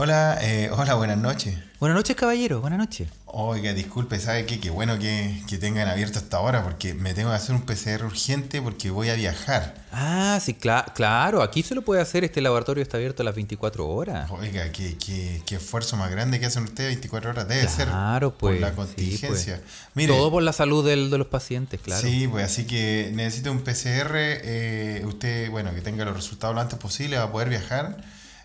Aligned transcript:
Hola, 0.00 0.38
eh, 0.42 0.70
hola, 0.72 0.94
buenas 0.94 1.18
noches. 1.18 1.56
Buenas 1.80 1.96
noches, 1.96 2.14
caballero. 2.14 2.60
Buenas 2.60 2.78
noches. 2.78 3.08
Oiga, 3.26 3.74
disculpe, 3.74 4.20
¿sabe 4.20 4.46
qué? 4.46 4.60
Qué 4.60 4.70
bueno 4.70 4.96
que, 4.96 5.42
que 5.48 5.58
tengan 5.58 5.88
abierto 5.88 6.20
hasta 6.20 6.36
ahora 6.36 6.62
porque 6.62 6.94
me 6.94 7.14
tengo 7.14 7.30
que 7.30 7.36
hacer 7.36 7.56
un 7.56 7.62
PCR 7.62 8.04
urgente 8.04 8.62
porque 8.62 8.90
voy 8.90 9.10
a 9.10 9.14
viajar. 9.14 9.74
Ah, 9.90 10.38
sí, 10.40 10.54
cla- 10.54 10.92
claro. 10.94 11.42
Aquí 11.42 11.64
se 11.64 11.74
lo 11.74 11.82
puede 11.82 12.00
hacer. 12.00 12.22
Este 12.22 12.40
laboratorio 12.40 12.80
está 12.80 12.96
abierto 12.96 13.24
las 13.24 13.34
24 13.34 13.88
horas. 13.88 14.30
Oiga, 14.30 14.70
qué, 14.70 14.96
qué, 15.04 15.42
qué 15.44 15.56
esfuerzo 15.56 15.96
más 15.96 16.12
grande 16.12 16.38
que 16.38 16.46
hacen 16.46 16.62
ustedes 16.62 16.90
24 16.90 17.30
horas. 17.30 17.48
Debe 17.48 17.66
ser 17.66 17.88
Claro, 17.88 18.34
pues. 18.34 18.54
por 18.54 18.60
la 18.60 18.70
sí, 18.70 18.76
contingencia. 18.76 19.56
pues. 19.56 19.70
Mire, 19.94 20.14
Todo 20.14 20.30
por 20.30 20.44
la 20.44 20.52
salud 20.52 20.86
del- 20.86 21.10
de 21.10 21.18
los 21.18 21.26
pacientes, 21.26 21.80
claro. 21.80 22.00
Sí, 22.06 22.28
pues 22.28 22.44
así 22.44 22.66
que 22.68 23.10
necesito 23.14 23.50
un 23.50 23.62
PCR. 23.64 24.14
eh, 24.16 25.02
usted, 25.06 25.50
bueno, 25.50 25.74
que 25.74 25.80
tenga 25.80 26.04
los 26.04 26.14
resultados 26.14 26.54
lo 26.54 26.60
antes 26.60 26.78
posible 26.78 27.16
va 27.18 27.24
a 27.24 27.32
poder 27.32 27.48
viajar. 27.48 27.96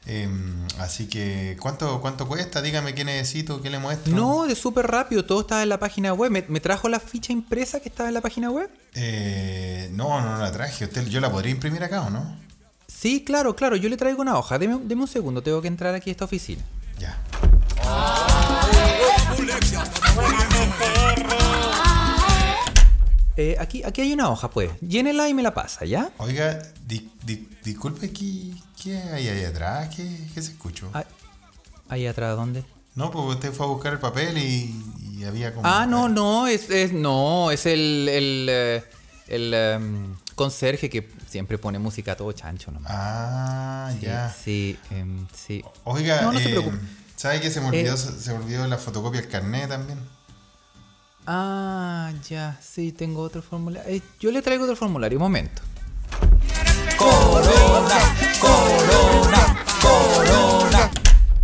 Eh, 0.06 0.28
así 0.80 1.08
que, 1.08 1.56
¿cuánto, 1.62 2.02
¿cuánto 2.02 2.28
cuesta? 2.28 2.62
Dígame 2.62 2.94
qué 2.94 3.06
necesito, 3.06 3.62
qué 3.62 3.70
le 3.70 3.80
muestro. 3.80 4.14
No, 4.14 4.46
de 4.46 4.55
súper 4.55 4.88
rápido. 4.88 5.23
Todo 5.26 5.41
estaba 5.41 5.64
en 5.64 5.70
la 5.70 5.80
página 5.80 6.14
web. 6.14 6.30
¿Me, 6.32 6.44
me 6.50 6.60
trajo 6.60 6.90
la 6.90 7.00
ficha 7.00 7.32
impresa 7.32 7.80
que 7.80 7.88
estaba 7.90 8.10
en 8.10 8.16
la 8.16 8.22
página 8.22 8.50
web? 8.52 8.70
Eh, 8.96 9.90
no, 9.94 10.20
no, 10.22 10.38
la 10.38 10.52
traje. 10.52 10.86
Usted, 10.86 11.08
¿Yo 11.08 11.20
la 11.22 11.32
podría 11.32 11.52
imprimir 11.52 11.84
acá 11.84 12.02
o 12.02 12.10
no? 12.10 12.38
Sí, 12.88 13.24
claro, 13.24 13.55
claro. 13.55 13.76
Yo 13.77 13.88
le 13.90 13.96
traigo 13.98 14.22
una 14.22 14.38
hoja. 14.38 14.60
Deme, 14.60 14.77
deme 14.84 15.02
un 15.04 15.08
segundo. 15.08 15.41
Tengo 15.41 15.62
que 15.62 15.68
entrar 15.70 15.96
aquí 15.96 16.10
a 16.10 16.12
esta 16.12 16.26
oficina. 16.26 16.62
Ya. 16.99 17.18
Eh, 23.35 23.55
aquí, 23.60 23.84
aquí 23.84 24.02
hay 24.02 24.13
una 24.13 24.30
hoja, 24.30 24.49
pues. 24.52 24.70
Llénela 24.82 25.27
y 25.27 25.34
me 25.34 25.41
la 25.41 25.54
pasa, 25.55 25.85
¿ya? 25.85 26.12
Oiga, 26.20 26.62
di- 26.85 27.10
di- 27.26 27.49
disculpe, 27.63 28.12
¿qué, 28.13 28.52
¿qué 28.84 28.98
hay 28.98 29.28
ahí 29.30 29.46
atrás? 29.46 29.90
¿Qué, 29.96 30.04
qué 30.34 30.42
se 30.42 30.52
escuchó? 30.52 30.90
Ah, 30.94 31.05
Ahí 31.90 32.08
atrás, 32.08 32.36
¿dónde? 32.36 32.64
No, 32.96 33.12
pues 33.12 33.26
usted 33.36 33.52
fue 33.54 33.66
a 33.66 33.70
buscar 33.70 33.94
el 33.94 34.00
papel 34.00 34.38
y, 34.38 34.74
y 35.18 35.24
había 35.26 35.54
como... 35.54 35.68
Ah, 35.68 35.85
no, 35.85 36.10
no, 36.10 36.48
es, 36.48 36.70
es 36.70 36.91
no, 36.94 37.52
es 37.52 37.66
el, 37.66 38.07
el, 38.10 38.48
eh, 38.49 38.84
el, 39.27 39.54
em, 39.54 40.16
conserje 40.35 40.90
que 40.90 41.10
siempre 41.30 41.57
pone 41.57 41.80
música 41.80 42.13
a 42.13 42.16
todo 42.16 42.32
chancho 42.32 42.72
nomás. 42.72 42.91
Ah, 42.94 43.91
Sí, 43.94 43.99
ya. 44.05 44.30
Sí, 44.44 44.80
em, 44.91 45.27
sí. 45.35 45.63
Oiga, 45.84 46.22
No, 46.22 46.32
no 46.34 46.40
se 46.40 46.46
eh, 46.46 46.50
preocupe. 46.52 46.77
¿sabe 47.16 47.41
que 47.41 47.50
se 47.52 47.62
me 47.62 47.68
olvidó, 47.68 47.94
Eh. 47.96 47.98
se 47.98 48.32
me 48.34 48.40
olvidó 48.44 48.68
la 48.68 48.77
fotocopia 48.77 49.22
del 49.22 49.29
carnet 49.29 49.70
también? 49.70 50.00
Ah, 51.26 52.12
ya, 52.29 52.60
sí, 52.62 52.91
tengo 52.91 53.22
otro 53.22 53.41
formulario. 53.41 53.90
Eh, 53.91 54.02
yo 54.20 54.29
le 54.32 54.41
traigo 54.41 54.63
otro 54.66 54.76
formulario, 54.76 55.18
un 55.18 55.24
momento. 55.24 55.62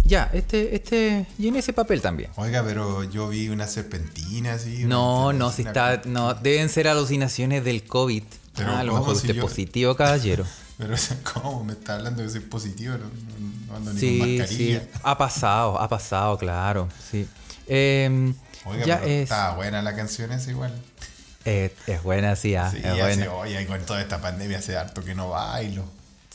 Ya, 0.05 0.27
este, 0.33 0.75
este, 0.75 1.27
llene 1.37 1.59
ese 1.59 1.71
papel 1.71 2.01
también. 2.01 2.31
Oiga, 2.35 2.63
pero 2.65 3.03
yo 3.03 3.29
vi 3.29 3.49
una 3.49 3.67
serpentina 3.67 4.53
así. 4.53 4.85
No, 4.85 5.33
no, 5.33 5.51
si 5.51 5.61
está, 5.61 6.01
no, 6.05 6.33
deben 6.33 6.69
ser 6.69 6.87
alucinaciones 6.87 7.63
del 7.63 7.83
COVID. 7.83 8.23
Pero 8.55 8.71
ah, 8.71 8.79
a 8.79 8.83
lo 8.83 8.93
¿cómo 8.93 9.03
mejor 9.03 9.15
si 9.17 9.27
usted 9.27 9.35
yo- 9.35 9.41
positivo, 9.43 9.95
caballero. 9.95 10.45
Pero, 10.79 10.95
¿cómo? 11.33 11.63
Me 11.65 11.73
está 11.73 11.95
hablando 11.95 12.23
de 12.23 12.29
ser 12.29 12.47
positivo, 12.49 12.93
no, 12.93 13.05
no- 13.69 13.75
ando 13.75 13.93
ni 13.93 13.99
con 13.99 13.99
Sí, 13.99 14.19
sí, 14.19 14.37
mascarilla. 14.39 14.83
ha 15.03 15.17
pasado, 15.17 15.79
ha 15.79 15.87
pasado, 15.89 16.37
claro, 16.37 16.87
sí. 17.11 17.27
Em, 17.67 18.33
Oiga, 18.65 18.85
ya 18.85 18.99
pero 18.99 19.11
es, 19.11 19.23
estaba 19.23 19.55
buena 19.55 19.81
la 19.83 19.93
canción 19.95 20.31
esa 20.31 20.49
igual. 20.49 20.73
eh, 21.45 21.75
es 21.85 22.01
buena, 22.01 22.35
sí, 22.37 22.55
ah, 22.55 22.71
Sí, 22.71 22.77
es 22.77 22.85
hace, 22.85 22.99
buena. 23.01 23.33
oye, 23.33 23.67
con 23.67 23.79
toda 23.81 24.01
esta 24.01 24.21
pandemia 24.21 24.57
hace 24.59 24.75
harto 24.77 25.03
que 25.03 25.13
no 25.13 25.29
bailo. 25.29 25.83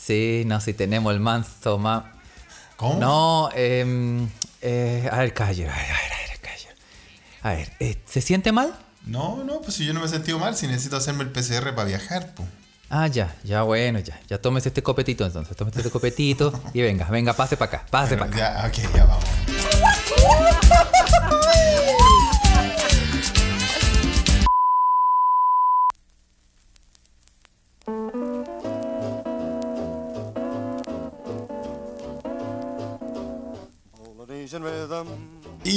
Sí, 0.05 0.43
no, 0.45 0.61
si 0.61 0.73
tenemos 0.73 1.11
el 1.13 1.19
manso 1.19 1.79
más. 1.79 2.03
¿Cómo? 2.77 2.99
No, 2.99 3.49
em, 3.55 4.29
eh, 4.61 5.09
a 5.11 5.17
ver, 5.17 5.33
caballero, 5.33 5.71
a 5.71 5.75
ver, 5.75 5.85
a 5.85 5.93
ver, 5.93 6.11
a 6.13 6.29
ver, 6.29 6.39
caballero. 6.41 6.75
A 7.41 7.49
ver, 7.53 7.71
eh, 7.79 7.97
¿se 8.05 8.21
siente 8.21 8.51
mal? 8.51 8.75
No, 9.05 9.43
no, 9.43 9.61
pues 9.61 9.73
si 9.75 9.85
yo 9.85 9.93
no 9.93 10.01
me 10.01 10.05
he 10.05 10.09
sentido 10.09 10.37
mal, 10.37 10.55
si 10.55 10.67
necesito 10.67 10.97
hacerme 10.97 11.23
el 11.23 11.31
PCR 11.31 11.73
para 11.73 11.85
viajar, 11.85 12.33
pues. 12.35 12.47
Ah, 12.89 13.07
ya, 13.07 13.35
ya, 13.43 13.63
bueno, 13.63 13.97
ya. 13.97 14.19
Ya 14.27 14.39
tómese 14.39 14.69
este 14.69 14.83
copetito 14.83 15.25
entonces, 15.25 15.57
tómese 15.57 15.79
este 15.79 15.89
copetito 15.89 16.53
y 16.73 16.81
venga, 16.81 17.05
venga, 17.05 17.33
pase 17.33 17.57
para 17.57 17.77
acá, 17.77 17.87
pase 17.89 18.15
para 18.15 18.29
acá. 18.29 18.37
Ya, 18.37 18.67
ok, 18.67 18.95
ya 18.95 19.05
vamos. 19.05 19.25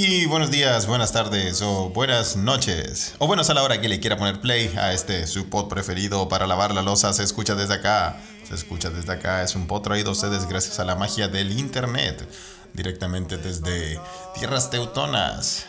Y 0.01 0.27
buenos 0.27 0.53
días, 0.53 0.87
buenas 0.87 1.11
tardes 1.11 1.61
o 1.61 1.89
buenas 1.89 2.37
noches. 2.37 3.17
O 3.19 3.27
buenos 3.27 3.51
a 3.51 3.55
la 3.55 3.65
hora 3.65 3.81
que 3.81 3.89
le 3.89 3.99
quiera 3.99 4.17
poner 4.17 4.41
play 4.41 4.73
a 4.79 4.93
este 4.93 5.27
su 5.27 5.51
pod 5.51 5.67
preferido 5.67 6.29
para 6.29 6.47
lavar 6.47 6.73
la 6.73 6.83
losa. 6.83 7.13
Se 7.13 7.25
escucha 7.25 7.57
desde 7.57 7.75
acá. 7.75 8.17
Se 8.49 8.55
escucha 8.55 8.91
desde 8.91 9.13
acá. 9.13 9.43
Es 9.43 9.57
un 9.57 9.67
pod 9.67 9.83
traído 9.83 10.11
a 10.11 10.13
ustedes 10.13 10.49
gracias 10.49 10.79
a 10.79 10.85
la 10.85 10.95
magia 10.95 11.27
del 11.27 11.59
internet. 11.59 12.29
Directamente 12.75 13.39
desde 13.39 13.99
tierras 14.37 14.71
teutonas. 14.71 15.67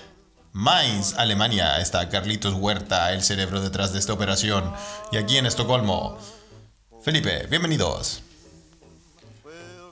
Mainz, 0.54 1.16
Alemania, 1.18 1.80
está 1.80 2.08
Carlitos 2.10 2.54
Huerta, 2.54 3.12
el 3.14 3.24
cerebro 3.24 3.62
detrás 3.62 3.94
de 3.94 4.00
esta 4.00 4.14
operación. 4.14 4.72
Y 5.12 5.18
aquí 5.18 5.38
en 5.38 5.48
Estocolmo, 5.48 6.20
Felipe, 7.02 7.48
bienvenidos. 7.50 8.22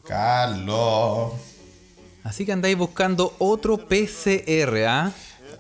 Carlos. 0.06 1.57
Así 2.28 2.46
que 2.46 2.52
andáis 2.52 2.78
buscando 2.78 3.34
otro 3.40 3.78
PCR, 3.78 4.86
¿ah? 4.86 5.12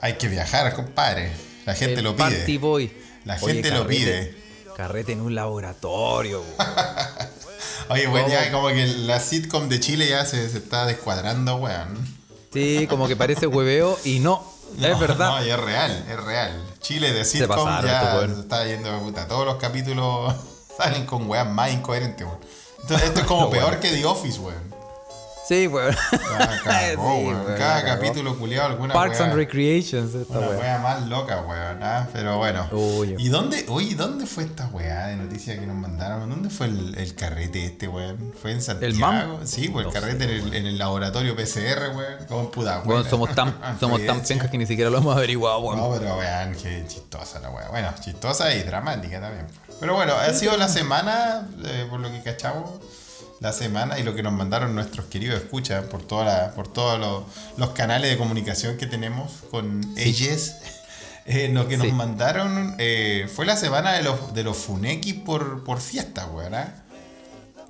Hay 0.01 0.17
que 0.17 0.27
viajar, 0.27 0.73
compadre. 0.75 1.31
La 1.65 1.73
gente 1.75 1.99
El 1.99 2.03
lo 2.03 2.15
Party 2.17 2.35
pide. 2.45 2.57
Boy. 2.57 2.91
La 3.23 3.37
Oye, 3.41 3.53
gente 3.53 3.71
lo 3.71 3.87
pide. 3.87 4.35
Carrete 4.75 5.13
en 5.13 5.21
un 5.21 5.33
laboratorio. 5.33 6.43
Oye, 7.89 8.07
weón, 8.07 8.23
¿Cómo? 8.23 8.33
ya 8.33 8.51
como 8.51 8.67
que 8.67 8.85
la 8.85 9.21
sitcom 9.21 9.69
de 9.69 9.79
Chile 9.79 10.09
ya 10.09 10.25
se, 10.25 10.49
se 10.49 10.57
está 10.57 10.85
descuadrando, 10.85 11.55
weón. 11.55 12.17
Sí, 12.51 12.85
como 12.87 13.07
que 13.07 13.15
parece 13.15 13.47
hueveo 13.47 13.97
y 14.03 14.19
no, 14.19 14.43
es 14.77 14.89
No, 14.89 14.99
verdad. 14.99 15.39
No, 15.39 15.45
y 15.45 15.49
es 15.49 15.57
real, 15.59 16.05
es 16.09 16.19
real. 16.21 16.65
Chile 16.81 17.13
de 17.13 17.23
sitcom 17.23 17.63
pasaron 17.63 17.89
ya 17.89 18.35
se 18.35 18.41
está 18.41 18.67
yendo 18.67 18.91
de 18.91 18.99
puta. 18.99 19.25
Todos 19.25 19.45
los 19.45 19.55
capítulos 19.55 20.35
salen 20.77 21.05
con 21.05 21.29
weón 21.29 21.53
más 21.55 21.71
incoherentes, 21.71 22.27
weón. 22.27 22.39
Entonces, 22.81 23.07
esto 23.07 23.21
es 23.21 23.25
como 23.25 23.49
peor 23.49 23.67
bueno. 23.67 23.79
que 23.79 23.89
The 23.91 24.05
Office, 24.05 24.39
weón. 24.39 24.76
Sí, 25.47 25.67
weón. 25.67 25.95
Cagó, 26.11 26.17
Sí, 26.63 26.97
weón. 26.97 27.25
weón, 27.45 27.57
Cada 27.57 27.81
cagó. 27.83 27.95
capítulo 28.01 28.37
culiado 28.37 28.67
alguna 28.67 28.93
Parks 28.93 29.19
weá- 29.19 29.23
and 29.25 29.33
Recreations, 29.35 30.13
esta 30.15 30.37
Una 30.37 30.47
weón. 30.47 30.59
wea 30.59 30.77
más 30.79 31.07
loca, 31.07 31.41
weón. 31.41 31.83
¿ah? 31.83 32.07
Pero 32.11 32.37
bueno. 32.37 32.67
Uy. 32.71 33.15
¿Y 33.17 33.29
dónde, 33.29 33.65
oye, 33.69 33.95
dónde 33.95 34.25
fue 34.25 34.43
esta 34.43 34.67
weá 34.67 35.07
de 35.07 35.15
noticia 35.15 35.57
que 35.59 35.65
nos 35.65 35.75
mandaron? 35.77 36.29
¿Dónde 36.29 36.49
fue 36.49 36.67
el, 36.67 36.95
el 36.97 37.15
carrete 37.15 37.65
este, 37.65 37.87
weón? 37.87 38.33
¿Fue 38.41 38.51
en 38.51 38.61
Santiago? 38.61 38.95
MAM? 38.97 39.47
Sí, 39.47 39.69
pues 39.69 39.85
el 39.87 39.93
No 39.93 39.99
carrete 39.99 40.23
en, 40.25 40.29
el, 40.31 40.53
en 40.53 40.65
el 40.65 40.77
laboratorio 40.77 41.35
PCR, 41.35 41.95
weón. 41.95 42.25
Como 42.27 42.51
puta, 42.51 42.81
Weón, 42.85 43.05
somos 43.09 43.33
tan, 43.33 43.55
somos 43.79 44.05
tan 44.05 44.21
pencas 44.21 44.49
que 44.51 44.57
ni 44.57 44.65
siquiera 44.65 44.89
lo 44.89 44.97
hemos 44.97 45.15
averiguado, 45.15 45.59
weón. 45.61 45.77
No, 45.79 45.91
pero 45.97 46.17
weón, 46.17 46.55
qué 46.61 46.83
chistosa 46.87 47.39
la 47.39 47.49
weá. 47.51 47.69
Bueno, 47.69 47.89
chistosa 48.01 48.53
y 48.53 48.63
dramática 48.63 49.21
también. 49.21 49.47
Pero 49.79 49.93
bueno, 49.93 50.13
ha 50.13 50.33
sido 50.33 50.57
la 50.57 50.67
semana, 50.67 51.47
eh, 51.63 51.85
por 51.89 51.99
lo 51.99 52.11
que 52.11 52.21
cachamos, 52.23 52.69
la 53.39 53.53
semana 53.53 53.99
y 53.99 54.03
lo 54.03 54.15
que 54.15 54.23
nos 54.23 54.33
mandaron 54.33 54.73
nuestros 54.75 55.05
queridos 55.07 55.37
escuchas 55.41 55.85
por, 55.85 56.01
toda 56.03 56.25
la- 56.25 56.51
por 56.55 56.67
todos 56.67 56.99
los, 56.99 57.23
los 57.57 57.69
canales 57.71 58.09
de 58.11 58.17
comunicación 58.17 58.77
que 58.77 58.87
tenemos 58.87 59.31
con 59.51 59.81
ellos. 59.97 60.53
Eh, 61.29 61.49
lo 61.51 61.67
que 61.67 61.75
nos 61.75 61.87
Sí. 61.87 61.91
mandaron 61.91 62.75
eh, 62.77 63.29
fue 63.35 63.45
la 63.45 63.57
semana 63.57 63.91
de 63.91 64.01
los, 64.01 64.33
de 64.33 64.43
los 64.45 64.55
Funeki 64.55 65.11
por, 65.11 65.65
por 65.65 65.81
fiesta. 65.81 66.25
¿ah? 66.53 66.67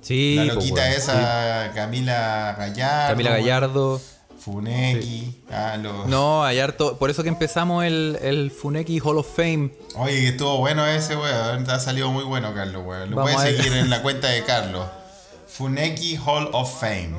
Sí, 0.00 0.36
la 0.36 0.44
pues, 0.44 0.54
loquita 0.54 0.82
weón, 0.82 0.92
esa, 0.96 1.72
Camila 1.74 2.54
Gallardo. 2.56 3.08
sí. 3.08 3.08
Camila. 3.10 3.30
Gallardo. 3.32 4.00
Funeki. 4.38 5.42
ah, 5.50 5.76
los- 5.76 6.06
No, 6.06 6.44
hay 6.44 6.60
harto. 6.60 6.98
Por 6.98 7.10
eso 7.10 7.24
que 7.24 7.28
empezamos 7.30 7.84
el, 7.84 8.16
el 8.22 8.52
Funeki 8.52 9.00
Hall 9.00 9.18
of 9.18 9.26
Fame. 9.34 9.72
Oye, 9.96 10.12
que 10.20 10.28
estuvo 10.28 10.58
bueno 10.58 10.86
ese, 10.86 11.16
weón. 11.16 11.68
Ha 11.68 11.80
salido 11.80 12.12
muy 12.12 12.22
bueno, 12.22 12.54
Carlos, 12.54 12.84
weón. 12.86 13.10
Lo 13.10 13.16
Vamos 13.16 13.32
puedes 13.34 13.56
seguir 13.56 13.72
en 13.72 13.90
la 13.90 14.02
cuenta 14.02 14.28
de 14.28 14.44
Carlos. 14.44 14.86
Funeki 15.48 16.16
Hall 16.24 16.50
of 16.52 16.80
Fame. 16.80 17.16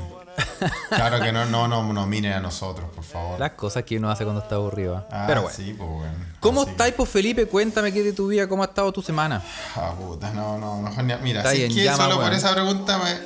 Claro 0.90 1.20
que 1.20 1.32
no, 1.34 1.46
no, 1.46 1.68
no, 1.68 1.84
no 1.92 2.08
miren 2.08 2.32
a 2.34 2.40
nosotros, 2.40 2.90
por 2.96 3.04
favor. 3.04 3.40
Las 3.40 3.52
cosas 3.52 3.84
que 3.84 3.98
uno 3.98 4.10
hace 4.10 4.24
cuando 4.24 4.42
está 4.42 4.56
aburrido. 4.56 4.96
¿ah? 4.98 5.08
Ah, 5.12 5.24
Pero 5.28 5.42
bueno. 5.42 5.56
Sí, 5.58 5.74
pues, 5.78 5.90
weón. 5.90 6.34
¿Cómo 6.40 6.62
Así. 6.62 6.72
estáis, 6.72 6.94
pues, 6.94 7.10
Felipe? 7.10 7.46
Cuéntame 7.48 7.92
qué 7.92 8.04
de 8.04 8.14
tu 8.14 8.28
vida, 8.28 8.48
cómo 8.48 8.64
ha 8.64 8.68
estado 8.68 8.92
tu 8.94 9.02
semana. 9.02 9.44
Ah, 9.76 9.92
puta, 10.00 10.32
no, 10.32 10.58
no, 10.58 10.78
mejor 10.82 11.04
ni- 11.04 11.16
Mira, 11.18 11.40
Está 11.42 11.52
si 11.52 11.64
es 11.64 11.74
que 11.74 11.84
llama, 11.84 12.04
solo 12.06 12.22
por 12.22 12.32
esa 12.34 12.54
pregunta 12.54 12.98
me. 13.00 13.20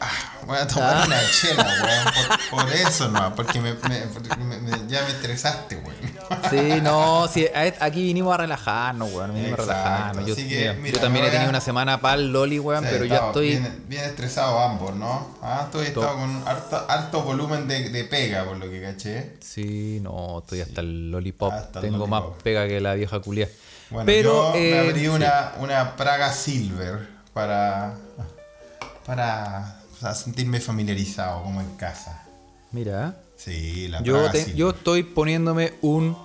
Ah, 0.00 0.08
voy 0.46 0.56
a 0.58 0.66
tomar 0.66 0.96
Ah. 0.96 1.04
una 1.06 1.20
chela, 1.30 1.62
weón. 1.84 2.04
Por, 2.50 2.64
por 2.64 2.72
eso 2.72 3.08
no, 3.08 3.34
porque, 3.36 3.60
me, 3.60 3.74
me- 3.74 4.06
me- 4.60 4.88
ya 4.88 5.02
me 5.02 5.10
estresaste, 5.10 5.76
weón. 5.76 5.94
Sí, 6.48 6.80
no, 6.82 7.28
sí, 7.28 7.46
aquí 7.80 8.02
vinimos 8.02 8.32
a 8.34 8.38
relajarnos, 8.38 9.12
weón. 9.12 9.34
Vinimos 9.34 9.58
a 9.58 9.62
relajarnos. 9.62 10.26
Yo, 10.26 10.36
que, 10.36 10.76
mira, 10.80 10.94
yo 10.94 11.00
también 11.00 11.24
he 11.24 11.30
tenido 11.30 11.50
una 11.50 11.60
semana 11.60 12.00
para 12.00 12.14
el 12.14 12.32
Loli, 12.32 12.58
weón, 12.58 12.84
pero 12.84 13.04
ya 13.04 13.14
estamos 13.14 13.36
estoy. 13.36 13.48
Bien, 13.48 13.84
bien 13.88 14.04
estresados 14.04 14.60
ambos, 14.60 14.94
¿no? 14.94 15.36
Ah, 15.42 15.62
estoy 15.64 15.86
estado 15.86 16.14
con 16.14 16.42
harto, 16.46 16.86
harto 16.88 17.22
volumen 17.22 17.66
de, 17.66 17.90
de 17.90 18.04
pega, 18.04 18.44
por 18.44 18.56
lo 18.58 18.70
que 18.70 18.80
caché. 18.80 19.36
Sí, 19.40 19.98
no, 20.02 20.38
estoy 20.38 20.60
hasta 20.60 20.80
el 20.80 21.10
lollipop. 21.10 21.52
Hasta 21.52 21.80
el 21.80 21.84
Tengo 21.86 21.98
lollipop. 21.98 22.32
más 22.32 22.42
pega 22.42 22.68
que 22.68 22.80
la 22.80 22.94
vieja 22.94 23.20
culia. 23.20 23.48
Bueno, 23.90 24.06
pero 24.06 24.48
yo 24.48 24.52
me 24.52 24.70
eh, 24.70 24.88
abrí 24.88 25.00
sí. 25.00 25.08
una, 25.08 25.52
una 25.58 25.96
Praga 25.96 26.32
Silver 26.32 27.08
para, 27.34 27.94
para 29.04 29.80
sea, 30.00 30.14
sentirme 30.14 30.60
familiarizado, 30.60 31.42
como 31.42 31.60
en 31.60 31.76
casa. 31.76 32.22
Mira, 32.72 33.16
Sí, 33.42 33.88
la 33.88 34.02
yo, 34.02 34.30
te- 34.30 34.54
yo 34.54 34.70
estoy 34.70 35.02
poniéndome 35.02 35.74
un 35.80 36.16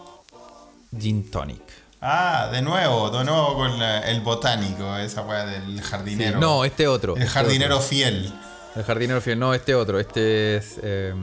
gin 0.99 1.29
tonic. 1.31 1.61
Ah, 2.01 2.49
de 2.51 2.61
nuevo, 2.61 3.09
de 3.09 3.23
nuevo 3.23 3.55
con 3.55 3.79
la- 3.79 4.01
el 4.01 4.21
botánico, 4.21 4.95
esa 4.97 5.21
weá 5.21 5.45
del 5.45 5.81
jardinero. 5.81 6.39
No, 6.39 6.65
este 6.65 6.87
otro. 6.87 7.15
El 7.15 7.21
este 7.23 7.33
jardinero 7.33 7.77
otro. 7.77 7.87
fiel. 7.87 8.33
El 8.75 8.83
jardinero 8.83 9.21
fiel, 9.21 9.39
no, 9.39 9.53
este 9.53 9.73
otro. 9.75 9.99
Este 9.99 10.57
es. 10.57 10.75
eh, 10.83 11.13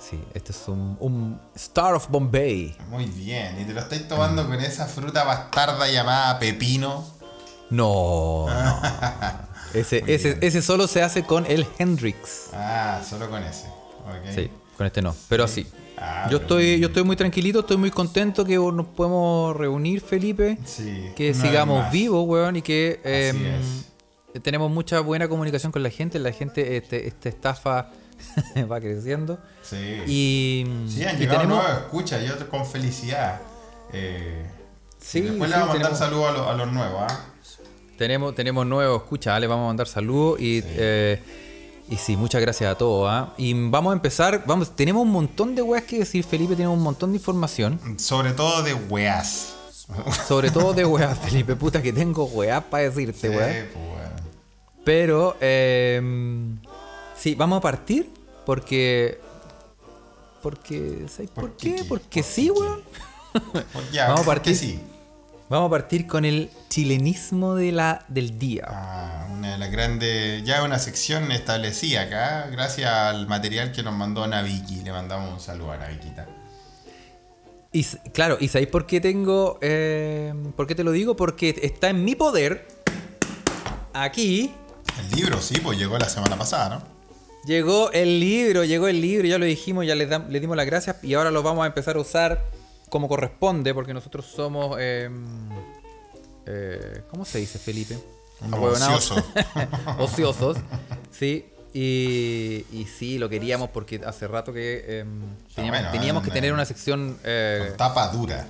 sí, 0.00 0.20
este 0.34 0.50
es 0.52 0.62
un, 0.66 0.96
un 0.98 1.40
Star 1.54 1.94
of 1.94 2.08
Bombay. 2.08 2.76
Muy 2.88 3.06
bien, 3.06 3.60
y 3.60 3.64
te 3.64 3.72
lo 3.72 3.80
estáis 3.80 4.08
tomando 4.08 4.44
con 4.46 4.60
esa 4.60 4.86
fruta 4.86 5.22
bastarda 5.24 5.88
llamada 5.88 6.38
pepino. 6.40 7.06
No, 7.70 8.46
no. 8.48 8.80
Ese, 9.72 10.02
ese, 10.06 10.38
ese 10.42 10.60
solo 10.60 10.86
se 10.88 11.02
hace 11.02 11.22
con 11.22 11.46
el 11.46 11.66
Hendrix. 11.78 12.48
Ah, 12.52 13.00
solo 13.08 13.30
con 13.30 13.42
ese. 13.44 13.66
Ok. 14.06 14.34
Sí, 14.34 14.50
con 14.76 14.86
este 14.86 15.02
no, 15.02 15.14
pero 15.28 15.46
sí. 15.48 15.66
Ah, 15.96 16.24
yo 16.30 16.38
pero 16.38 16.42
estoy, 16.58 16.80
yo 16.80 16.88
estoy 16.88 17.04
muy 17.04 17.16
tranquilito, 17.16 17.60
estoy 17.60 17.76
muy 17.76 17.90
contento 17.90 18.44
que 18.44 18.56
nos 18.56 18.86
podemos 18.86 19.56
reunir, 19.56 20.00
Felipe. 20.00 20.58
Sí, 20.64 21.10
Que 21.16 21.32
sigamos 21.34 21.90
vivos, 21.92 22.24
weón, 22.26 22.56
y 22.56 22.62
que 22.62 23.00
Así 23.04 23.38
em, 24.34 24.42
tenemos 24.42 24.70
mucha 24.70 25.00
buena 25.00 25.28
comunicación 25.28 25.70
con 25.70 25.82
la 25.82 25.90
gente. 25.90 26.18
La 26.18 26.32
gente, 26.32 26.76
este, 26.76 27.06
esta 27.06 27.28
estafa 27.28 27.90
va 28.70 28.80
creciendo. 28.80 29.38
Sí. 29.62 29.76
Y, 30.06 30.64
Sí, 30.88 31.04
han 31.04 31.16
y 31.16 31.20
llegado 31.20 31.40
tenemos. 31.42 31.62
nuevos 31.64 31.82
escuchas, 31.84 32.24
yo 32.26 32.48
con 32.48 32.66
felicidad. 32.66 33.40
Eh, 33.92 34.44
Sí, 34.98 35.18
y 35.18 35.22
después 35.22 35.50
sí, 35.50 35.54
le 35.56 35.60
vamos 35.60 35.68
a 35.76 35.78
mandar 35.78 35.96
saludos 35.96 36.28
a, 36.30 36.32
los- 36.32 36.46
a 36.48 36.54
los 36.54 36.72
nuevos, 36.72 37.02
¿ah? 37.06 37.24
Tenemos, 37.98 38.34
tenemos 38.34 38.66
nuevos, 38.66 39.02
escucha, 39.02 39.38
le 39.38 39.46
vamos 39.46 39.64
a 39.64 39.66
mandar 39.68 39.86
saludos 39.86 40.40
y, 40.40 40.62
eh, 40.64 41.20
y 41.88 41.96
sí, 41.96 42.16
muchas 42.16 42.40
gracias 42.40 42.70
a 42.72 42.76
todos. 42.78 43.08
¿ah? 43.10 43.32
Y 43.36 43.52
vamos 43.68 43.90
a 43.92 43.94
empezar, 43.94 44.44
vamos, 44.46 44.74
tenemos 44.74 45.02
un 45.02 45.10
montón 45.10 45.54
de 45.54 45.62
weas 45.62 45.84
que 45.84 45.98
decir, 45.98 46.24
Felipe, 46.24 46.56
tenemos 46.56 46.76
un 46.76 46.82
montón 46.84 47.12
de 47.12 47.18
información, 47.18 47.78
Sobre 47.98 48.32
todo 48.32 48.62
de 48.62 48.74
weas. 48.74 49.54
sobre 50.26 50.50
todo 50.50 50.72
de 50.72 50.84
weas, 50.86 51.18
Felipe, 51.18 51.56
puta 51.56 51.82
que 51.82 51.92
tengo 51.92 52.24
weas 52.24 52.62
para 52.64 52.84
decirte, 52.84 53.28
Sí, 53.30 53.36
weas. 53.36 53.66
pues. 53.72 53.94
Pero, 54.84 55.36
eh, 55.40 56.00
sí, 57.16 57.34
vamos 57.34 57.58
a 57.58 57.60
partir 57.60 58.10
porque... 58.46 59.20
Porque, 60.42 61.06
¿sabes 61.08 61.30
por, 61.30 61.44
¿Por 61.48 61.56
qué? 61.56 61.84
Porque 61.88 62.22
¿Por 62.22 62.30
sí, 62.30 62.50
weón. 62.50 62.82
Ya, 63.92 64.08
Vamos 64.08 64.20
a 64.20 64.24
porque 64.24 64.40
partir. 64.50 64.56
sí. 64.56 64.80
Vamos 65.50 65.68
a 65.68 65.70
partir 65.70 66.06
con 66.06 66.24
el 66.24 66.50
chilenismo 66.70 67.54
de 67.54 67.70
la, 67.72 68.04
del 68.08 68.38
día. 68.38 68.64
Ah, 68.66 69.26
una 69.30 69.52
de 69.52 69.58
las 69.58 69.70
grandes, 69.70 70.42
ya 70.44 70.62
una 70.64 70.78
sección 70.78 71.30
establecida 71.32 72.02
acá, 72.02 72.48
gracias 72.50 72.90
al 72.90 73.26
material 73.26 73.70
que 73.72 73.82
nos 73.82 73.94
mandó 73.94 74.26
Naviki. 74.26 74.82
Le 74.82 74.90
mandamos 74.90 75.32
un 75.34 75.40
saludo 75.40 75.72
a 75.72 75.76
Navikita. 75.76 76.26
Y 77.72 77.80
s- 77.80 77.98
claro, 78.12 78.38
¿y 78.40 78.48
sabéis 78.48 78.70
por 78.70 78.86
qué 78.86 79.00
tengo. 79.00 79.58
eh, 79.60 80.32
¿Por 80.56 80.66
qué 80.66 80.74
te 80.74 80.82
lo 80.84 80.92
digo? 80.92 81.14
Porque 81.14 81.54
está 81.62 81.90
en 81.90 82.04
mi 82.04 82.14
poder. 82.14 82.66
Aquí 83.92 84.52
El 84.98 85.16
libro, 85.16 85.40
sí, 85.40 85.60
pues 85.60 85.78
llegó 85.78 85.98
la 85.98 86.08
semana 86.08 86.36
pasada, 86.36 86.68
¿no? 86.78 86.94
llegó 87.46 87.92
el 87.92 88.18
libro, 88.20 88.64
llegó 88.64 88.88
el 88.88 89.02
libro, 89.02 89.28
ya 89.28 89.36
lo 89.38 89.44
dijimos, 89.44 89.84
ya 89.86 89.94
le 89.94 90.40
dimos 90.40 90.56
las 90.56 90.64
gracias 90.64 90.96
y 91.02 91.12
ahora 91.12 91.30
lo 91.30 91.42
vamos 91.42 91.62
a 91.64 91.66
empezar 91.66 91.96
a 91.96 92.00
usar 92.00 92.42
como 92.94 93.08
corresponde, 93.08 93.74
porque 93.74 93.92
nosotros 93.92 94.24
somos. 94.24 94.76
eh, 94.78 95.10
eh, 96.46 97.02
¿Cómo 97.10 97.24
se 97.24 97.38
dice, 97.40 97.58
Felipe? 97.58 97.98
Ociosos. 98.52 99.24
Ociosos, 99.98 100.58
sí. 101.10 101.44
Y, 101.72 102.64
y 102.70 102.86
sí, 102.86 103.18
lo 103.18 103.28
queríamos 103.28 103.70
porque 103.70 104.00
hace 104.06 104.28
rato 104.28 104.52
que 104.52 104.84
eh, 104.86 105.04
teníamos, 105.56 105.80
bueno, 105.80 105.90
teníamos 105.90 106.22
que 106.22 106.30
eh, 106.30 106.32
tener 106.32 106.52
una 106.52 106.64
sección 106.64 107.18
eh, 107.24 107.64
Con 107.70 107.76
tapa 107.76 108.08
dura. 108.12 108.46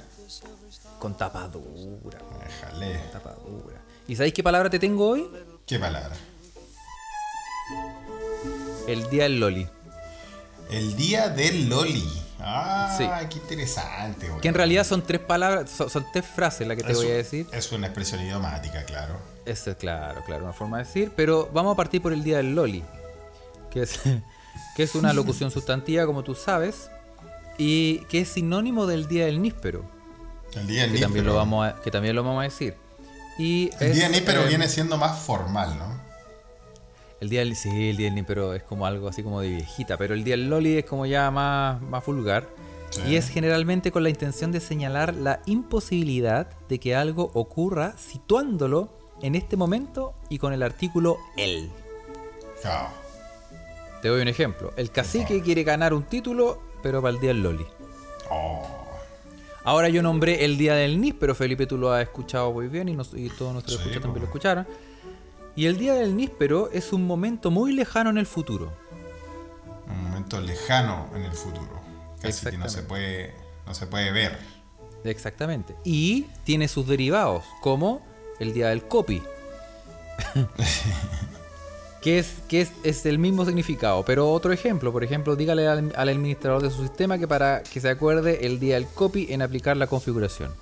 con 0.98 1.16
tapa 1.16 1.48
dura. 1.48 2.18
Déjale. 2.44 2.98
Tapa 3.12 3.34
dura. 3.46 3.80
¿Y 4.06 4.14
sabéis 4.14 4.34
qué 4.34 4.42
palabra 4.42 4.68
te 4.68 4.78
tengo 4.78 5.08
hoy? 5.08 5.26
¿Qué 5.64 5.78
palabra? 5.78 6.14
El 8.88 9.08
día 9.08 9.22
del 9.22 9.40
Loli. 9.40 9.66
El 10.70 10.94
día 10.96 11.30
del 11.30 11.66
Loli. 11.70 12.04
Ah, 12.46 12.94
Sí. 12.96 13.08
qué 13.30 13.38
interesante, 13.38 14.28
güey. 14.28 14.40
Que 14.40 14.48
en 14.48 14.54
realidad 14.54 14.84
son 14.84 15.02
tres 15.02 15.20
palabras, 15.20 15.70
son, 15.70 15.88
son 15.90 16.06
tres 16.12 16.24
frases 16.26 16.66
las 16.66 16.76
que 16.76 16.82
te 16.84 16.92
Es 16.92 16.98
voy 16.98 17.10
a 17.10 17.14
decir. 17.14 17.46
Es 17.52 17.72
una 17.72 17.86
expresión 17.86 18.20
idiomática, 18.20 18.84
claro. 18.84 19.16
Eso 19.46 19.70
es 19.72 19.76
claro, 19.76 20.22
claro, 20.24 20.44
una 20.44 20.52
forma 20.52 20.78
de 20.78 20.84
decir. 20.84 21.12
Pero 21.16 21.48
vamos 21.52 21.72
a 21.74 21.76
partir 21.76 22.00
por 22.02 22.12
el 22.12 22.22
día 22.22 22.36
del 22.38 22.54
Loli. 22.54 22.84
Que 23.70 23.82
es, 23.82 24.00
que 24.76 24.82
es 24.82 24.94
una 24.94 25.12
locución 25.12 25.50
sustantiva, 25.52 26.06
como 26.06 26.22
tú 26.24 26.34
sabes. 26.34 26.90
Y 27.58 27.98
que 28.06 28.20
es 28.20 28.28
sinónimo 28.28 28.86
del 28.86 29.06
día 29.08 29.26
del 29.26 29.40
níspero. 29.40 29.84
El 30.54 30.66
día 30.66 30.82
del 30.82 30.92
Que 30.92 30.98
también, 31.00 31.24
níspero. 31.24 31.32
lo 31.32 31.34
vamos 31.36 31.66
a, 31.68 31.80
que 31.80 31.90
también 31.90 32.14
lo 32.16 32.22
vamos 32.24 32.40
a 32.40 32.44
decir. 32.44 32.74
Y 33.38 33.70
El 33.80 33.88
es, 33.90 33.94
día 33.96 34.04
del 34.04 34.12
níspero 34.12 34.42
eh, 34.42 34.48
viene 34.48 34.68
siendo 34.68 34.96
más 34.96 35.18
formal, 35.20 35.76
¿no? 35.78 36.03
El 37.24 37.30
día 37.30 37.40
del, 37.40 37.56
sí, 37.56 37.88
el 37.88 37.96
día 37.96 38.08
del 38.08 38.16
níspero 38.16 38.52
es 38.52 38.62
como 38.64 38.84
algo 38.84 39.08
así 39.08 39.22
como 39.22 39.40
de 39.40 39.48
viejita, 39.48 39.96
pero 39.96 40.12
el 40.12 40.24
día 40.24 40.36
del 40.36 40.50
Loli 40.50 40.76
es 40.76 40.84
como 40.84 41.06
ya 41.06 41.30
más, 41.30 41.80
más 41.80 42.04
vulgar. 42.04 42.46
Sí. 42.90 43.00
Y 43.08 43.16
es 43.16 43.30
generalmente 43.30 43.90
con 43.90 44.02
la 44.02 44.10
intención 44.10 44.52
de 44.52 44.60
señalar 44.60 45.14
la 45.14 45.40
imposibilidad 45.46 46.48
de 46.68 46.78
que 46.78 46.94
algo 46.94 47.30
ocurra 47.32 47.94
situándolo 47.96 48.90
en 49.22 49.36
este 49.36 49.56
momento 49.56 50.12
y 50.28 50.36
con 50.38 50.52
el 50.52 50.62
artículo 50.62 51.16
el. 51.38 51.70
Te 54.02 54.08
doy 54.08 54.20
un 54.20 54.28
ejemplo. 54.28 54.74
El 54.76 54.90
cacique 54.90 55.40
quiere 55.40 55.64
ganar 55.64 55.94
un 55.94 56.02
título, 56.02 56.60
pero 56.82 57.00
para 57.00 57.14
el 57.14 57.20
día 57.20 57.28
del 57.28 57.42
Loli. 57.42 57.64
Oh, 58.30 58.62
Ahora 59.64 59.88
yo 59.88 60.02
nombré 60.02 60.44
el 60.44 60.58
día 60.58 60.74
del 60.74 61.00
níspero, 61.00 61.34
Felipe, 61.34 61.66
tú 61.66 61.78
lo 61.78 61.90
has 61.90 62.02
escuchado 62.02 62.52
muy 62.52 62.68
bien 62.68 62.90
y, 62.90 62.92
nos- 62.92 63.14
y 63.14 63.30
todos 63.30 63.54
nuestros 63.54 63.76
Sí, 63.78 63.82
escuchas 63.84 64.02
también 64.02 64.20
lo 64.20 64.26
escucharon. 64.26 64.66
Y 65.56 65.66
el 65.66 65.78
día 65.78 65.94
del 65.94 66.16
níspero 66.16 66.70
es 66.72 66.92
un 66.92 67.06
momento 67.06 67.50
muy 67.50 67.72
lejano 67.72 68.10
en 68.10 68.18
el 68.18 68.26
futuro. 68.26 68.72
un 69.88 70.02
momento 70.04 70.40
lejano 70.40 71.06
en 71.14 71.22
el 71.22 71.32
futuro. 71.32 71.80
Casi 72.20 72.46
que 72.50 72.58
no 72.58 72.68
se 72.68 72.82
puede, 72.82 73.34
no 73.66 73.74
se 73.74 73.86
puede 73.86 74.10
ver. 74.12 74.38
Exactamente. 75.04 75.76
Y 75.84 76.22
tiene 76.44 76.66
sus 76.68 76.86
derivados, 76.88 77.44
como 77.60 78.02
el 78.40 78.52
día 78.54 78.68
del 78.68 78.82
copy. 78.84 79.22
que 82.00 82.18
es, 82.18 82.34
que 82.48 82.62
es, 82.62 82.72
es 82.82 83.06
el 83.06 83.18
mismo 83.18 83.44
significado. 83.44 84.04
Pero 84.04 84.30
otro 84.32 84.52
ejemplo, 84.52 84.92
por 84.92 85.04
ejemplo, 85.04 85.36
dígale 85.36 85.68
al, 85.68 85.92
al 85.96 86.08
administrador 86.08 86.62
de 86.62 86.70
su 86.70 86.82
sistema 86.82 87.18
que 87.18 87.28
para 87.28 87.62
que 87.62 87.80
se 87.80 87.88
acuerde 87.90 88.46
el 88.46 88.58
día 88.60 88.74
del 88.74 88.86
copy 88.86 89.26
en 89.30 89.42
aplicar 89.42 89.76
la 89.76 89.86
configuración. 89.86 90.52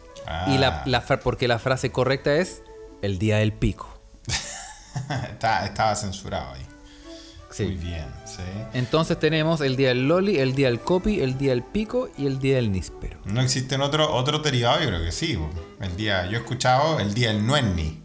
Y 0.49 0.59
la, 0.59 0.83
Ah. 0.83 0.85
la 0.87 1.03
porque 1.23 1.49
la 1.49 1.59
frase 1.59 1.91
correcta 1.91 2.37
es 2.37 2.63
el 3.03 3.19
día 3.19 3.39
del 3.39 3.53
pico. 3.53 3.89
Está- 5.31 5.65
estaba 5.67 5.95
censurado 5.97 6.53
ahí. 6.55 6.67
Sí. 7.51 7.65
Muy 7.65 7.75
bien, 7.75 8.07
sí. 8.25 8.41
Entonces 8.73 9.19
tenemos 9.21 9.61
el 9.61 9.77
día 9.77 9.89
del 9.89 10.09
loli, 10.09 10.39
el 10.39 10.55
día 10.55 10.69
del 10.69 10.81
copy, 10.81 11.21
el 11.21 11.37
día 11.37 11.51
del 11.51 11.63
pico 11.63 12.09
y 12.17 12.27
el 12.27 12.39
día 12.39 12.57
del 12.57 12.73
níspero. 12.73 13.19
¿No 13.27 13.43
existen 13.43 13.83
otros 13.83 14.09
otro 14.11 14.39
derivados? 14.39 14.81
Yo 14.83 14.89
creo 14.89 15.05
que 15.05 15.13
sí. 15.13 15.39
El 15.81 15.95
día, 15.97 16.25
yo 16.27 16.39
he 16.39 16.41
escuchado 16.41 16.99
el 16.99 17.13
día 17.13 17.29
del 17.29 17.47
nuenni. 17.47 18.03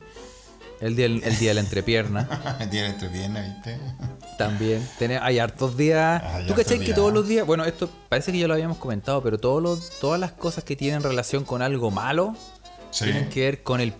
El 0.81 0.97
día, 0.97 1.05
el 1.05 1.21
día 1.39 1.51
de 1.51 1.53
la 1.53 1.61
entrepierna. 1.61 2.27
el 2.59 2.69
día 2.69 2.81
de 2.83 2.87
la 2.89 2.93
entrepierna, 2.95 3.41
¿viste? 3.41 3.79
También. 4.37 4.85
Tiene- 4.99 5.17
hay 5.17 5.39
hartos 5.39 5.77
días. 5.77 6.21
¿Tú 6.45 6.53
cachai 6.53 6.79
que 6.79 6.93
todos 6.93 7.13
los 7.13 7.25
días? 7.25 7.47
Bueno, 7.47 7.63
esto 7.63 7.89
parece 8.09 8.33
que 8.33 8.39
ya 8.39 8.47
lo 8.47 8.53
habíamos 8.53 8.77
comentado, 8.79 9.23
pero 9.23 9.37
todos 9.39 9.63
los, 9.63 9.91
todas 10.01 10.19
las 10.19 10.33
cosas 10.33 10.65
que 10.65 10.75
tienen 10.75 11.01
relación 11.03 11.45
con 11.45 11.61
algo 11.61 11.89
malo 11.89 12.35
Sí. 12.91 13.05
tienen 13.05 13.29
que 13.29 13.41
ver 13.41 13.63
con 13.63 13.79
el, 13.81 13.93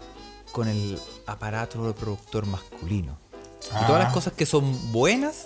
con 0.51 0.67
el 0.67 0.99
aparato 1.25 1.85
reproductor 1.85 2.45
masculino. 2.45 3.17
Y 3.63 3.75
Ah. 3.75 3.85
todas 3.87 4.03
las 4.03 4.13
cosas 4.13 4.33
que 4.33 4.45
son 4.45 4.91
buenas 4.91 5.45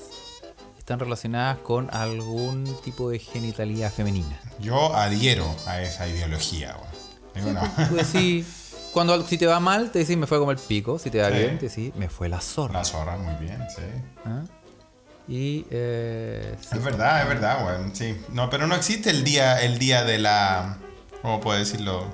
están 0.77 1.00
relacionadas 1.00 1.58
con 1.60 1.89
algún 1.93 2.65
tipo 2.84 3.10
de 3.10 3.20
genitalidad 3.20 3.91
femenina. 3.91 4.39
Yo 4.60 4.96
adhiero 4.96 5.46
a 5.65 5.81
esa 5.81 6.08
ideología. 6.08 6.75
Digo, 7.36 7.51
no. 7.53 7.62
Tú 7.88 7.96
decís, 7.96 8.46
cuando 8.93 9.25
si 9.25 9.38
te 9.38 9.48
va 9.48 9.60
mal, 9.60 9.91
te 9.91 10.00
decís 10.00 10.17
me 10.17 10.27
fue 10.27 10.38
como 10.39 10.51
el 10.51 10.58
pico. 10.58 11.00
Si 11.00 11.10
te 11.10 11.22
va 11.22 11.29
Sí. 11.29 11.36
bien, 11.38 11.58
te 11.60 11.70
decís 11.70 11.96
me 11.96 12.10
fue 12.10 12.29
la 12.29 12.41
zorra. 12.41 12.79
La 12.79 12.86
zorra, 12.86 13.17
muy 13.17 13.36
bien, 13.36 13.60
sí. 13.75 13.84
¿Ah? 14.25 14.43
Y 15.27 15.65
eh, 15.70 16.58
sí. 16.60 16.67
Es 16.77 16.84
verdad, 16.84 17.22
es 17.22 17.27
verdad, 17.27 17.65
weón. 17.65 17.96
Sí. 17.96 18.20
No, 18.34 18.50
pero 18.50 18.67
no 18.67 18.75
existe 18.75 19.10
el 19.12 19.24
día, 19.24 19.62
el 19.62 19.79
día 19.79 20.03
de 20.03 20.17
la 20.20 20.77
¿Cómo 21.22 21.39
puedo 21.39 21.58
decirlo? 21.60 22.05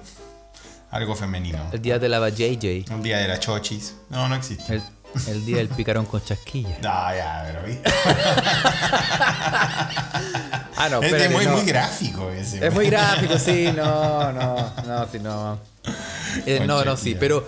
Algo 0.92 1.16
femenino. 1.16 1.60
El 1.72 1.82
día 1.82 2.00
de 2.00 2.08
la 2.10 2.30
JJ. 2.30 2.92
Un 2.94 3.04
día 3.04 3.18
de 3.18 3.28
la 3.28 3.40
chochis. 3.40 3.96
No, 4.10 4.28
no 4.30 4.36
existe. 4.36 4.76
El, 4.76 4.82
el 5.28 5.46
día 5.46 5.58
del 5.58 5.70
picarón 5.70 6.06
con 6.06 6.24
chasquilla. 6.24 6.78
No, 6.82 6.90
ya, 7.16 7.44
pero 7.48 7.68
viste. 7.68 7.92
Ah, 10.80 10.90
no, 10.90 11.02
es 11.02 11.32
muy, 11.32 11.44
no. 11.44 11.54
muy 11.54 11.66
gráfico 11.66 12.30
ese. 12.30 12.66
Es 12.66 12.72
muy 12.72 12.86
gráfico, 12.86 13.40
sí, 13.40 13.70
no, 13.76 14.32
no, 14.32 14.72
no, 14.86 15.08
sí, 15.12 15.18
no. 15.20 15.58
Eh, 16.46 16.64
no, 16.68 16.86
no, 16.86 16.96
sí, 16.96 17.18
pero, 17.20 17.44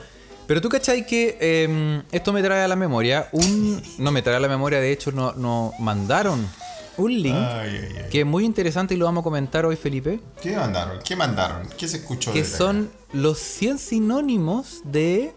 pero 0.47 0.59
tú 0.59 0.67
cachai 0.67 1.05
que 1.05 1.37
eh, 1.39 2.01
esto 2.11 2.33
me 2.33 2.41
trae 2.41 2.63
a 2.63 2.67
la 2.67 2.75
memoria, 2.75 3.29
un, 3.31 3.83
no 3.99 4.11
me 4.11 4.23
trae 4.23 4.37
a 4.37 4.39
la 4.39 4.47
memoria, 4.47 4.79
de 4.79 4.91
hecho 4.91 5.11
nos 5.11 5.37
no 5.37 5.73
mandaron 5.77 6.49
un 6.99 7.21
link 7.21 7.35
Ay, 7.35 7.69
ay, 7.81 7.95
ay. 7.97 8.05
que 8.11 8.19
es 8.21 8.25
muy 8.25 8.45
interesante 8.45 8.93
y 8.93 8.97
lo 8.97 9.05
vamos 9.05 9.21
a 9.21 9.23
comentar 9.23 9.65
hoy, 9.65 9.75
Felipe, 9.75 10.19
¿Qué 10.41 10.55
mandaron? 10.55 10.99
¿Qué 11.03 11.15
mandaron? 11.15 11.67
¿Qué 11.77 11.87
se 11.87 11.97
escuchó? 11.97 12.31
que 12.33 12.43
son 12.45 12.91
los 13.13 13.39
100 13.39 13.79
sinónimos 13.79 14.81
de, 14.85 15.33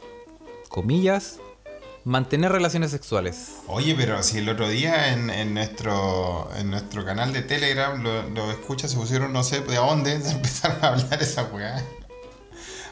comillas, 0.68 1.38
mantener 2.04 2.50
relaciones 2.50 2.90
sexuales. 2.90 3.52
Oye, 3.68 3.94
pero 3.96 4.22
si 4.22 4.38
el 4.38 4.48
otro 4.48 4.68
día 4.68 5.12
en, 5.12 5.30
en 5.30 5.54
nuestro 5.54 6.50
en 6.58 6.70
nuestro 6.70 7.04
canal 7.04 7.32
de 7.32 7.42
Telegram 7.42 8.02
lo 8.02 8.50
escuchas 8.50 8.90
se 8.90 8.96
pusieron 8.96 9.32
no 9.32 9.44
sé 9.44 9.60
de 9.60 9.76
dónde 9.76 10.20
se 10.22 10.32
empezaron 10.32 10.78
a 10.84 10.88
hablar 10.88 11.22
esa 11.22 11.44
weá. 11.44 11.82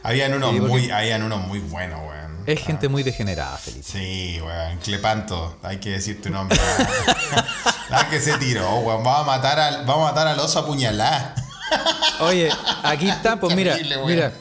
Habían 0.03 0.33
unos 0.35 0.53
Sí, 0.53 0.61
porque- 0.61 0.73
muy, 0.73 0.91
habían 0.91 1.23
unos 1.25 1.47
muy 1.47 1.59
buenos, 1.59 2.01
weón. 2.01 2.20
Es 2.47 2.61
gente 2.61 2.89
muy 2.89 3.03
degenerada, 3.03 3.57
Felipe. 3.57 3.85
Sí, 3.85 4.41
weón. 4.43 4.79
Clepanto, 4.79 5.57
hay 5.63 5.79
que 5.79 5.91
decir 5.91 6.21
tu 6.23 6.31
nombre. 6.31 6.59
La 7.91 8.09
que 8.09 8.21
se 8.21 8.37
tiró, 8.39 8.69
weón. 8.81 9.03
Vamos 9.05 9.21
a 9.23 9.25
matar 9.25 9.59
al, 9.61 9.85
vamos 9.87 10.09
a 10.09 10.13
matar 10.13 10.29
al 10.29 10.39
oso 10.39 10.59
a 10.61 10.67
puñalar. 10.67 11.35
Oye, 12.21 12.51
aquí 12.83 13.09
está, 13.09 13.39
pues 13.39 13.55
mira, 13.55 13.75
Terrible, 13.75 13.99
mira. 14.07 14.33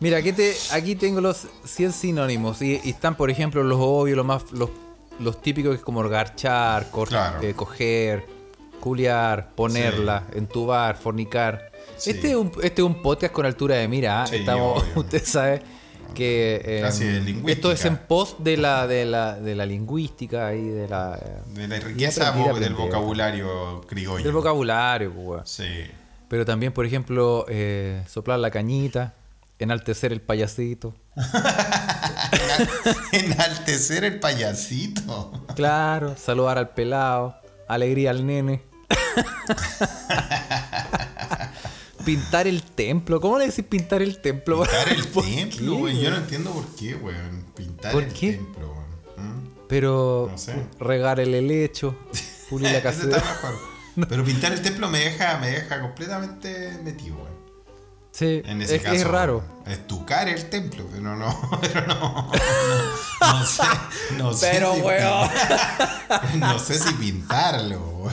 Mira, 0.00 0.18
aquí, 0.18 0.32
te, 0.32 0.56
aquí 0.70 0.94
tengo 0.94 1.20
los 1.20 1.46
100 1.64 1.92
sinónimos. 1.92 2.62
Y, 2.62 2.80
y 2.84 2.90
están, 2.90 3.16
por 3.16 3.30
ejemplo, 3.30 3.62
los 3.64 3.78
obvios, 3.80 4.16
los 4.16 4.26
más 4.26 4.42
los, 4.52 4.70
los 5.18 5.42
típicos 5.42 5.70
que 5.72 5.76
es 5.78 5.82
como 5.82 6.06
garchar, 6.08 6.86
Claro. 7.08 7.42
eh, 7.42 7.54
coger, 7.54 8.24
culiar, 8.80 9.50
ponerla, 9.56 10.24
entubar, 10.34 10.96
fornicar. 10.96 11.72
Sí. 11.96 12.10
Este, 12.10 12.30
es 12.30 12.36
un, 12.36 12.52
este 12.62 12.80
es 12.82 12.86
un 12.86 13.02
podcast 13.02 13.32
con 13.32 13.44
altura 13.44 13.74
de 13.76 13.88
mira. 13.88 14.22
¿ah? 14.22 14.26
Sí, 14.28 14.36
Estamos, 14.36 14.82
obvio. 14.82 14.92
usted 15.00 15.24
sabe 15.24 15.62
que 16.14 16.60
eh, 16.64 17.32
de 17.44 17.52
esto 17.52 17.72
es 17.72 17.84
en 17.84 17.96
pos 17.96 18.36
de 18.38 18.56
la, 18.56 18.86
de 18.86 19.04
la, 19.04 19.34
de 19.34 19.54
la 19.54 19.66
lingüística 19.66 20.54
y 20.54 20.68
de 20.68 20.88
la, 20.88 21.18
De 21.54 21.68
la 21.68 21.78
riqueza 21.80 22.34
vo- 22.34 22.58
del 22.58 22.74
vocabulario 22.74 23.82
criollo. 23.88 24.24
del 24.24 24.32
vocabulario. 24.32 25.12
pues. 25.12 25.48
Sí. 25.50 25.64
Pero 26.28 26.44
también, 26.44 26.72
por 26.72 26.86
ejemplo, 26.86 27.46
eh, 27.48 28.02
soplar 28.08 28.38
la 28.38 28.50
cañita, 28.50 29.14
enaltecer 29.58 30.12
el 30.12 30.20
payasito. 30.20 30.94
Enaltecer 33.12 34.04
el 34.04 34.20
payasito. 34.20 35.32
Claro, 35.54 36.14
saludar 36.16 36.58
al 36.58 36.70
pelado, 36.70 37.36
alegría 37.66 38.10
al 38.10 38.26
nene. 38.26 38.62
pintar 42.08 42.46
el 42.48 42.62
templo. 42.62 43.20
¿Cómo 43.20 43.38
le 43.38 43.46
decís 43.48 43.64
pintar 43.68 44.00
el 44.00 44.18
templo? 44.22 44.62
Pintar 44.62 44.88
el 44.88 45.06
¿Por 45.08 45.24
templo, 45.24 45.74
güey. 45.76 46.00
Yo 46.00 46.08
no 46.10 46.16
entiendo 46.16 46.50
por 46.52 46.64
qué, 46.74 46.94
weón. 46.94 47.44
Pintar 47.54 47.92
¿Por 47.92 48.02
el 48.04 48.12
qué? 48.14 48.32
templo, 48.32 48.72
weón. 48.72 49.28
¿Mm? 49.44 49.48
Pero 49.68 50.28
No 50.30 50.38
sé. 50.38 50.54
regar 50.80 51.20
el 51.20 51.34
helecho, 51.34 51.94
pulir 52.50 52.72
la 52.72 52.80
caseta. 52.82 53.22
Pero 54.08 54.24
pintar 54.24 54.52
el 54.52 54.62
templo 54.62 54.88
me 54.88 55.00
deja, 55.00 55.38
me 55.38 55.50
deja 55.50 55.80
completamente 55.82 56.78
metido, 56.82 57.16
weón. 57.16 57.28
Sí, 58.10 58.40
En 58.46 58.62
ese 58.62 58.76
es, 58.76 58.82
caso. 58.82 58.94
es 58.94 59.04
raro. 59.06 59.44
Estucar 59.66 60.28
el 60.30 60.48
templo, 60.48 60.84
pero 60.90 61.14
no, 61.14 61.50
pero 61.60 61.86
no. 61.86 62.30
No, 63.20 63.38
no 63.38 63.44
sé. 63.46 63.62
No 64.16 64.32
sé 64.32 64.48
Pero, 64.52 64.74
si- 64.74 64.80
weón. 64.80 65.28
No 66.38 66.58
sé 66.58 66.78
si 66.78 66.92
pintarlo. 66.94 68.08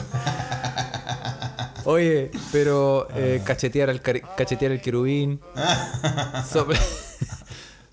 Oye, 1.86 2.30
pero 2.50 3.06
eh, 3.14 3.40
cachetear, 3.44 3.88
el 3.90 4.02
cari- 4.02 4.22
cachetear 4.36 4.72
el 4.72 4.80
querubín, 4.80 5.40
sople- 6.52 6.78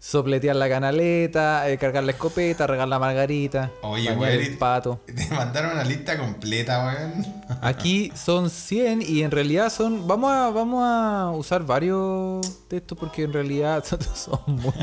sopletear 0.04 0.58
la 0.58 0.68
canaleta, 0.68 1.70
eh, 1.70 1.78
cargar 1.78 2.04
la 2.04 2.12
escopeta, 2.12 2.68
regar 2.68 2.90
la 2.90 3.00
margarita, 3.00 3.72
Oye, 3.84 4.10
bañar 4.10 4.20
weón. 4.20 4.42
el 4.42 4.58
pato. 4.58 5.00
Te 5.06 5.34
mandaron 5.34 5.72
una 5.72 5.86
lista 5.86 6.18
completa, 6.18 6.86
weón. 6.86 7.26
Aquí 7.62 8.12
son 8.14 8.50
100 8.50 9.02
y 9.02 9.24
en 9.24 9.32
realidad 9.32 9.70
son... 9.70 10.06
Vamos 10.06 10.30
a, 10.30 10.50
vamos 10.50 10.84
a 10.86 11.32
usar 11.34 11.66
varios 11.66 12.68
de 12.68 12.78
estos 12.78 12.98
porque 12.98 13.24
en 13.24 13.32
realidad 13.32 13.82
son, 13.86 14.00
son 14.14 14.42
muy... 14.48 14.74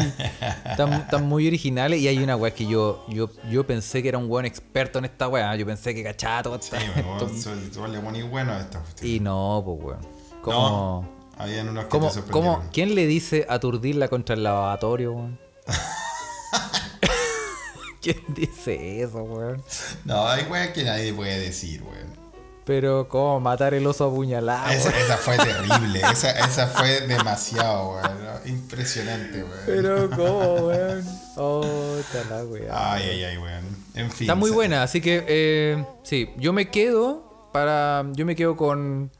Están, 0.64 0.94
están 0.94 1.28
muy 1.28 1.46
originales 1.46 2.00
y 2.00 2.08
hay 2.08 2.16
una 2.16 2.36
weá 2.36 2.54
que 2.54 2.66
yo, 2.66 3.04
yo, 3.06 3.28
yo 3.50 3.66
pensé 3.66 4.02
que 4.02 4.08
era 4.08 4.16
un 4.16 4.26
buen 4.26 4.46
experto 4.46 5.00
en 5.00 5.04
esta 5.04 5.28
weá. 5.28 5.54
Yo 5.54 5.66
pensé 5.66 5.94
que 5.94 6.02
cachaba 6.02 6.44
todo 6.44 6.58
Sí, 6.62 6.74
weón. 6.96 7.38
Son 7.38 7.70
son 7.74 7.92
le 7.92 8.00
poní 8.00 8.22
bueno 8.22 8.52
a 8.52 8.60
esta 8.60 8.78
cuestión. 8.80 9.10
Y 9.10 9.20
no, 9.20 9.62
pues 9.66 9.84
weón. 9.84 10.20
¿Cómo, 10.40 11.04
No, 11.04 11.19
habían 11.40 11.68
unos 11.68 11.84
que 11.84 11.90
cómo, 11.90 12.08
te 12.08 12.14
sorprendieron. 12.14 12.54
cómo- 12.60 12.70
¿Quién 12.72 12.94
le 12.94 13.06
dice 13.06 13.46
aturdirla 13.48 14.08
contra 14.08 14.34
el 14.34 14.42
lavatorio, 14.42 15.12
weón? 15.12 15.38
¿Quién 18.02 18.18
dice 18.28 19.02
eso, 19.02 19.22
weón? 19.24 19.62
No, 20.04 20.26
hay 20.26 20.44
weas 20.44 20.70
que 20.70 20.84
nadie 20.84 21.12
puede 21.12 21.38
decir, 21.38 21.82
weón. 21.82 22.18
Pero, 22.64 23.08
¿cómo 23.08 23.40
matar 23.40 23.74
el 23.74 23.86
oso 23.86 24.06
apuñalado? 24.06 24.70
Esa, 24.70 24.88
weón? 24.90 25.02
esa 25.02 25.16
fue 25.18 25.36
terrible. 25.36 26.00
Esa, 26.12 26.30
esa 26.30 26.66
fue 26.68 27.00
demasiado, 27.02 27.90
weón. 27.94 28.24
¿no? 28.24 28.48
Impresionante, 28.50 29.42
weón. 29.42 29.60
Pero, 29.66 30.10
¿cómo, 30.10 30.54
weón? 30.68 31.04
Oh, 31.36 31.96
la 32.30 32.44
weá. 32.44 32.94
Ay, 32.94 33.02
ay, 33.10 33.24
ay, 33.24 33.38
weón. 33.38 33.64
En 33.94 34.10
fin. 34.10 34.26
Está 34.26 34.34
muy 34.34 34.50
buena, 34.50 34.82
así 34.82 35.00
que, 35.00 35.24
eh, 35.28 35.84
sí, 36.02 36.30
yo 36.38 36.52
me 36.54 36.70
quedo 36.70 37.50
para. 37.52 38.04
Yo 38.12 38.24
me 38.24 38.34
quedo 38.36 38.56
con. 38.56 39.10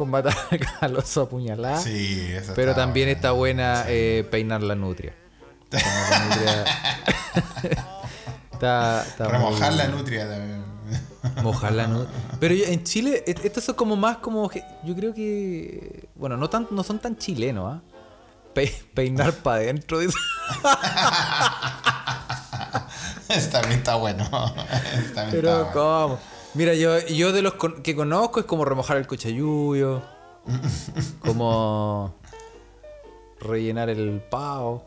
Con 0.00 0.08
matar 0.08 0.34
al 0.80 0.96
oso 0.96 1.20
apuñalado. 1.24 1.82
Sí, 1.82 2.26
esa 2.32 2.54
Pero 2.54 2.74
también 2.74 3.08
buena. 3.08 3.16
está 3.18 3.30
buena 3.32 3.84
eh, 3.86 4.26
peinar 4.30 4.62
la 4.62 4.74
nutria. 4.74 5.14
La 5.70 6.24
nutria- 6.24 6.64
está, 8.52 9.04
está 9.06 9.28
Remojar 9.28 9.74
la 9.74 9.88
nutria 9.88 10.26
también. 10.26 10.64
Mojar 11.42 11.72
la 11.72 11.86
nutria. 11.86 12.18
Pero 12.40 12.54
yo- 12.54 12.64
en 12.64 12.82
Chile, 12.82 13.22
et- 13.26 13.44
estos 13.44 13.62
son 13.64 13.74
como 13.74 13.94
más 13.94 14.16
como. 14.16 14.50
Yo 14.84 14.96
creo 14.96 15.12
que. 15.12 16.08
Bueno, 16.14 16.38
no, 16.38 16.48
tan, 16.48 16.66
no 16.70 16.82
son 16.82 16.98
tan 16.98 17.18
chilenos, 17.18 17.74
¿ah? 17.74 17.82
Pe- 18.54 18.72
peinar 18.94 19.34
para 19.34 19.56
adentro. 19.58 19.98
también 23.52 23.78
está 23.80 23.96
bueno. 23.96 24.26
Pero, 24.32 24.96
está 25.02 25.24
bueno. 25.30 25.70
¿cómo? 25.74 26.18
Mira, 26.54 26.74
yo, 26.74 26.98
yo 27.06 27.32
de 27.32 27.42
los 27.42 27.54
con- 27.54 27.82
que 27.82 27.94
conozco 27.94 28.40
es 28.40 28.46
como 28.46 28.64
remojar 28.64 28.96
el 28.96 29.06
cochayuyo. 29.06 30.02
como. 31.20 32.14
rellenar 33.40 33.88
el 33.90 34.20
pavo. 34.30 34.84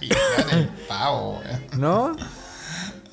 Rellenar 0.00 0.54
el 0.58 0.68
pavo, 0.88 1.40
weón. 1.44 1.62
¿No? 1.80 2.16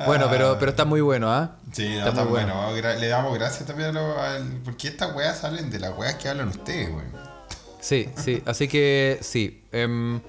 Bueno, 0.06 0.28
pero, 0.30 0.58
pero 0.60 0.72
está 0.72 0.86
muy 0.86 1.02
bueno, 1.02 1.32
¿ah? 1.32 1.56
Sí, 1.72 1.88
no, 1.90 1.98
Está 2.00 2.10
está, 2.10 2.24
muy 2.24 2.32
bueno. 2.32 2.72
Le 3.00 3.08
damos 3.08 3.34
gracias 3.34 3.66
también 3.66 3.90
a 3.90 3.92
lo- 3.94 4.20
al. 4.22 4.62
Porque 4.66 4.88
estas 4.90 5.16
weas 5.16 5.40
salen 5.40 5.70
de 5.70 5.80
las 5.80 5.98
weas 5.98 6.16
que 6.16 6.30
hablan 6.30 6.50
ustedes, 6.50 6.90
weón. 6.90 7.12
Sí, 7.80 8.10
sí, 8.16 8.42
así 8.46 8.68
que 8.68 9.20
sí. 9.22 9.66
Em, 9.72 10.22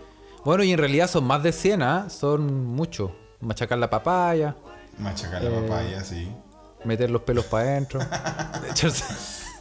bueno, 0.45 0.65
y 0.65 0.73
en 0.73 0.79
realidad 0.79 1.09
son 1.09 1.25
más 1.25 1.43
de 1.43 1.53
100, 1.53 1.83
¿ah? 1.83 2.09
Son 2.11 2.67
muchos. 2.67 3.11
Machacar 3.41 3.79
la 3.79 3.91
papaya, 3.91 4.57
Machacar 4.99 5.43
la 5.43 5.51
Eh, 5.51 5.61
papaya, 5.69 6.05
sí. 6.05 6.33
Meter 6.85 7.11
los 7.11 7.23
pelos 7.23 7.45
para 7.47 7.65
adentro, 7.69 8.01
echarse- 8.01 9.05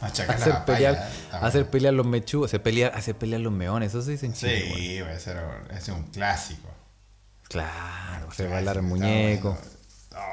hacer 0.00 0.64
pelear, 0.66 1.08
hacer 1.32 1.62
bueno. 1.62 1.70
pelear 1.70 1.94
los 1.94 2.06
mechú, 2.06 2.44
hacer 2.44 2.62
pelear, 2.62 2.92
hacer 2.94 3.16
pelear 3.16 3.40
los 3.40 3.52
meones, 3.52 3.90
eso 3.90 4.02
se 4.02 4.12
dice 4.12 4.26
en 4.26 4.34
Chile. 4.34 4.64
bueno. 4.68 5.20
Sí, 5.20 5.30
a 5.30 5.32
un- 5.34 5.70
ese 5.76 5.90
es 5.92 5.96
un 5.96 6.02
clásico. 6.04 6.68
Claro, 7.48 8.28
hacer 8.30 8.48
bailar 8.50 8.76
el 8.76 8.82
muñeco. 8.82 9.50
bueno. 9.50 9.74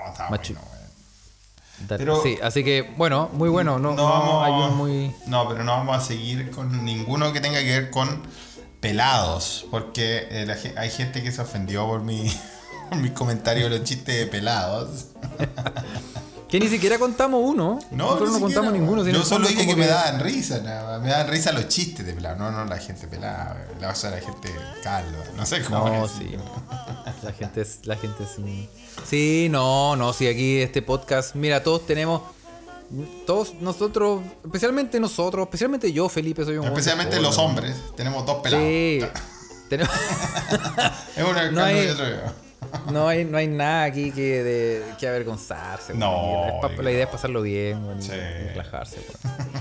No, 0.05 0.11
está 0.11 0.29
Machu- 0.29 0.55
bueno, 0.55 1.97
Pero- 1.97 2.21
sí, 2.21 2.37
así 2.43 2.63
que, 2.63 2.93
bueno, 2.97 3.29
muy 3.33 3.49
bueno. 3.49 3.79
No, 3.79 3.95
No 3.95 3.95
no 3.95 4.39
vamos 4.39 4.49
uno 4.67 4.75
muy. 4.75 5.15
No, 5.27 5.47
pero 5.49 5.63
no 5.63 5.71
vamos 5.71 5.97
a 5.97 6.01
seguir 6.01 6.51
con 6.51 6.85
ninguno 6.85 7.33
que 7.33 7.41
tenga 7.41 7.59
que 7.59 7.65
ver 7.79 7.89
con 7.89 8.21
pelados. 8.79 9.65
Porque 9.71 10.27
eh, 10.29 10.45
la 10.45 10.57
hay 10.79 10.89
gente 10.91 11.23
que 11.23 11.31
se 11.31 11.41
ofendió 11.41 11.87
por 11.87 12.01
mi, 12.01 12.31
por 12.89 12.99
mi 12.99 13.09
comentario 13.11 13.63
de 13.69 13.77
los 13.79 13.83
chistes 13.87 14.15
de 14.15 14.27
pelados. 14.27 15.07
Que 16.51 16.59
ni 16.59 16.67
siquiera 16.67 16.99
contamos 16.99 17.41
uno. 17.43 17.79
No, 17.91 17.97
Nosotros 17.97 18.29
ni 18.29 18.33
no 18.33 18.39
siquiera, 18.47 18.61
contamos 18.61 18.73
ninguno. 18.73 19.07
Yo 19.07 19.23
solo 19.23 19.47
dije 19.47 19.65
que, 19.65 19.75
me 19.75 19.87
daban 19.87 20.19
risa, 20.19 20.59
nada. 20.59 20.99
Me 20.99 21.09
daban 21.09 21.29
risa 21.29 21.53
los 21.53 21.67
chistes 21.69 22.05
de 22.05 22.13
pelados. 22.13 22.37
No, 22.37 22.51
no 22.51 22.65
la 22.65 22.77
gente 22.77 23.07
pelada. 23.07 23.65
La, 23.79 23.89
o 23.91 23.95
sea, 23.95 24.09
la 24.11 24.19
gente 24.19 24.53
calva. 24.83 25.23
No 25.37 25.45
sé 25.45 25.61
cómo. 25.63 25.87
No, 25.89 26.07
decirlo. 26.07 26.43
sí. 26.43 27.23
La 27.23 27.31
gente 27.33 27.61
es, 27.61 27.79
la 27.85 27.95
gente 27.95 28.25
sí. 28.35 28.69
Sí, 29.07 29.47
no, 29.49 29.95
no, 29.95 30.11
sí, 30.11 30.27
aquí 30.27 30.57
este 30.57 30.81
podcast, 30.81 31.35
mira, 31.35 31.63
todos 31.63 31.85
tenemos 31.85 32.21
Todos 33.25 33.53
nosotros, 33.61 34.21
especialmente 34.43 34.99
nosotros, 34.99 35.43
especialmente 35.45 35.93
yo, 35.93 36.09
Felipe, 36.09 36.43
soy 36.43 36.57
un 36.57 36.65
Especialmente 36.67 37.21
los 37.21 37.37
hombres. 37.37 37.75
Tenemos 37.95 38.25
dos 38.25 38.41
pelados. 38.43 38.65
Sí. 38.67 38.99
Tenemos- 39.69 39.93
Es 41.15 41.23
una 41.23 41.49
No 41.51 41.63
hay- 41.63 41.85
y 41.85 41.89
otro 41.89 42.09
yo. 42.09 42.15
no, 42.91 43.07
hay, 43.07 43.25
no 43.25 43.37
hay 43.37 43.47
nada 43.47 43.83
aquí 43.83 44.11
que, 44.11 44.43
de, 44.43 44.83
que 44.99 45.07
avergonzarse. 45.07 45.93
No. 45.93 46.45
Es 46.47 46.53
pa- 46.75 46.81
la 46.81 46.91
idea 46.91 47.03
es 47.05 47.09
pasarlo 47.09 47.41
bien 47.41 47.97
Sí. 48.01 48.11
y 48.13 48.47
relajarse. 48.49 49.05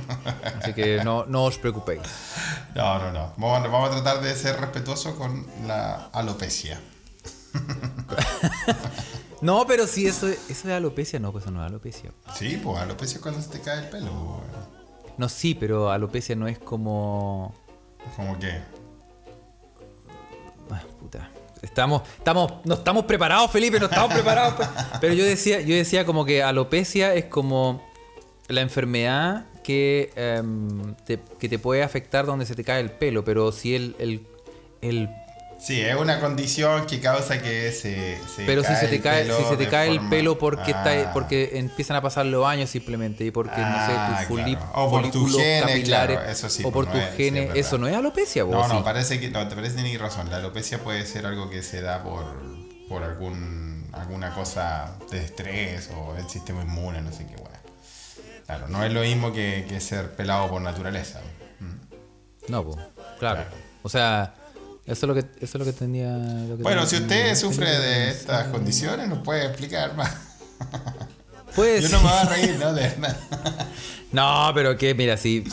Así 0.61 0.73
que 0.75 1.03
no, 1.05 1.25
no 1.27 1.45
os 1.45 1.59
preocupéis. 1.59 2.03
No, 2.75 2.99
no, 2.99 3.13
no. 3.13 3.33
Vamos, 3.37 3.71
vamos 3.71 3.89
a 3.91 3.93
tratar 4.03 4.21
de 4.23 4.35
ser 4.35 4.59
respetuosos 4.61 5.15
con 5.15 5.47
la 5.67 6.07
alopecia. 6.13 6.81
No, 9.43 9.67
pero 9.67 9.87
si 9.87 10.07
eso, 10.07 10.29
eso 10.29 10.39
es 10.51 10.67
alopecia, 10.67 11.19
no, 11.19 11.33
pues 11.33 11.45
eso 11.45 11.51
no 11.51 11.63
es 11.65 11.67
alopecia. 11.71 12.13
Sí, 12.35 12.61
pues 12.63 12.79
alopecia 12.79 13.17
es 13.17 13.23
cuando 13.23 13.41
se 13.41 13.49
te 13.49 13.61
cae 13.63 13.79
el 13.79 13.89
pelo. 13.89 14.43
pues. 14.47 15.15
No, 15.17 15.31
sí, 15.31 15.55
pero 15.55 15.91
alopecia 15.91 16.37
no 16.37 16.47
es 16.47 16.59
como. 16.59 17.55
Como 18.17 18.39
que. 18.39 18.61
Ah, 20.71 20.83
puta. 20.99 21.31
Estamos, 21.63 22.03
estamos, 22.17 22.53
no 22.65 22.75
estamos 22.75 23.05
preparados, 23.05 23.51
Felipe, 23.51 23.79
no 23.79 23.87
estamos 23.87 24.13
preparados. 24.13 24.55
pues. 24.55 24.69
Pero 25.01 25.15
yo 25.15 25.25
decía, 25.25 25.61
yo 25.61 25.75
decía 25.75 26.05
como 26.05 26.25
que 26.25 26.43
alopecia 26.43 27.15
es 27.15 27.27
como 27.27 27.83
la 28.49 28.63
enfermedad 28.63 29.47
que, 29.63 30.11
em, 30.17 30.95
te, 31.05 31.21
que 31.39 31.49
te 31.49 31.59
puede 31.59 31.83
afectar 31.83 32.27
donde 32.27 32.47
se 32.47 32.55
te 32.55 32.65
cae 32.65 32.81
el 32.81 32.91
pelo, 32.91 33.25
pero 33.25 33.53
si 33.53 33.75
el, 33.75 33.95
el, 33.99 34.27
el 34.81 35.09
Sí, 35.61 35.81
es 35.83 35.95
una 35.95 36.21
condición 36.21 36.87
que 36.87 37.01
causa 37.01 37.41
que 37.43 37.71
se. 37.71 38.19
se 38.35 38.45
pero 38.47 38.65
si 38.65 38.75
se 38.77 38.89
te 38.89 39.01
cae, 39.01 39.25
si 39.27 39.45
se 39.45 39.57
te 39.59 39.87
el 39.89 40.09
pelo 40.09 40.39
porque 40.39 40.73
Ah. 40.75 40.95
está, 40.95 41.13
porque 41.13 41.51
empiezan 41.59 41.97
a 41.99 42.01
pasar 42.03 42.25
los 42.27 42.47
años 42.47 42.71
simplemente 42.71 43.25
y 43.25 43.31
porque 43.31 43.57
Ah, 43.57 44.09
no 44.17 44.19
sé, 44.19 44.27
tus 44.27 44.39
foli- 44.39 44.57
claro. 44.57 44.73
O 44.75 44.91
por 44.91 45.11
tus 45.11 45.37
genes, 45.37 45.85
claro, 45.85 46.21
eso 46.23 46.49
sí, 46.49 46.63
o 46.65 46.73
por 46.73 46.87
tus 46.91 47.01
genes, 47.17 47.51
eso 47.55 47.77
no 47.77 47.87
es 47.89 47.95
alopecia, 47.95 48.45
vos, 48.45 48.55
No, 48.55 48.69
no, 48.69 48.79
sí. 48.79 48.81
parece 48.85 49.21
que. 49.21 49.31
No, 49.31 49.47
te 49.49 49.55
parece 49.55 49.83
ni 49.83 49.97
razón. 49.99 50.31
La 50.31 50.37
alopecia 50.39 50.79
puede 50.83 51.05
ser 51.05 51.27
algo 51.27 51.51
que 51.51 51.63
se 51.63 51.83
da 51.83 52.03
por, 52.03 52.25
por 52.89 53.03
algún, 53.03 53.87
alguna 53.93 54.35
cosa 54.35 54.97
de 55.11 55.19
estrés 55.23 55.91
o 55.95 56.17
el 56.17 56.27
sistema 56.31 56.63
inmune, 56.63 57.03
no 57.03 57.13
sé 57.13 57.27
qué, 57.27 57.35
weón. 57.35 57.51
Claro, 58.47 58.67
no 58.69 58.83
es 58.83 58.93
lo 58.93 59.03
mismo 59.03 59.31
que, 59.33 59.67
que 59.69 59.79
ser 59.81 60.13
pelado 60.17 60.49
por 60.49 60.63
naturaleza. 60.63 61.21
Mm. 61.61 62.51
No, 62.51 62.65
claro. 62.65 62.89
Claro. 63.19 63.45
O 63.83 63.89
sea, 63.91 64.35
eso 64.87 65.07
es 65.07 65.09
lo 65.09 65.15
que 65.15 65.21
eso 65.21 65.29
es 65.41 65.55
lo 65.55 65.65
que 65.65 65.73
tenía. 65.73 66.17
lo 66.17 66.57
que 66.57 66.63
Bueno, 66.63 66.87
tenía 66.87 66.87
si 66.87 66.97
usted 66.97 67.35
sufre 67.37 67.71
de 67.71 68.11
estas 68.11 68.49
condiciones, 68.49 69.09
nos 69.09 69.19
puede 69.19 69.47
explicar 69.47 69.97
más. 69.97 70.11
Pues 71.55 71.83
Yo 71.83 71.89
no 71.89 72.05
me 72.05 72.11
voy 72.11 72.19
a 72.19 72.25
reír, 72.27 72.57
¿no? 72.61 72.73
De. 72.73 72.93
No, 74.13 74.51
pero 74.55 74.77
que 74.77 74.95
mira, 74.95 75.17
sí. 75.17 75.45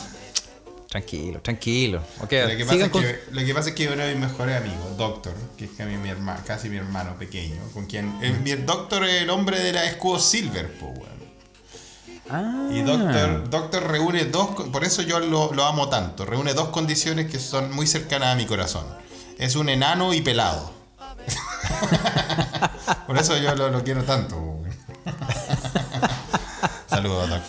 Tranquilo, 0.90 1.42
tranquilo. 1.42 2.02
Ok, 2.22 2.32
Lo 2.32 2.58
que, 2.58 2.66
pasa 2.66 2.86
es 2.86 2.90
con. 2.90 3.02
que, 3.02 3.20
lo 3.32 3.46
que 3.46 3.54
pasa 3.54 3.70
es 3.70 3.76
que 3.76 3.88
uno 3.88 4.04
de 4.04 4.16
mis 4.16 4.30
mejores 4.30 4.58
amigos, 4.58 4.98
Doctor, 4.98 5.34
que 5.58 5.66
es 5.66 5.72
casi 5.72 5.98
mi, 5.98 6.10
hermano, 6.10 6.40
casi 6.46 6.70
mi 6.70 6.78
hermano 6.78 7.18
pequeño, 7.18 7.62
con 7.74 7.86
quien. 7.88 8.18
El, 8.22 8.40
mi 8.40 8.54
Doctor 8.54 9.04
es 9.04 9.22
el 9.24 9.30
hombre 9.30 9.60
de 9.60 9.74
la 9.74 9.84
escudo 9.86 10.20
Silver, 10.20 10.72
po, 10.80 10.88
weón. 10.88 11.18
Ah, 12.30 12.70
Y 12.72 12.82
Doctor, 12.82 13.50
Doctor 13.50 13.88
reúne 13.92 14.26
dos, 14.26 14.50
por 14.72 14.84
eso 14.84 15.02
yo 15.02 15.20
lo, 15.20 15.54
lo 15.54 15.66
amo 15.66 15.90
tanto, 15.90 16.26
reúne 16.26 16.54
dos 16.54 16.70
condiciones 16.70 17.30
que 17.30 17.40
son 17.40 17.74
muy 17.74 17.86
cercanas 17.86 18.30
a 18.30 18.36
mi 18.36 18.46
corazón. 18.46 18.86
Es 19.38 19.56
un 19.56 19.70
enano 19.70 20.14
y 20.14 20.22
pelado. 20.22 20.72
por 23.08 23.18
eso 23.18 23.38
yo 23.38 23.56
lo, 23.56 23.70
lo 23.70 23.84
quiero 23.84 24.04
tanto. 24.04 24.64
Saludos, 26.90 27.30
Doc. 27.30 27.42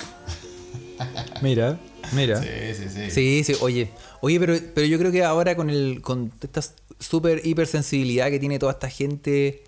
Mira, 1.42 1.78
mira. 2.12 2.42
Sí, 2.42 2.48
sí, 2.74 2.88
sí. 2.92 3.10
Sí, 3.10 3.44
sí, 3.44 3.56
oye. 3.60 3.90
Oye, 4.20 4.40
pero, 4.40 4.54
pero 4.74 4.86
yo 4.86 4.98
creo 4.98 5.12
que 5.12 5.24
ahora 5.24 5.54
con 5.56 5.70
el 5.70 6.00
con 6.02 6.32
esta 6.42 6.60
super 6.98 7.40
hipersensibilidad 7.44 8.28
que 8.30 8.38
tiene 8.40 8.58
toda 8.58 8.72
esta 8.72 8.90
gente. 8.90 9.62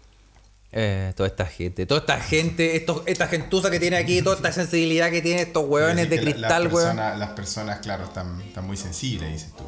eh, 0.73 1.13
toda 1.17 1.29
esta 1.29 1.47
gente, 1.47 1.87
toda 1.87 2.01
esta 2.01 2.21
gente, 2.21 2.77
estos, 2.77 3.03
esta 3.07 3.29
gentuza 3.29 3.71
que 3.71 3.81
tiene 3.81 3.97
aquí, 3.97 4.23
toda 4.23 4.37
esta 4.37 4.53
sensibilidad 4.53 5.11
que 5.11 5.23
tiene 5.23 5.43
estos 5.43 5.65
hueones 5.69 6.09
de 6.11 6.17
la- 6.17 6.23
cristal, 6.23 6.65
las 6.65 6.73
weón. 6.73 6.87
personas, 6.87 7.19
las 7.19 7.31
personas, 7.31 7.79
claro, 7.81 8.05
están, 8.05 8.41
están 8.43 8.67
muy 8.67 8.77
sensibles, 8.77 9.33
dices 9.33 9.53
tú. 9.57 9.65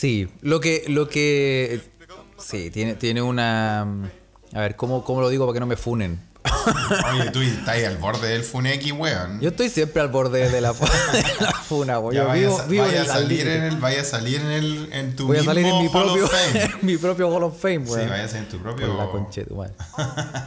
Sí, 0.00 0.28
lo 0.40 0.60
que, 0.60 0.84
lo 0.88 1.08
que. 1.10 1.78
Sí, 2.38 2.70
tiene, 2.70 2.94
tiene 2.94 3.20
una. 3.20 3.82
A 3.82 4.60
ver, 4.60 4.74
¿cómo, 4.74 5.04
¿cómo 5.04 5.20
lo 5.20 5.28
digo 5.28 5.44
para 5.46 5.52
que 5.54 5.60
no 5.60 5.66
me 5.66 5.76
funen? 5.76 6.18
Oye, 7.12 7.30
tú 7.30 7.40
estás 7.42 7.68
ahí 7.68 7.84
al 7.84 7.98
borde 7.98 8.28
del 8.28 8.42
Funeki, 8.42 8.92
weón. 8.92 9.40
Yo 9.42 9.50
estoy 9.50 9.68
siempre 9.68 10.00
al 10.00 10.08
borde 10.08 10.48
de 10.48 10.60
la, 10.62 10.72
de 11.12 11.24
la 11.40 11.52
funa. 11.52 11.92
Ya 11.94 12.00
Yo 12.00 12.26
vaya, 12.28 12.32
vivo, 12.32 12.58
a- 12.58 12.64
vivo 12.64 12.84
vaya 12.84 13.00
en 13.02 13.06
salir 13.06 13.46
en 13.46 13.62
el, 13.64 13.76
vaya 13.76 14.00
a 14.00 14.04
salir 14.04 14.40
en 14.40 14.46
el, 14.50 14.88
en 14.92 15.16
tu 15.16 15.26
Voy 15.26 15.36
a 15.36 15.44
salir 15.44 15.66
en 15.66 15.78
mi 15.78 15.84
Hall 15.88 15.90
propio, 15.92 16.24
of 16.24 16.30
Fame. 16.32 16.62
en 16.80 16.86
mi 16.86 16.96
propio 16.96 17.28
Hall 17.28 17.42
of 17.44 17.60
Fame, 17.60 17.80
Sí, 17.84 17.90
güey. 17.92 18.08
vaya 18.08 18.24
a 18.24 18.28
ser 18.28 18.38
en 18.38 18.48
tu 18.48 18.58
propio. 18.58 18.96
Por 18.96 19.58
la. 19.58 19.70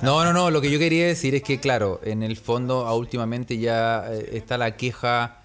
No, 0.02 0.24
no, 0.26 0.34
no. 0.34 0.50
Lo 0.50 0.62
que 0.62 0.72
yo 0.72 0.80
quería 0.80 1.06
decir 1.06 1.36
es 1.36 1.44
que, 1.44 1.60
claro, 1.60 2.00
en 2.04 2.24
el 2.24 2.38
fondo, 2.38 2.88
a 2.88 2.96
últimamente 2.96 3.60
ya 3.60 4.04
eh, 4.10 4.32
está 4.34 4.58
la 4.58 4.76
queja 4.76 5.43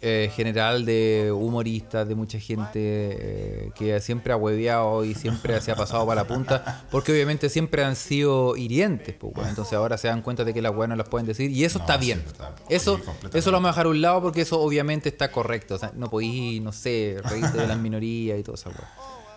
eh, 0.00 0.30
general 0.34 0.84
de 0.84 1.32
humoristas, 1.34 2.06
de 2.06 2.14
mucha 2.14 2.38
gente 2.38 2.78
eh, 2.80 3.70
que 3.74 4.00
siempre 4.00 4.32
ha 4.32 4.36
hueveado 4.36 5.04
y 5.04 5.14
siempre 5.14 5.60
se 5.60 5.72
ha 5.72 5.76
pasado 5.76 6.06
para 6.06 6.22
la 6.22 6.28
punta, 6.28 6.84
porque 6.90 7.10
obviamente 7.10 7.48
siempre 7.48 7.82
han 7.82 7.96
sido 7.96 8.56
hirientes, 8.56 9.16
pues, 9.18 9.34
entonces 9.48 9.74
ahora 9.74 9.98
se 9.98 10.06
dan 10.08 10.22
cuenta 10.22 10.44
de 10.44 10.54
que 10.54 10.62
las 10.62 10.74
weas 10.74 10.88
no 10.88 10.96
las 10.96 11.08
pueden 11.08 11.26
decir 11.26 11.50
y 11.50 11.64
eso 11.64 11.78
No, 11.78 11.84
está 11.84 11.96
bien. 11.96 12.22
Eso, 12.68 12.98
Sí, 12.98 13.28
eso 13.34 13.50
lo 13.50 13.56
vamos 13.56 13.68
a 13.68 13.72
dejar 13.72 13.86
a 13.86 13.88
un 13.88 14.00
lado 14.00 14.22
porque 14.22 14.42
eso 14.42 14.60
obviamente 14.60 15.08
está 15.08 15.32
correcto. 15.32 15.74
O 15.74 15.78
sea, 15.78 15.90
no 15.94 16.08
podéis, 16.08 16.62
no 16.62 16.72
sé, 16.72 17.16
reírte 17.24 17.58
de 17.58 17.66
las 17.66 17.78
minorías 17.78 18.38
y 18.38 18.42
todo 18.42 18.54
eso, 18.54 18.70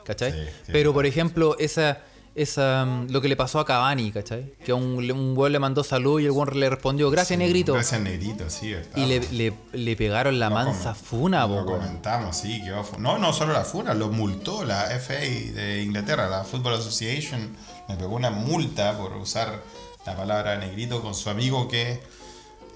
¿Cachai? 0.05 0.31
Sí, 0.31 0.37
sí, 0.65 0.71
Pero, 0.71 0.93
por 0.93 1.05
ejemplo, 1.05 1.55
esa, 1.59 1.99
esa, 2.35 2.85
mm, 2.85 3.11
lo 3.11 3.21
que 3.21 3.27
le 3.27 3.35
pasó 3.35 3.59
a 3.59 3.65
Cavani, 3.65 4.11
¿cachai? 4.11 4.53
Que 4.63 4.73
un, 4.73 5.09
un 5.11 5.37
weón 5.37 5.51
le 5.51 5.59
mandó 5.59 5.83
salud 5.83 6.19
y 6.19 6.25
el 6.25 6.31
weón 6.31 6.59
le 6.59 6.69
respondió, 6.69 7.09
gracias, 7.09 7.37
negrito. 7.37 7.73
Gracias, 7.73 7.99
negrito, 7.99 8.49
sí. 8.49 8.73
está. 8.73 8.99
Y 8.99 9.05
le, 9.05 9.19
le, 9.31 9.53
le 9.73 9.95
pegaron 9.95 10.39
la 10.39 10.49
Lo 10.49 10.55
mansa 10.55 10.93
funa, 10.93 11.45
Lo 11.47 11.65
comentamos, 11.65 12.37
sí. 12.37 12.61
Que 12.61 12.71
no, 12.99 13.17
no 13.17 13.33
solo 13.33 13.53
la 13.53 13.63
FUNA, 13.63 13.93
lo 13.93 14.09
multó 14.09 14.63
la 14.63 14.85
FA 14.99 15.13
de 15.13 15.83
Inglaterra, 15.83 16.29
la 16.29 16.43
Football 16.43 16.75
Association. 16.75 17.55
Le 17.89 17.95
pegó 17.95 18.15
una 18.15 18.29
multa 18.29 18.97
por 18.97 19.15
usar 19.17 19.61
la 20.05 20.15
palabra 20.15 20.57
negrito 20.57 21.01
con 21.01 21.13
su 21.13 21.29
amigo 21.29 21.67
que, 21.67 22.01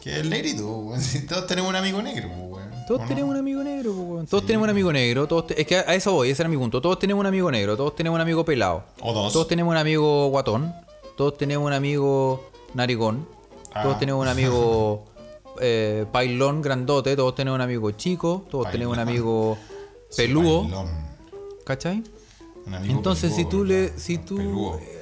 que 0.01 0.19
es 0.19 0.25
negrito. 0.25 0.93
Todos 1.29 1.47
tenemos 1.47 1.69
un 1.69 1.75
amigo 1.75 2.01
negro, 2.01 2.27
weón. 2.29 2.64
Todos 2.87 3.07
tenemos 3.07 3.31
un 3.31 3.37
amigo 3.37 3.63
negro, 3.63 3.93
po. 3.93 4.23
Todos 4.29 4.45
tenemos 4.45 4.65
un 4.65 4.69
amigo 4.69 4.93
negro. 4.93 5.27
Todos 5.27 5.47
te- 5.47 5.59
Es 5.61 5.67
que 5.67 5.77
a 5.77 5.95
eso 5.95 6.11
voy, 6.13 6.29
ese 6.29 6.41
era 6.43 6.49
mi 6.49 6.57
punto. 6.57 6.81
Todos 6.81 6.99
tenemos 6.99 7.19
un 7.21 7.25
amigo 7.27 7.49
negro, 7.51 7.75
todos 7.75 7.95
tenemos 7.95 8.15
un 8.15 8.21
amigo 8.21 8.45
pelado. 8.45 8.83
O 9.01 9.11
dos. 9.13 9.33
Todos 9.33 9.47
tenemos 9.47 9.71
un 9.71 9.77
amigo 9.77 10.27
guatón. 10.29 10.73
Todos 11.17 11.37
tenemos 11.37 11.65
un 11.65 11.73
amigo 11.73 12.49
narigón. 12.73 13.27
Todos 13.73 13.95
Ah. 13.95 13.99
tenemos 13.99 14.21
un 14.21 14.27
amigo 14.27 15.05
eh, 15.61 16.05
pailón 16.11 16.61
grandote. 16.61 17.15
Todos 17.15 17.33
tenemos 17.35 17.55
un 17.55 17.61
amigo 17.61 17.89
chico. 17.91 18.45
Todos 18.49 18.69
tenemos 18.71 18.93
un 18.93 18.99
amigo 18.99 19.57
peludo. 20.17 20.67
¿Cachai? 21.65 22.03
Un 22.67 22.73
amigo 22.75 22.93
Entonces, 22.93 23.33
si 23.33 23.45
tú 23.45 23.63
le. 23.63 23.97
Si 23.97 24.17
tú. 24.19 24.37
Peludo. 24.37 24.77
eh, 24.79 25.01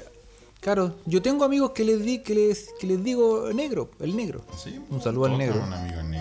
Claro, 0.59 0.93
yo 1.05 1.21
tengo 1.21 1.43
amigos 1.43 1.71
que 1.71 1.83
les 1.83 2.01
di, 2.05 2.19
que 2.19 2.33
les, 2.33 2.69
que 2.79 2.87
les 2.87 3.03
digo 3.03 3.51
negro, 3.53 3.89
el 3.99 4.15
negro. 4.15 4.43
Sí, 4.55 4.79
Un 4.89 5.01
saludo 5.01 5.25
al 5.25 5.31
todos 5.31 5.39
negro. 5.39 5.61
Un 5.61 5.73
amigo 5.73 6.01
negro. 6.03 6.12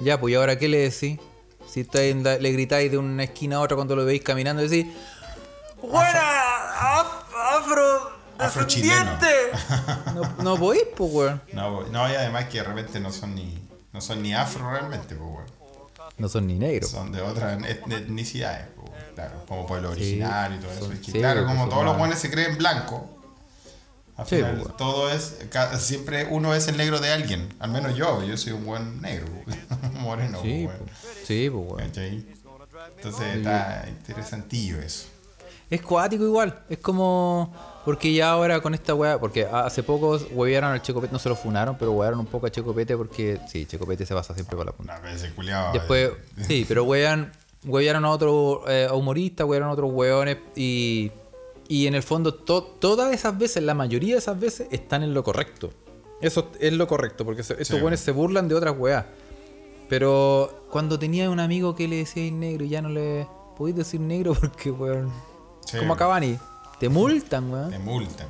Ya, 0.00 0.20
pues, 0.20 0.32
¿y 0.32 0.34
ahora 0.36 0.58
qué 0.58 0.68
le 0.68 0.78
decís? 0.78 1.18
Si 1.68 1.80
estáis 1.80 2.12
en 2.12 2.22
la- 2.22 2.38
le 2.38 2.52
gritáis 2.52 2.90
de 2.90 2.98
una 2.98 3.24
esquina 3.24 3.56
a 3.56 3.60
otra 3.60 3.76
cuando 3.76 3.96
lo 3.96 4.04
veis 4.04 4.22
caminando, 4.22 4.62
decís. 4.62 4.86
¡Buena! 5.82 6.22
af- 6.80 7.24
¡Afro! 7.58 8.10
Afrochileno. 8.38 8.94
descendiente". 9.18 10.12
No, 10.14 10.42
no 10.42 10.56
podéis, 10.56 10.84
pues, 10.96 11.10
weón. 11.12 11.42
No, 11.52 11.82
no, 11.88 12.08
y 12.10 12.14
además 12.14 12.46
que 12.46 12.58
de 12.58 12.64
repente 12.64 13.00
no 13.00 13.10
son 13.12 13.34
ni, 13.34 13.58
no 13.92 14.00
son 14.00 14.22
ni 14.22 14.34
afro 14.34 14.70
realmente, 14.70 15.14
pues, 15.14 15.28
weón. 15.30 15.46
No 16.18 16.28
son 16.28 16.46
ni 16.46 16.58
negros. 16.58 16.90
Son 16.90 17.12
de 17.12 17.20
otras 17.20 17.62
et- 17.64 17.82
etnicidades, 17.90 18.66
pues, 18.76 18.90
claro, 19.14 19.44
como 19.48 19.66
pueblo 19.66 19.88
Sí, 19.94 20.00
originario 20.00 20.56
y 20.56 20.60
todo 20.60 20.70
eso. 20.72 20.80
son- 20.84 20.92
Es 20.92 20.98
que, 21.00 21.12
sí, 21.12 21.18
claro, 21.18 21.40
pues, 21.40 21.46
como 21.48 21.60
son 21.62 21.70
todos 21.70 21.84
los 21.84 21.92
más- 21.92 21.98
buenos 21.98 22.18
se 22.18 22.30
creen 22.30 22.56
blancos, 22.58 23.02
al 24.16 24.26
Sí, 24.26 24.36
final 24.36 24.50
pues, 24.52 24.62
bueno. 24.62 24.76
todo 24.76 25.10
es, 25.10 25.36
siempre 25.78 26.26
uno 26.30 26.54
es 26.54 26.68
el 26.68 26.76
negro 26.76 27.00
de 27.00 27.12
alguien. 27.12 27.48
Al 27.58 27.70
menos 27.70 27.94
yo, 27.96 28.22
yo 28.24 28.36
soy 28.36 28.52
un 28.52 28.64
buen 28.64 29.00
negro, 29.02 29.26
moreno, 29.94 30.40
Sí, 30.42 30.66
pues, 30.66 30.78
pues. 30.78 31.16
Sí, 31.26 31.50
pues. 31.50 31.86
¿cachai? 31.86 32.26
Entonces 32.96 33.36
está 33.36 33.84
interesantillo 33.88 34.80
eso. 34.80 35.08
Es 35.68 35.82
cuático 35.82 36.24
igual. 36.24 36.60
Es 36.68 36.78
como. 36.78 37.52
Porque 37.84 38.12
ya 38.12 38.30
ahora 38.30 38.60
con 38.60 38.72
esta 38.74 38.94
weá. 38.94 39.18
Porque 39.18 39.44
hace 39.46 39.82
poco 39.82 40.16
huevearon 40.30 40.70
al 40.72 40.80
Checopete. 40.80 41.12
No 41.12 41.18
se 41.18 41.28
lo 41.28 41.34
funaron, 41.36 41.76
pero 41.76 41.90
huevearon 41.92 42.20
un 42.20 42.26
poco 42.26 42.46
a 42.46 42.50
Checopete 42.50 42.96
porque. 42.96 43.40
Sí, 43.48 43.66
Checopete 43.66 44.06
se 44.06 44.14
pasa 44.14 44.32
siempre 44.34 44.56
para 44.56 44.70
la 44.70 44.76
punta. 44.76 45.00
Ese 45.12 45.30
culiao. 45.34 45.72
Después. 45.72 46.10
eh, 46.38 46.44
Sí, 46.46 46.64
pero 46.68 46.84
huevean. 46.84 47.32
Huevearon 47.64 48.04
a 48.04 48.10
otro 48.10 48.62
eh, 48.68 48.86
a 48.88 48.94
humorista, 48.94 49.44
huevearon 49.44 49.70
a 49.70 49.72
otros 49.72 49.90
hueones. 49.92 50.38
Y. 50.54 51.10
Y 51.68 51.86
en 51.86 51.94
el 51.94 52.02
fondo, 52.02 52.32
to- 52.34 52.62
todas 52.78 53.12
esas 53.12 53.36
veces, 53.38 53.62
la 53.62 53.74
mayoría 53.74 54.14
de 54.14 54.18
esas 54.18 54.38
veces, 54.38 54.68
están 54.70 55.02
en 55.02 55.14
lo 55.14 55.24
correcto. 55.24 55.72
Eso 56.20 56.50
es 56.60 56.72
lo 56.72 56.86
correcto, 56.86 57.24
porque 57.24 57.42
se- 57.42 57.60
estos 57.60 57.80
hueones 57.80 58.00
se 58.00 58.12
burlan 58.12 58.48
de 58.48 58.54
otras 58.54 58.74
weas. 58.78 59.04
Pero 59.88 60.66
cuando 60.70 60.98
tenía 60.98 61.30
un 61.30 61.40
amigo 61.40 61.74
que 61.74 61.86
le 61.88 61.96
decía 61.96 62.30
negro 62.32 62.64
y 62.64 62.68
ya 62.68 62.82
no 62.82 62.88
le 62.88 63.26
podéis 63.56 63.76
decir 63.76 64.00
negro 64.00 64.34
porque, 64.40 64.70
weón. 64.70 65.12
Sí. 65.66 65.78
Como 65.78 65.94
a 65.94 65.96
Cavani. 65.96 66.38
Te 66.80 66.88
multan, 66.88 67.52
weón. 67.52 67.70
Te 67.70 67.78
multan. 67.78 68.26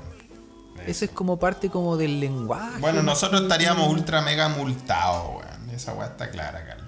Eso 0.87 1.05
es 1.07 1.11
como 1.11 1.39
parte 1.39 1.69
como 1.71 1.97
del 1.97 2.21
lenguaje. 2.21 2.81
Bueno, 2.81 3.03
nosotros 3.03 3.43
estaríamos 3.43 3.89
ultra 3.89 4.23
mega 4.23 4.49
multados, 4.49 5.29
weón. 5.37 5.71
Esa 5.71 5.95
weá 5.95 6.07
está 6.09 6.31
clara, 6.31 6.65
Carlos. 6.65 6.86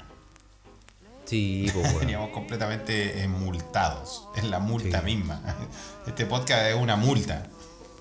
Sí, 1.29 1.71
pues. 1.75 1.87
Estaríamos 1.93 2.31
completamente 2.31 3.27
multados. 3.29 4.29
Es 4.37 4.45
la 4.45 4.59
multa 4.59 5.01
Sí. 5.01 5.05
misma. 5.05 5.41
Este 6.07 6.25
podcast 6.27 6.67
es 6.67 6.75
una 6.75 6.97
multa. 6.97 7.45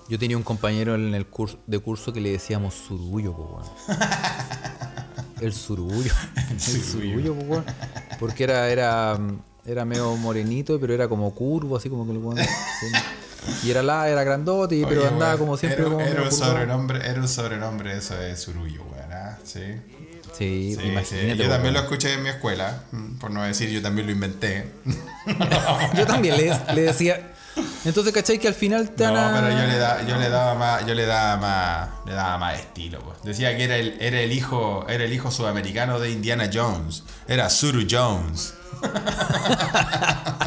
Yo 0.08 0.18
tenía 0.18 0.36
un 0.38 0.42
compañero 0.42 0.94
en 0.94 1.14
el 1.14 1.26
curso 1.26 1.58
de 1.66 1.78
curso 1.78 2.12
que 2.14 2.20
le 2.22 2.30
decíamos 2.32 2.74
surullo, 2.74 3.34
pues, 3.34 3.48
weón. 3.50 3.98
El 5.40 5.52
surullo. 5.52 6.12
El 6.50 6.58
surullo. 6.60 7.34
pues, 7.34 7.48
weón. 7.48 7.64
Porque 8.18 8.44
era, 8.44 8.68
era, 8.70 9.18
era 9.66 9.84
medio 9.84 10.16
morenito, 10.16 10.80
pero 10.80 10.94
era 10.94 11.06
como 11.08 11.32
curvo, 11.34 11.76
así 11.76 11.88
como 11.90 12.06
que 12.06 12.12
el 12.12 12.46
sí. 12.46 13.66
Y 13.66 13.70
era 13.70 13.82
la, 13.82 14.08
era 14.08 14.24
grandote, 14.24 14.74
y- 14.76 14.84
pero 14.84 15.02
Oye, 15.02 15.10
andaba 15.10 15.36
como 15.38 15.56
siempre 15.56 15.82
Era, 15.82 15.90
como 15.90 16.00
era 16.04 16.22
un 16.22 16.32
sobrenombre, 16.32 17.06
era 17.08 17.20
un 17.20 17.28
sobrenombre 17.28 17.96
eso 17.96 18.14
de 18.16 18.34
Surullo, 18.36 18.82
weón. 18.82 18.97
¿Ah? 19.30 19.38
Sí. 19.44 19.60
Sí, 20.36 20.76
Sí, 20.78 20.86
imagínate. 20.86 21.32
sí. 21.32 21.36
Yo 21.38 21.48
también 21.48 21.74
lo 21.74 21.80
escuché 21.80 22.12
en 22.14 22.22
mi 22.22 22.28
escuela, 22.28 22.82
mm, 22.92 23.18
por 23.18 23.30
no 23.30 23.42
decir 23.42 23.70
yo 23.70 23.80
también 23.82 24.06
lo 24.06 24.12
inventé. 24.12 24.70
Yo 25.96 26.06
también 26.06 26.36
le, 26.36 26.52
le 26.74 26.82
decía. 26.82 27.32
Entonces, 27.84 28.12
¿cachai? 28.12 28.38
Que 28.38 28.46
al 28.46 28.54
final 28.54 28.90
te 28.90 29.04
No, 29.04 29.14
pero 29.34 29.50
yo 29.50 29.66
le, 29.66 29.78
da- 29.78 30.02
yo 30.06 30.16
le 30.16 30.28
daba 30.28 30.54
más, 30.54 30.86
yo 30.86 30.94
le 30.94 31.06
daba 31.06 31.36
más, 31.38 31.88
le 32.06 32.12
daba 32.12 32.38
más 32.38 32.60
estilo. 32.60 33.00
pues. 33.00 33.20
Decía 33.24 33.56
que 33.56 33.64
era 33.64 33.76
el, 33.76 33.96
era 34.00 34.20
el 34.20 34.30
hijo, 34.32 34.86
era 34.88 35.02
el 35.04 35.12
hijo 35.12 35.30
sudamericano 35.32 35.98
de 35.98 36.10
Indiana 36.12 36.48
Jones. 36.52 37.02
Era 37.26 37.50
Suru 37.50 37.84
Jones. 37.90 38.54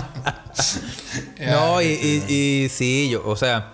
No, 1.39 1.82
y, 1.82 1.88
y, 1.88 2.34
y 2.34 2.70
sí, 2.70 3.10
yo, 3.10 3.24
o 3.26 3.36
sea, 3.36 3.72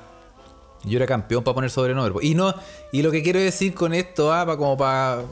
yo 0.87 0.97
era 0.97 1.05
campeón 1.05 1.43
para 1.43 1.55
poner 1.55 1.69
sobrenombre. 1.69 2.13
Y 2.25 2.35
no, 2.35 2.53
y 2.91 3.01
lo 3.01 3.11
que 3.11 3.21
quiero 3.23 3.39
decir 3.39 3.73
con 3.73 3.93
esto, 3.93 4.33
ah, 4.33 4.45
pa- 4.45 4.57
como 4.57 4.77
para 4.77 5.23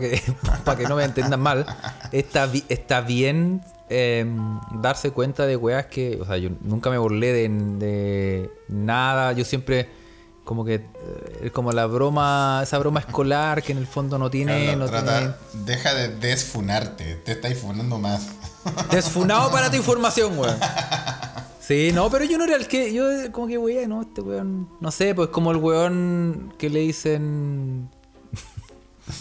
que, 0.00 0.20
pa 0.64 0.76
que 0.76 0.84
no 0.86 0.96
me 0.96 1.04
entiendan 1.04 1.40
mal, 1.40 1.64
está, 2.12 2.48
está 2.68 3.00
bien 3.00 3.62
eh, 3.88 4.24
darse 4.72 5.10
cuenta 5.10 5.46
de 5.46 5.56
weas 5.56 5.86
que, 5.86 6.18
o 6.20 6.24
sea, 6.24 6.36
yo 6.38 6.50
nunca 6.62 6.90
me 6.90 6.98
burlé 6.98 7.32
de, 7.32 7.48
de 7.48 8.50
nada, 8.68 9.32
yo 9.32 9.44
siempre 9.44 9.88
como 10.44 10.64
que 10.64 10.74
eh, 10.76 11.40
es 11.44 11.50
como 11.52 11.70
la 11.70 11.86
broma, 11.86 12.60
esa 12.62 12.78
broma 12.78 12.98
escolar 13.00 13.62
que 13.62 13.70
en 13.72 13.78
el 13.78 13.86
fondo 13.86 14.18
no 14.18 14.30
tiene, 14.30 14.74
no 14.74 14.86
trata- 14.86 15.18
tiene 15.52 15.64
Deja 15.66 15.94
de 15.94 16.08
desfunarte, 16.16 17.16
te 17.24 17.32
estáis 17.32 17.56
funando 17.58 17.98
más. 17.98 18.26
Desfunado 18.90 19.50
para 19.52 19.70
tu 19.70 19.76
información, 19.76 20.36
weón. 20.38 20.56
Sí, 21.70 21.92
no, 21.94 22.10
pero 22.10 22.24
yo 22.24 22.36
no 22.36 22.42
era 22.42 22.56
el 22.56 22.66
que. 22.66 22.92
Yo, 22.92 23.04
como 23.30 23.46
que, 23.46 23.56
weón, 23.56 23.90
no, 23.90 24.02
este 24.02 24.20
weón. 24.22 24.68
No 24.80 24.90
sé, 24.90 25.14
pues 25.14 25.28
como 25.28 25.52
el 25.52 25.58
weón 25.58 26.52
que 26.58 26.68
le 26.68 26.80
dicen. 26.80 27.88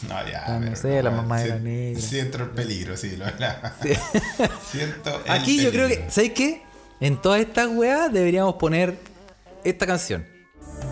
No, 0.07 0.27
ya. 0.27 0.45
Ah, 0.47 0.59
no 0.59 0.75
sé, 0.75 1.03
la 1.03 1.11
mamá 1.11 1.37
si- 1.37 1.45
era 1.45 1.59
negra. 1.59 2.01
Siento 2.01 2.39
el 2.39 2.49
peligro, 2.49 2.97
sí. 2.97 3.15
Lo, 3.17 3.25
la- 3.37 3.75
siento 4.71 5.21
el 5.25 5.31
Aquí 5.31 5.61
yo 5.61 5.69
creo 5.69 5.87
que. 5.89 6.09
¿Sabes 6.09 6.31
qué? 6.31 6.63
En 6.99 7.21
todas 7.21 7.41
estas 7.41 7.67
weas 7.67 8.11
deberíamos 8.11 8.55
poner 8.55 8.97
esta 9.63 9.85
canción. 9.85 10.25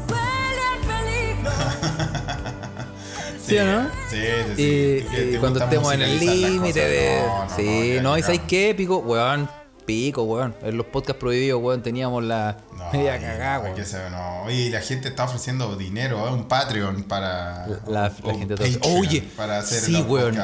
¿Sí 3.47 3.57
o 3.57 3.65
no? 3.65 3.89
Sí, 4.11 4.17
sí, 4.19 4.53
sí. 4.57 4.61
Y, 4.61 5.01
te 5.31 5.39
cuando 5.39 5.59
estemos 5.59 5.91
en 5.91 6.03
el 6.03 6.19
límite 6.19 6.87
de. 6.87 7.21
No, 7.25 7.45
no, 7.45 7.55
sí, 7.55 7.97
no, 8.03 8.15
y 8.15 8.21
¿sabes 8.21 8.41
qué? 8.47 8.75
Pico, 8.77 8.99
weón. 8.99 9.49
Pico, 9.87 10.21
weón. 10.23 10.53
En 10.61 10.77
los 10.77 10.85
podcasts 10.85 11.19
prohibidos, 11.19 11.59
weón, 11.63 11.81
teníamos 11.81 12.23
la. 12.23 12.57
No, 12.77 12.91
media 12.91 13.19
cagada, 13.19 13.59
weón. 13.61 14.11
no. 14.11 14.43
Oye, 14.43 14.69
la 14.69 14.81
gente 14.81 15.07
está 15.07 15.23
ofreciendo 15.23 15.75
dinero, 15.77 16.27
¿eh? 16.27 16.31
un 16.31 16.43
Patreon 16.47 17.03
para. 17.03 17.65
La- 17.87 18.11
gente 18.11 18.53
está- 18.53 18.87
Oye, 18.89 19.21
para 19.35 19.59
hacer 19.59 19.79
sí, 19.79 19.95
weón. 20.01 20.37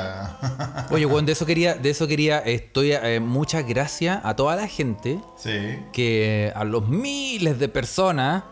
Oye, 0.91 1.05
weón, 1.05 1.25
de 1.25 1.33
eso 1.33 1.45
quería, 1.45 1.75
de 1.75 1.89
eso 1.89 2.07
quería, 2.07 2.39
estoy, 2.39 2.93
eh, 2.93 3.19
muchas 3.19 3.67
gracias 3.67 4.19
a 4.23 4.33
toda 4.35 4.55
la 4.55 4.67
gente 4.67 5.19
sí, 5.37 5.77
que 5.91 6.51
a 6.55 6.63
los 6.63 6.87
miles 6.87 7.59
de 7.59 7.67
personas, 7.67 8.43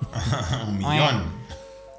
un 0.66 0.78
millón. 0.78 1.24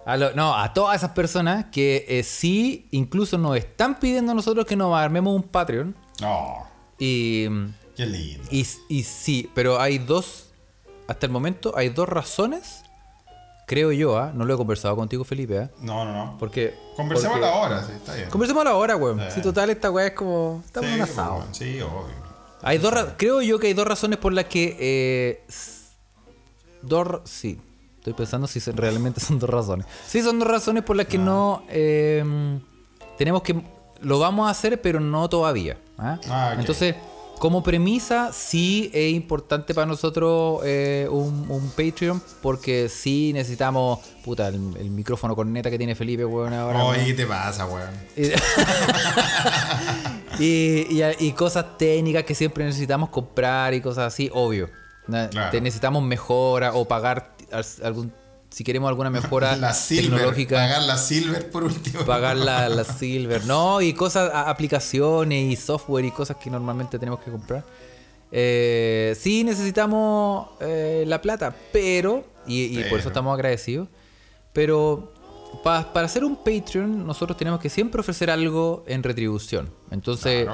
a 0.06 0.18
lo- 0.18 0.34
no, 0.34 0.56
a 0.56 0.74
todas 0.74 0.96
esas 0.98 1.12
personas 1.12 1.66
que 1.72 2.06
eh, 2.08 2.24
sí, 2.24 2.88
incluso 2.92 3.38
nos 3.38 3.56
están 3.56 4.00
pidiendo 4.00 4.32
a 4.32 4.36
nosotros 4.36 4.66
que 4.66 4.76
nos 4.76 4.96
armemos 4.98 5.36
un 5.36 5.44
Patreon 5.44 5.96
No, 6.22 6.66
y, 6.98 7.48
qué 7.96 8.06
lindo. 8.06 8.44
y, 8.52 8.66
y 8.90 9.04
sí, 9.04 9.50
pero 9.54 9.80
hay 9.80 9.98
dos, 9.98 10.50
hasta 11.08 11.26
el 11.26 11.32
momento 11.32 11.74
hay 11.78 11.90
dos 11.90 12.08
razones, 12.10 12.84
creo 13.68 13.92
yo, 13.92 14.18
¿ah? 14.18 14.32
no 14.34 14.46
lo 14.46 14.54
he 14.54 14.58
conversado 14.58 14.96
contigo, 14.96 15.24
Felipe, 15.24 15.58
¿ah? 15.60 15.70
No, 15.82 16.06
no, 16.06 16.14
no. 16.14 16.38
porque 16.38 16.76
Conversemos 16.96 17.38
porque- 17.40 17.48
ahora, 17.52 17.84
sí, 17.86 17.92
está 17.96 18.14
bien. 18.16 18.30
Conversemos 18.30 18.66
ahora, 18.66 18.96
weón. 18.96 19.20
Eh. 19.20 19.32
Si 19.32 19.42
total 19.42 19.70
esta 19.70 19.90
weá 19.92 20.08
es 20.08 20.14
como, 20.14 20.62
estamos 20.66 20.88
sí, 20.90 20.96
en 20.96 21.02
un 21.02 21.10
asado. 21.10 21.34
weón, 21.38 21.56
sí, 21.56 21.82
obvio. 21.82 22.26
Hay 22.62 22.78
dos 22.80 22.94
creo 23.18 23.42
yo 23.42 23.60
que 23.60 23.68
hay 23.68 23.74
dos 23.74 23.86
razones 23.88 24.18
por 24.18 24.34
las 24.34 24.46
que 24.46 24.76
eh, 24.80 25.44
dos 26.82 27.22
sí 27.26 27.60
estoy 27.98 28.14
pensando 28.14 28.48
si 28.48 28.60
realmente 28.72 29.20
son 29.22 29.40
dos 29.40 29.50
razones 29.50 29.86
sí 30.08 30.22
son 30.22 30.40
dos 30.40 30.48
razones 30.48 30.84
por 30.84 30.96
las 30.96 31.06
que 31.08 31.18
no 31.18 31.64
eh, 31.70 32.24
tenemos 33.18 33.42
que 33.44 33.62
lo 34.02 34.20
vamos 34.20 34.48
a 34.48 34.52
hacer 34.52 34.82
pero 34.82 35.00
no 35.00 35.30
todavía 35.30 35.78
¿ah? 35.98 36.20
Ah, 36.28 36.52
ok. 36.54 36.60
entonces 36.60 36.96
como 37.40 37.64
premisa 37.64 38.32
sí 38.34 38.90
es 38.94 39.14
importante 39.14 39.74
para 39.74 39.86
nosotros 39.88 40.62
eh, 40.66 41.08
un, 41.12 41.46
un 41.50 41.70
Patreon 41.72 42.22
porque 42.42 42.90
sí 42.90 43.32
necesitamos 43.34 44.00
puta 44.24 44.48
el, 44.48 44.56
el 44.80 44.90
micrófono 44.90 45.36
corneta 45.36 45.70
que 45.70 45.78
tiene 45.78 45.96
Felipe 45.96 46.26
weón 46.26 46.54
ahora 46.54 46.84
Oye. 46.86 47.06
¿qué 47.06 47.14
te 47.14 47.26
pasa, 47.26 47.66
weón? 47.68 47.90
y, 50.40 50.86
y- 50.90 51.02
y 51.20 51.32
cosas 51.34 51.78
técnicas 51.78 52.24
que 52.24 52.36
siempre 52.36 52.66
necesitamos 52.66 53.10
comprar 53.10 53.74
y 53.74 53.82
cosas 53.82 54.14
así, 54.14 54.30
obvio. 54.34 54.70
Claro. 55.08 55.52
te 55.52 55.62
necesitamos 55.62 56.02
mejora 56.02 56.74
o 56.74 56.88
pagar 56.88 57.36
al- 57.52 57.64
algún 57.84 58.12
si 58.56 58.64
queremos 58.64 58.88
alguna 58.88 59.10
mejora 59.10 59.56
La 59.68 59.74
Silver. 59.74 60.04
tecnológica, 60.12 60.56
Pagar 60.56 60.84
la 60.84 60.98
Silver 60.98 61.50
por 61.52 61.64
último. 61.66 62.06
pagar 62.06 62.38
la, 62.38 62.70
la 62.70 62.84
Silver, 63.00 63.46
no, 63.46 63.82
y 63.82 63.92
cosas, 63.94 64.32
aplicaciones 64.34 65.52
y 65.52 65.56
software 65.58 66.06
y 66.06 66.12
cosas 66.12 66.38
que 66.38 66.50
normalmente 66.50 66.98
tenemos 66.98 67.20
que 67.20 67.32
comprar. 67.32 67.66
Eh, 68.32 69.16
sí 69.20 69.44
necesitamos 69.44 70.50
eh, 70.62 71.04
la 71.08 71.22
plata, 71.22 71.56
pero, 71.74 72.24
y, 72.48 72.80
y 72.80 72.84
por 72.86 73.00
eso 73.00 73.10
estamos 73.10 73.34
agradecidos, 73.34 73.88
pero 74.54 75.12
pa- 75.64 75.92
para 75.94 76.06
hacer 76.06 76.24
un 76.24 76.38
Patreon 76.38 77.06
nosotros 77.06 77.38
tenemos 77.38 77.60
que 77.60 77.70
siempre 77.70 78.00
ofrecer 78.02 78.30
algo 78.32 78.84
en 78.88 79.04
retribución. 79.04 79.70
Entonces, 79.92 80.48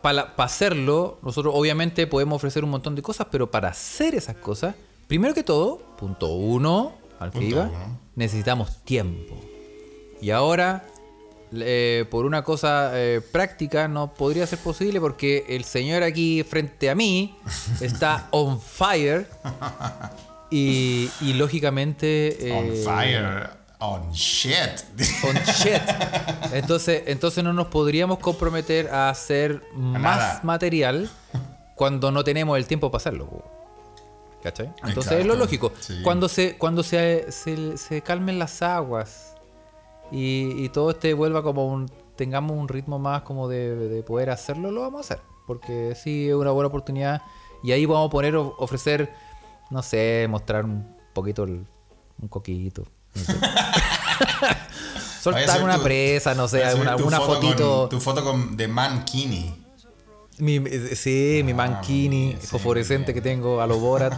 para, 0.00 0.34
para 0.36 0.46
hacerlo, 0.46 1.18
nosotros 1.22 1.52
obviamente 1.56 2.06
podemos 2.06 2.36
ofrecer 2.36 2.64
un 2.64 2.70
montón 2.70 2.94
de 2.94 3.02
cosas, 3.02 3.26
pero 3.30 3.50
para 3.50 3.68
hacer 3.68 4.14
esas 4.14 4.36
cosas, 4.36 4.74
primero 5.06 5.34
que 5.34 5.42
todo, 5.44 5.78
punto 5.98 6.28
uno, 6.28 7.01
al 7.22 7.30
que 7.30 7.38
Punto 7.38 7.50
iba, 7.54 7.64
uno. 7.64 7.98
necesitamos 8.16 8.82
tiempo. 8.84 9.34
Y 10.20 10.30
ahora, 10.30 10.84
eh, 11.52 12.04
por 12.10 12.26
una 12.26 12.44
cosa 12.44 12.92
eh, 12.94 13.20
práctica, 13.20 13.88
no 13.88 14.14
podría 14.14 14.46
ser 14.46 14.58
posible 14.60 15.00
porque 15.00 15.44
el 15.48 15.64
señor 15.64 16.02
aquí 16.02 16.42
frente 16.44 16.90
a 16.90 16.94
mí 16.94 17.36
está 17.80 18.28
on 18.30 18.60
fire. 18.60 19.26
Y, 20.50 21.10
y 21.20 21.32
lógicamente... 21.32 22.36
On 22.52 22.66
eh, 22.66 22.82
fire. 22.84 23.50
On 23.78 24.12
shit. 24.12 24.84
on 25.24 25.34
shit. 25.54 25.82
Entonces, 26.52 27.02
entonces 27.06 27.42
no 27.42 27.52
nos 27.52 27.66
podríamos 27.66 28.18
comprometer 28.20 28.88
a 28.90 29.08
hacer 29.08 29.62
más 29.74 30.02
nada. 30.02 30.40
material 30.44 31.10
cuando 31.74 32.12
no 32.12 32.22
tenemos 32.22 32.56
el 32.58 32.66
tiempo 32.66 32.92
para 32.92 33.00
hacerlo. 33.00 33.61
¿Cachai? 34.42 34.72
Entonces 34.84 35.12
es 35.20 35.26
lo 35.26 35.34
lógico. 35.36 35.72
sí. 35.80 36.00
Cuando 36.02 36.28
se, 36.28 36.56
cuando 36.58 36.82
se, 36.82 37.30
se, 37.30 37.76
se 37.78 38.02
calmen 38.02 38.38
las 38.38 38.60
aguas 38.62 39.34
y, 40.10 40.64
y 40.64 40.68
todo 40.70 40.90
este 40.90 41.14
vuelva 41.14 41.42
como 41.42 41.66
un. 41.68 41.88
tengamos 42.16 42.56
un 42.56 42.68
ritmo 42.68 42.98
más 42.98 43.22
como 43.22 43.48
de, 43.48 43.74
de 43.76 44.02
poder 44.02 44.30
hacerlo, 44.30 44.70
lo 44.70 44.80
vamos 44.82 44.98
a 44.98 45.14
hacer. 45.14 45.24
Porque 45.46 45.94
sí 46.00 46.28
es 46.28 46.34
una 46.34 46.50
buena 46.50 46.68
oportunidad. 46.68 47.22
Y 47.62 47.72
ahí 47.72 47.86
vamos 47.86 48.08
a 48.08 48.10
poner, 48.10 48.34
of- 48.36 48.54
ofrecer, 48.58 49.12
no 49.70 49.82
sé, 49.82 50.26
mostrar 50.28 50.64
un 50.64 50.96
poquito 51.12 51.44
el- 51.44 51.64
un 52.20 52.28
coquito. 52.28 52.84
no 53.14 53.22
sé. 53.22 53.32
Soltar 55.22 55.62
una 55.62 55.76
tu- 55.76 55.84
presa, 55.84 56.34
no 56.34 56.48
sé, 56.48 56.64
alguna, 56.64 56.92
alguna 56.92 57.20
fotito. 57.20 57.80
con- 57.82 57.88
tu 57.90 58.00
foto 58.00 58.24
con, 58.24 58.56
de 58.56 58.66
Mankini. 58.68 59.61
Mi, 60.42 60.58
sí, 60.96 61.42
mi 61.44 61.52
Ah, 61.52 61.54
mankini 61.54 62.36
sí, 62.40 62.46
fosforescente 62.48 63.14
que 63.14 63.20
tengo 63.20 63.60
a 63.60 63.66
lo 63.66 63.78
Borat. 63.78 64.12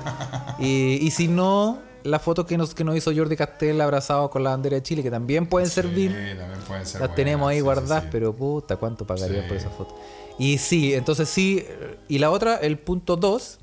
y, 0.58 0.98
y 1.02 1.10
si 1.10 1.28
no, 1.28 1.82
la 2.02 2.18
foto 2.18 2.46
que 2.46 2.56
nos, 2.56 2.74
que 2.74 2.82
nos 2.82 2.96
hizo 2.96 3.12
Jordi 3.14 3.36
Castel 3.36 3.78
abrazado 3.80 4.30
con 4.30 4.42
la 4.42 4.50
bandera 4.50 4.76
de 4.76 4.82
Chile, 4.82 5.02
que 5.02 5.10
también 5.10 5.46
pueden 5.46 5.68
servir. 5.68 6.10
Sí, 6.12 6.38
también 6.38 6.60
pueden 6.66 6.86
ser 6.86 7.00
Las 7.00 7.08
buenas, 7.10 7.14
tenemos 7.16 7.50
ahí 7.50 7.60
guardadas, 7.60 8.04
pero 8.10 8.32
puta, 8.32 8.76
¿cuánto 8.76 9.06
pagaría 9.06 9.46
por 9.46 9.56
esa 9.58 9.68
foto? 9.68 9.94
Y 10.38 10.56
sí, 10.58 10.94
entonces 10.94 11.28
sí. 11.28 11.64
Y 12.08 12.18
la 12.18 12.30
otra, 12.30 12.56
el 12.56 12.78
punto 12.78 13.16
2, 13.16 13.58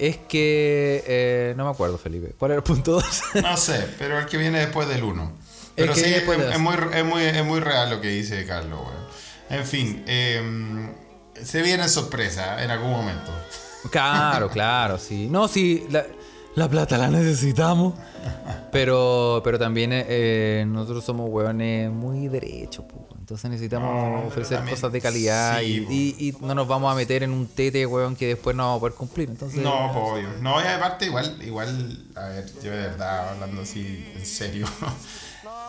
es 0.00 0.16
que. 0.16 1.04
eh, 1.06 1.54
no 1.56 1.64
me 1.66 1.70
acuerdo, 1.70 1.98
Felipe. 1.98 2.34
¿Cuál 2.38 2.50
era 2.50 2.58
el 2.58 2.64
punto 2.64 2.92
2? 2.92 3.04
No 3.42 3.56
sé, 3.56 3.86
pero 3.98 4.18
el 4.18 4.26
que 4.26 4.38
viene 4.38 4.58
después 4.58 4.88
del 4.88 5.04
1. 5.04 5.32
Pero 5.76 5.94
que 5.94 6.00
sí, 6.00 6.06
es, 6.12 6.22
es 6.22 6.58
muy, 6.58 6.74
es, 6.94 7.04
muy, 7.04 7.22
es 7.22 7.44
muy 7.44 7.60
real 7.60 7.90
lo 7.90 8.00
que 8.00 8.08
dice 8.08 8.44
Carlos, 8.44 8.80
weón. 8.80 9.06
En 9.60 9.64
fin, 9.64 10.02
eh, 10.08 10.90
se 11.44 11.62
viene 11.62 11.88
sorpresa 11.88 12.62
en 12.62 12.70
algún 12.70 12.90
momento. 12.90 13.30
claro, 13.90 14.48
claro, 14.50 14.98
sí. 14.98 15.28
No, 15.30 15.48
sí, 15.48 15.86
la, 15.90 16.04
la 16.54 16.68
plata 16.68 16.98
la 16.98 17.08
necesitamos. 17.10 17.94
Pero, 18.72 19.40
pero 19.44 19.58
también 19.58 19.90
eh, 19.92 20.64
nosotros 20.66 21.04
somos 21.04 21.30
hueones 21.30 21.90
muy 21.90 22.26
derechos, 22.28 22.84
entonces 23.18 23.48
necesitamos 23.50 23.88
No, 24.22 24.26
ofrecer 24.26 24.58
también- 24.58 24.74
cosas 24.76 24.92
de 24.92 25.00
calidad 25.00 25.60
sí, 25.60 25.86
y, 25.88 26.24
y- 26.26 26.28
y 26.28 26.36
no 26.44 26.54
nos 26.54 26.66
vamos 26.66 26.92
a 26.92 26.96
meter 26.96 27.22
en 27.22 27.30
un 27.30 27.46
tete, 27.46 27.86
hueón, 27.86 28.16
que 28.16 28.26
después 28.26 28.54
no 28.56 28.64
vamos 28.64 28.78
a 28.78 28.80
poder 28.80 28.94
cumplir. 28.94 29.30
Entonces, 29.30 29.60
No, 29.60 29.90
obvio. 29.92 30.28
No, 30.40 30.60
y 30.60 30.66
aparte, 30.66 31.06
igual, 31.06 31.38
igual, 31.42 32.04
a 32.16 32.26
ver, 32.28 32.46
yo 32.62 32.70
de 32.72 32.76
verdad, 32.76 33.30
hablando 33.30 33.62
así, 33.62 34.12
en 34.16 34.26
serio. 34.26 34.66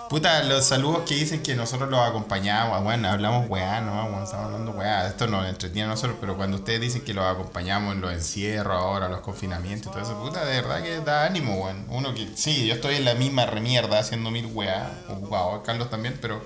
Puta, 0.09 0.41
los 0.43 0.63
saludos 0.63 1.01
que 1.05 1.15
dicen 1.15 1.43
que 1.43 1.53
nosotros 1.53 1.89
los 1.89 1.99
acompañamos, 1.99 2.81
bueno, 2.81 3.09
hablamos 3.09 3.49
weá, 3.49 3.81
no, 3.81 4.03
bueno, 4.03 4.23
estamos 4.23 4.45
hablando 4.45 4.71
weá, 4.71 5.05
esto 5.07 5.27
nos 5.27 5.47
entretiene 5.47 5.87
a 5.87 5.91
nosotros, 5.91 6.17
pero 6.21 6.37
cuando 6.37 6.57
ustedes 6.57 6.79
dicen 6.79 7.01
que 7.01 7.13
los 7.13 7.25
acompañamos 7.25 7.93
en 7.93 8.01
los 8.01 8.13
encierros 8.13 8.81
ahora, 8.81 9.09
los 9.09 9.19
confinamientos 9.19 9.87
y 9.87 9.89
todo 9.91 10.01
eso, 10.01 10.17
puta, 10.21 10.45
de 10.45 10.61
verdad 10.61 10.81
que 10.81 11.01
da 11.01 11.25
ánimo, 11.25 11.55
weón. 11.61 11.85
Uno 11.89 12.13
que, 12.13 12.29
sí, 12.35 12.65
yo 12.67 12.75
estoy 12.75 12.95
en 12.95 13.05
la 13.05 13.15
misma 13.15 13.47
remierda 13.47 13.99
haciendo 13.99 14.31
mil 14.31 14.45
weá, 14.45 14.89
wow, 15.29 15.61
Carlos 15.63 15.89
también, 15.89 16.17
pero, 16.21 16.41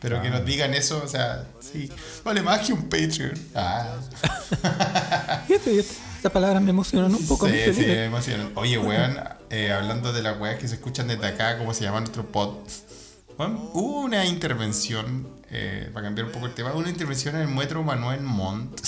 pero 0.00 0.20
que 0.20 0.28
nos 0.28 0.44
digan 0.44 0.74
eso, 0.74 1.00
o 1.02 1.08
sea, 1.08 1.46
sí, 1.60 1.90
vale 2.22 2.42
más 2.42 2.66
que 2.66 2.74
un 2.74 2.82
Patreon. 2.82 3.32
Ah. 3.54 3.96
Estas 5.48 6.32
palabras 6.32 6.62
me 6.62 6.68
emocionan 6.68 7.14
un 7.14 7.26
poco, 7.26 7.48
Sí, 7.48 7.54
sí, 7.72 7.80
me 7.80 8.04
emocionan. 8.04 8.52
Oye, 8.56 8.76
weón, 8.76 9.18
eh, 9.48 9.72
hablando 9.72 10.12
de 10.12 10.20
las 10.20 10.38
weas 10.38 10.58
que 10.58 10.68
se 10.68 10.74
escuchan 10.74 11.08
desde 11.08 11.26
acá, 11.26 11.56
¿cómo 11.56 11.72
se 11.72 11.84
llama 11.84 12.00
nuestro 12.00 12.26
pod? 12.26 12.56
Hubo 13.48 14.00
una 14.00 14.24
intervención, 14.26 15.28
eh, 15.50 15.88
para 15.92 16.06
cambiar 16.06 16.26
un 16.26 16.32
poco 16.32 16.46
el 16.46 16.54
tema, 16.54 16.72
una 16.74 16.90
intervención 16.90 17.36
en 17.36 17.42
el 17.42 17.48
Metro 17.48 17.82
Manuel 17.82 18.20
Montt. 18.22 18.80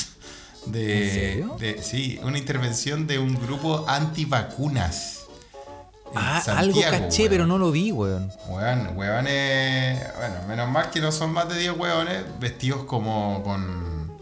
De, 0.67 1.05
¿En 1.09 1.15
serio? 1.15 1.57
de- 1.59 1.83
sí, 1.83 2.21
una 2.23 2.39
intervención 2.39 3.07
de 3.07 3.19
un 3.19 3.35
grupo 3.35 3.85
antivacunas. 3.89 5.19
en 6.13 6.19
Ah, 6.19 6.43
algo 6.59 6.79
caché, 6.83 7.23
weón. 7.23 7.31
pero 7.31 7.47
no 7.47 7.57
lo 7.57 7.71
vi, 7.73 7.91
weón. 7.91 8.31
Weón, 8.49 8.97
weones. 8.97 9.99
Bueno, 10.19 10.35
menos 10.47 10.69
mal 10.71 10.91
que 10.91 11.01
no 11.01 11.11
son 11.11 11.33
más 11.33 11.49
de 11.49 11.59
10 11.59 11.77
weones 11.77 12.23
vestidos 12.39 12.85
como 12.85 13.43
con. 13.43 14.13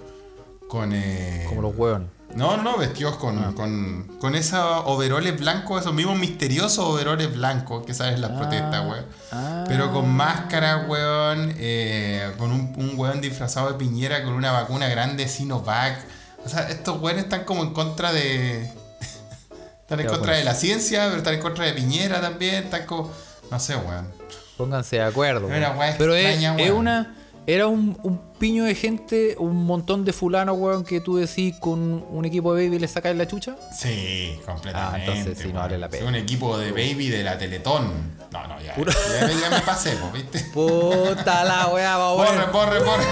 Con. 0.68 0.92
Eh, 0.94 1.46
Como 1.48 1.62
los 1.62 1.74
hueones. 1.76 2.08
No, 2.34 2.56
no, 2.56 2.76
vestidos 2.78 3.16
con, 3.16 3.54
con, 3.54 4.04
con 4.20 4.34
esos 4.34 4.60
overoles 4.86 5.38
blancos, 5.38 5.80
esos 5.80 5.94
mismos 5.94 6.18
misteriosos 6.18 6.78
overoles 6.78 7.32
blancos 7.34 7.84
que 7.84 7.94
sabes 7.94 8.18
las 8.18 8.30
protestas, 8.32 8.86
weón. 8.86 9.06
ah. 9.32 9.64
Pero 9.66 9.92
con 9.92 10.08
máscara, 10.08 10.86
weón, 10.88 11.54
eh, 11.58 12.32
con 12.38 12.52
un, 12.52 12.72
un 12.76 12.92
weón 12.98 13.20
disfrazado 13.20 13.72
de 13.72 13.78
piñera 13.78 14.22
con 14.22 14.32
una 14.34 14.52
vacuna 14.52 14.88
grande 14.88 15.28
Sinovac. 15.28 15.98
O 16.44 16.48
sea, 16.48 16.68
estos 16.68 17.00
weones 17.00 17.24
están 17.24 17.44
como 17.44 17.62
en 17.62 17.72
contra 17.72 18.12
de. 18.12 18.62
están 19.80 20.00
en 20.00 20.06
contra 20.06 20.34
de 20.34 20.44
la 20.44 20.54
ciencia, 20.54 21.04
pero 21.06 21.18
están 21.18 21.34
en 21.34 21.40
contra 21.40 21.64
de 21.66 21.72
Piñera 21.72 22.20
también. 22.20 22.64
Están 22.64 22.86
como. 22.86 23.10
No 23.50 23.60
sé, 23.60 23.76
weón. 23.76 24.08
Pónganse 24.56 24.96
de 24.96 25.02
acuerdo. 25.02 25.52
Era 25.52 25.72
weón. 25.72 25.94
Pero 25.98 26.14
es, 26.14 26.26
extraña, 26.26 26.56
es 26.56 26.70
weón. 26.70 26.80
una. 26.80 27.16
Era 27.46 27.66
un, 27.66 27.98
un 28.02 28.18
piño 28.38 28.64
de 28.64 28.74
gente, 28.74 29.34
un 29.38 29.64
montón 29.64 30.04
de 30.04 30.12
fulano, 30.12 30.52
weón, 30.52 30.84
que 30.84 31.00
tú 31.00 31.16
decís 31.16 31.56
con 31.58 32.04
un 32.08 32.24
equipo 32.24 32.54
de 32.54 32.66
baby 32.66 32.78
le 32.78 32.86
sacáis 32.86 33.16
la 33.16 33.26
chucha. 33.26 33.56
Sí, 33.76 34.38
completamente. 34.46 35.10
Ah, 35.10 35.14
entonces 35.14 35.38
sí, 35.38 35.44
no 35.44 35.50
weón. 35.54 35.62
vale 35.62 35.78
la 35.78 35.88
pena. 35.88 36.02
Sí, 36.02 36.08
Un 36.08 36.14
equipo 36.14 36.56
de 36.58 36.70
baby 36.70 37.08
de 37.08 37.24
la 37.24 37.38
Teletón. 37.38 38.20
No, 38.30 38.46
no, 38.46 38.60
ya. 38.60 38.74
Puro- 38.74 38.92
Ya, 38.92 39.26
me- 39.26 39.40
ya 39.40 39.50
me 39.50 39.60
pasé, 39.60 39.92
po, 39.96 40.10
¿viste? 40.12 40.38
Puta 40.52 41.44
la 41.44 41.66
weá, 41.68 41.96
va 41.96 42.12
Borre, 42.14 42.46
borre, 42.52 42.78
borre. 42.84 43.04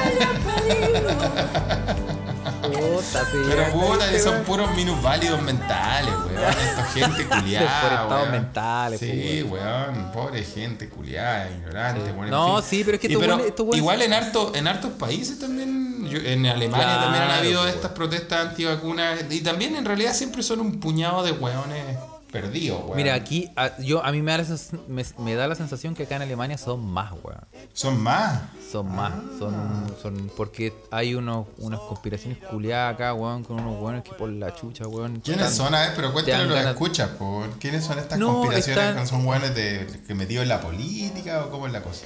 Puta, 2.72 3.24
sí. 3.24 3.38
Pero 3.48 3.62
ya, 3.62 3.72
puta, 3.72 3.96
¿viste, 3.96 4.12
que 4.12 4.18
son 4.18 4.42
puros 4.44 4.74
minusválidos 4.74 5.40
mentales, 5.42 6.12
weón. 6.14 6.38
Esta 6.68 6.84
gente 6.84 7.26
culiada. 7.26 8.26
Mentales, 8.30 9.00
Sí, 9.00 9.44
po, 9.48 9.54
weón. 9.54 10.12
Pobre 10.12 10.42
gente 10.44 10.88
culiada, 10.88 11.50
ignorante, 11.50 12.00
Sí. 12.06 12.10
weón. 12.12 12.24
en 12.24 12.30
No, 12.30 12.56
fin. 12.62 12.64
sí, 12.70 12.84
pero 12.84 12.94
es 12.96 13.00
que 13.00 13.08
pero 13.08 13.20
weones- 13.36 13.46
estos 13.46 13.66
weones- 13.66 13.78
Igual 13.78 14.02
en, 14.02 14.12
harto, 14.12 14.52
en 14.54 14.68
hartos 14.68 14.90
países 14.92 15.38
también. 15.38 16.08
yo- 16.08 16.18
en 16.18 16.46
Alemania 16.46 16.86
Claro, 16.86 17.02
también 17.02 17.22
han 17.24 17.30
habido 17.30 17.62
po, 17.62 17.68
estas 17.68 17.90
protestas 17.92 18.48
antivacunas. 18.48 19.20
Y 19.30 19.40
también 19.40 19.76
en 19.76 19.84
realidad 19.84 20.14
siempre 20.14 20.42
son 20.42 20.60
un 20.60 20.80
puñado 20.80 21.22
de 21.22 21.32
weones 21.32 21.87
perdidos, 22.30 22.82
weón. 22.84 22.96
Mira, 22.96 23.14
aquí 23.14 23.50
a- 23.56 23.76
yo, 23.80 24.04
a 24.04 24.12
mí 24.12 24.22
me 24.22 24.32
da, 24.32 24.38
la 24.38 24.44
me, 24.88 25.04
me 25.18 25.34
da 25.34 25.48
la 25.48 25.54
sensación 25.54 25.94
que 25.94 26.04
acá 26.04 26.16
en 26.16 26.22
Alemania 26.22 26.58
son 26.58 26.84
más, 26.86 27.12
weón. 27.22 27.40
Son 27.72 28.00
más. 28.00 28.40
Son 28.70 28.86
más, 28.94 29.12
son, 29.38 29.54
son 30.02 30.30
porque 30.36 30.74
hay 30.90 31.14
unos, 31.14 31.46
unas 31.58 31.80
conspiraciones 31.80 32.38
culiadas 32.38 32.94
acá, 32.94 33.14
weón, 33.14 33.42
con 33.44 33.58
unos 33.60 33.80
weones 33.82 34.02
que 34.02 34.12
por 34.12 34.28
la 34.30 34.54
chucha, 34.54 34.86
weón. 34.86 35.20
¿Quiénes 35.20 35.46
están- 35.48 35.66
son? 35.66 35.74
A 35.74 35.80
ver, 35.80 35.92
pero 35.96 36.12
cuéntale 36.12 36.44
lo 36.46 36.54
que 36.54 36.60
escuchas. 36.70 37.10
¿Quiénes 37.58 37.84
son 37.84 37.98
estas 37.98 38.18
No, 38.18 38.34
conspiraciones? 38.34 38.84
están- 38.88 39.06
¿Son 39.06 39.24
buenos 39.24 39.54
de, 39.54 39.86
que 40.06 40.14
metidos 40.14 40.42
en 40.42 40.48
la 40.50 40.60
política 40.60 41.44
o 41.46 41.50
cómo 41.50 41.66
es 41.66 41.72
la 41.72 41.82
cosa? 41.82 42.04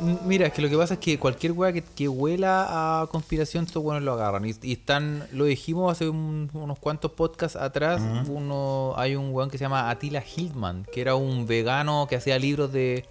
Mira, 0.00 0.46
es 0.46 0.52
que 0.52 0.62
lo 0.62 0.68
que 0.68 0.76
pasa 0.76 0.94
es 0.94 1.00
que 1.00 1.18
cualquier 1.18 1.52
weá 1.52 1.72
que, 1.72 1.82
que 1.82 2.08
huela 2.08 3.00
a 3.02 3.06
conspiración, 3.08 3.64
estos 3.66 3.82
weones 3.84 4.02
lo 4.02 4.12
agarran. 4.14 4.44
Y, 4.44 4.54
y 4.62 4.72
están, 4.72 5.26
lo 5.32 5.44
dijimos 5.44 5.92
hace 5.92 6.08
un- 6.08 6.50
unos 6.54 6.78
cuantos 6.78 7.12
podcasts 7.12 7.56
atrás, 7.56 8.00
uno 8.28 8.94
hay 8.96 9.14
un 9.16 9.32
weón 9.32 9.50
que 9.50 9.58
se 9.58 9.64
llama 9.64 9.90
Attila 9.90 10.22
Hildman, 10.24 10.86
que 10.92 11.00
era 11.02 11.14
un 11.14 11.46
vegano 11.46 12.06
que 12.08 12.16
hacía 12.16 12.38
libros 12.38 12.72
de, 12.72 13.04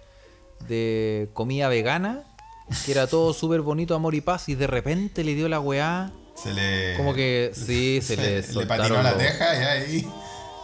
de 0.68 1.30
comida 1.32 1.68
vegana, 1.68 2.24
que 2.84 2.92
era 2.92 3.06
todo 3.06 3.32
súper 3.34 3.60
bonito, 3.62 3.94
amor 3.94 4.14
y 4.14 4.20
paz, 4.20 4.48
y 4.48 4.54
de 4.54 4.66
repente 4.66 5.24
le 5.24 5.34
dio 5.34 5.48
la 5.48 5.60
weá, 5.60 6.12
Se 6.34 6.52
le. 6.52 6.96
como 6.96 7.14
que 7.14 7.52
sí, 7.54 8.00
se, 8.02 8.16
le 8.16 8.42
le 8.42 8.66
patinó 8.66 9.02
la 9.02 9.16
teja 9.16 9.54
y 9.54 9.64
ahí. 9.64 10.08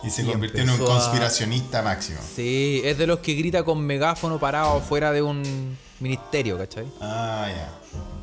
Y 0.04 0.10
se 0.10 0.22
Y 0.22 0.26
convirtió 0.26 0.62
en 0.62 0.70
un 0.70 0.80
a- 0.82 0.84
conspiracionista 0.84 1.82
máximo. 1.82 2.18
Sí, 2.36 2.82
es 2.84 2.98
de 2.98 3.06
los 3.06 3.18
que 3.20 3.34
grita 3.34 3.64
con 3.64 3.80
megáfono 3.84 4.38
parado 4.38 4.80
fuera 4.80 5.10
de 5.12 5.22
un 5.22 5.78
ministerio, 6.00 6.56
¿cachai? 6.58 6.86
Ah, 7.00 7.48
ya. 7.48 7.68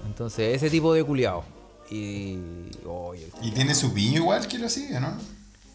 Entonces, 0.06 0.56
ese 0.56 0.70
tipo 0.70 0.94
de 0.94 1.04
culiao. 1.04 1.44
Y. 1.90 2.34
el- 2.34 3.32
Y 3.42 3.52
tiene 3.52 3.76
su 3.76 3.94
piño 3.94 4.18
igual 4.22 4.48
que 4.48 4.58
lo 4.58 4.70
sigue, 4.70 5.00
¿no? 5.00 5.14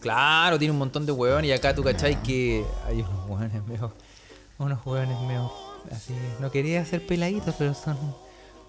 claro, 0.00 0.58
tiene 0.58 0.72
un 0.72 0.78
montón 0.78 1.04
de 1.04 1.12
hueones. 1.12 1.48
Y 1.50 1.52
acá 1.52 1.74
tú 1.74 1.82
cachai 1.84 2.22
que 2.22 2.64
hay 2.86 3.02
unos 3.02 3.28
hueones 3.28 3.64
medio. 3.66 3.92
Unos 4.58 4.84
hueones 4.86 5.20
medio. 5.20 5.52
Así. 5.92 6.14
No 6.40 6.50
quería 6.50 6.84
ser 6.86 7.06
peladitos, 7.06 7.54
pero 7.58 7.74
son 7.74 7.96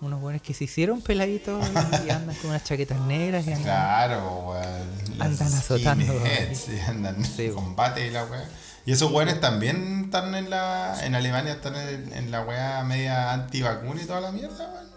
unos 0.01 0.21
hueones 0.21 0.41
que 0.41 0.53
se 0.53 0.65
hicieron 0.65 1.01
peladitos 1.01 1.65
y 2.05 2.09
andan 2.09 2.35
con 2.35 2.49
unas 2.49 2.63
chaquetas 2.65 2.99
negras 3.01 3.45
y 3.47 3.51
andan. 3.53 3.63
Claro, 3.63 4.39
weón. 4.49 5.21
Andan 5.21 5.53
azotando, 5.53 6.05
skinheads, 6.05 6.57
sí, 6.59 6.79
andan 6.87 7.23
Sí, 7.23 7.45
en 7.45 7.53
combate 7.55 8.07
y 8.07 8.11
la 8.11 8.25
weá. 8.25 8.49
Y 8.85 8.91
esos 8.93 9.11
weones 9.11 9.39
también 9.39 10.03
están 10.05 10.33
en 10.35 10.49
la. 10.49 11.05
En 11.05 11.13
Alemania 11.15 11.53
están 11.53 11.75
en, 11.75 12.11
en 12.13 12.31
la 12.31 12.41
weá 12.41 12.83
media 12.83 13.31
antivacuna 13.33 14.01
y 14.01 14.05
toda 14.05 14.21
la 14.21 14.31
mierda, 14.31 14.71
weón. 14.73 14.89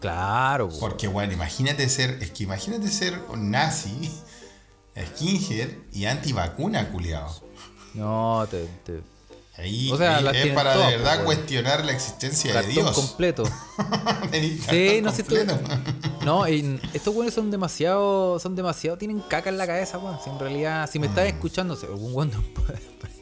Claro, 0.00 0.66
weón. 0.66 0.80
Porque, 0.80 1.08
bueno, 1.08 1.32
imagínate 1.32 1.88
ser, 1.88 2.18
es 2.22 2.30
que 2.30 2.44
imagínate 2.44 2.88
ser 2.88 3.18
nazi, 3.36 4.10
skinhead 5.16 5.68
y 5.92 6.06
antivacuna, 6.06 6.88
culiado. 6.90 7.34
No, 7.94 8.46
te. 8.50 8.66
te 8.84 9.02
Ahí 9.60 9.90
O 9.90 9.96
sea, 9.96 10.18
ahí 10.18 10.48
es 10.48 10.54
para 10.54 10.72
todas, 10.72 10.90
de 10.92 10.96
verdad 10.98 11.14
pues, 11.16 11.26
weón. 11.26 11.36
cuestionar 11.40 11.84
la 11.84 11.90
existencia 11.90 12.62
de 12.62 12.68
Dios. 12.68 12.92
completo. 12.92 13.42
Sí, 14.70 15.00
no 15.02 15.10
sé 15.12 15.24
tú. 15.24 15.34
No, 16.24 16.46
estos 16.46 17.12
güeyes 17.12 17.34
son 17.34 17.50
demasiado, 17.50 18.38
son 18.38 18.54
demasiado, 18.54 18.96
tienen 18.98 19.18
caca 19.20 19.48
en 19.50 19.58
la 19.58 19.66
cabeza, 19.66 19.98
weón. 19.98 20.18
Si 20.22 20.30
en 20.30 20.38
realidad, 20.38 20.88
si 20.90 20.98
me 21.00 21.06
Mm. 21.08 21.10
estás 21.10 21.26
escuchando, 21.26 21.76
algún 21.82 22.14
weón 22.14 22.30
no 22.30 22.40
puede- 22.54 22.78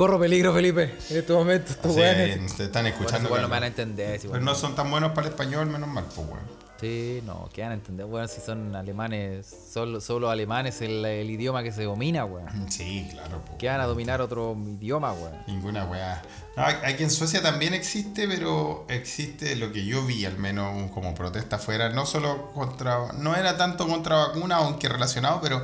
Corro 0.00 0.18
peligro, 0.18 0.54
Felipe, 0.54 0.94
en 1.10 1.16
este 1.18 1.30
momento, 1.34 1.72
estos 1.72 1.92
Sí, 1.92 2.00
weones. 2.00 2.56
te 2.56 2.64
están 2.64 2.84
Bueno, 2.84 2.88
escuchando. 2.96 3.28
igual 3.28 3.42
no 3.42 3.48
me 3.48 3.52
van 3.52 3.64
a 3.64 3.66
entender. 3.66 4.18
si 4.18 4.28
Pero 4.28 4.40
no 4.40 4.54
son 4.54 4.74
tan 4.74 4.90
buenos 4.90 5.12
para 5.12 5.26
el 5.26 5.34
español, 5.34 5.66
menos 5.66 5.90
mal, 5.90 6.04
pues, 6.06 6.26
weón. 6.26 6.40
Sí, 6.80 7.20
no, 7.26 7.50
¿qué 7.52 7.60
van 7.60 7.72
a 7.72 7.74
entender, 7.74 8.06
weón? 8.06 8.26
Si 8.26 8.40
son 8.40 8.74
alemanes, 8.74 9.46
solo, 9.70 10.00
solo 10.00 10.30
alemanes 10.30 10.80
el, 10.80 11.04
el 11.04 11.28
idioma 11.28 11.62
que 11.62 11.70
se 11.70 11.82
domina, 11.84 12.24
weón. 12.24 12.48
Sí, 12.70 13.08
claro, 13.12 13.42
pues. 13.44 13.58
¿Qué 13.58 13.68
van 13.68 13.82
a 13.82 13.84
dominar 13.84 14.22
otro 14.22 14.56
idioma, 14.80 15.12
weón? 15.12 15.34
Ninguna 15.46 15.84
weá. 15.84 16.22
No, 16.56 16.62
aquí 16.64 17.02
en 17.02 17.10
Suecia 17.10 17.42
también 17.42 17.74
existe, 17.74 18.26
pero 18.26 18.86
existe 18.88 19.54
lo 19.56 19.70
que 19.70 19.84
yo 19.84 20.06
vi, 20.06 20.24
al 20.24 20.38
menos 20.38 20.90
como 20.92 21.14
protesta 21.14 21.56
afuera, 21.56 21.90
no 21.90 22.06
solo 22.06 22.52
contra. 22.54 23.12
No 23.18 23.36
era 23.36 23.58
tanto 23.58 23.86
contra 23.86 24.16
vacuna, 24.28 24.56
aunque 24.56 24.88
relacionado, 24.88 25.42
pero 25.42 25.62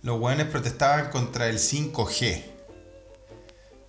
los 0.00 0.18
weones 0.18 0.46
protestaban 0.46 1.10
contra 1.10 1.50
el 1.50 1.58
5G. 1.58 2.55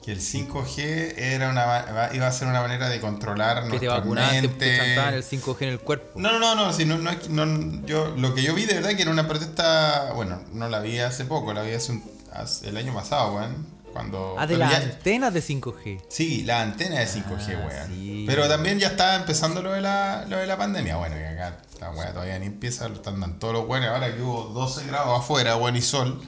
Que 0.08 0.14
el 0.14 0.20
5G 0.22 1.16
era 1.18 1.50
una, 1.50 2.10
iba 2.14 2.28
a 2.28 2.32
ser 2.32 2.48
una 2.48 2.62
manera 2.62 2.88
de 2.88 3.02
controlar 3.02 3.58
Que 3.58 3.64
te 3.64 3.68
nuestra 3.88 3.94
vacunaban, 4.00 4.30
te, 4.42 4.48
te 4.48 4.48
mente. 4.48 5.16
el 5.18 5.24
5G 5.26 5.56
en 5.64 5.68
el 5.70 5.80
cuerpo. 5.82 6.18
No, 6.18 6.32
no, 6.32 6.40
no, 6.40 6.56
no, 6.56 6.72
sí, 6.72 6.86
no, 6.86 6.98
no, 6.98 7.12
no, 7.46 7.86
yo, 7.86 8.16
lo 8.16 8.34
que 8.34 8.42
yo 8.42 8.54
vi 8.56 8.66
de 8.66 8.76
verdad 8.76 8.92
que 8.96 9.02
era 9.02 9.12
una 9.12 9.28
protesta, 9.28 10.14
bueno, 10.16 10.42
no 10.54 10.70
la 10.70 10.80
vi 10.80 11.00
hace 11.00 11.26
poco, 11.26 11.54
la 11.54 11.62
vi 11.64 11.74
hace, 11.74 11.92
un- 11.92 12.10
hace- 12.32 12.70
el 12.70 12.78
año 12.78 12.94
pasado, 12.94 13.36
weón, 13.36 13.68
cuando... 13.92 14.36
Ah, 14.40 14.48
de 14.48 14.56
las 14.58 14.72
ya- 14.72 14.78
antenas 14.78 15.34
de 15.34 15.42
5G. 15.42 16.02
Sí, 16.08 16.44
la 16.44 16.62
antena 16.62 17.00
de 17.02 17.08
5G, 17.08 17.58
Ah, 17.58 17.68
weón. 17.68 17.88
sí. 17.90 18.24
Pero 18.26 18.48
también 18.48 18.80
ya 18.80 18.88
está 18.88 19.18
empezando 19.18 19.62
lo 19.62 19.74
de 19.74 19.82
la, 19.82 20.24
lo 20.30 20.38
de 20.38 20.48
la 20.48 20.56
pandemia. 20.58 20.96
Bueno, 20.96 21.18
y 21.20 21.24
acá 21.26 21.58
la 21.82 21.92
weá 21.92 22.14
todavía 22.14 22.40
ni 22.40 22.46
empieza, 22.46 22.88
lo 22.88 22.96
están 22.96 23.20
dando 23.20 23.40
todos 23.40 23.54
los 23.56 23.68
weones. 23.68 23.90
Ahora 23.90 24.16
que 24.16 24.22
hubo 24.22 24.46
12 24.54 24.88
grados 24.88 25.20
afuera, 25.20 25.58
weón, 25.58 25.76
y 25.76 25.82
sol. 25.82 26.22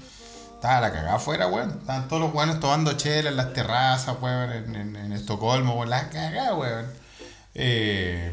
Estaba 0.60 0.82
la 0.82 0.92
cagada 0.92 1.16
afuera, 1.16 1.48
weón. 1.48 1.70
Estaban 1.80 2.08
todos 2.10 2.22
los 2.22 2.34
weones 2.34 2.60
tomando 2.60 2.92
chela 2.94 3.30
en 3.30 3.38
las 3.38 3.54
terrazas, 3.54 4.18
weón, 4.22 4.52
en, 4.52 4.76
en- 4.76 4.96
en 4.98 5.14
Estocolmo, 5.14 5.76
weón. 5.76 5.90
La 5.90 6.10
cagada, 6.10 6.54
weón. 6.56 6.86
Eh, 7.56 8.32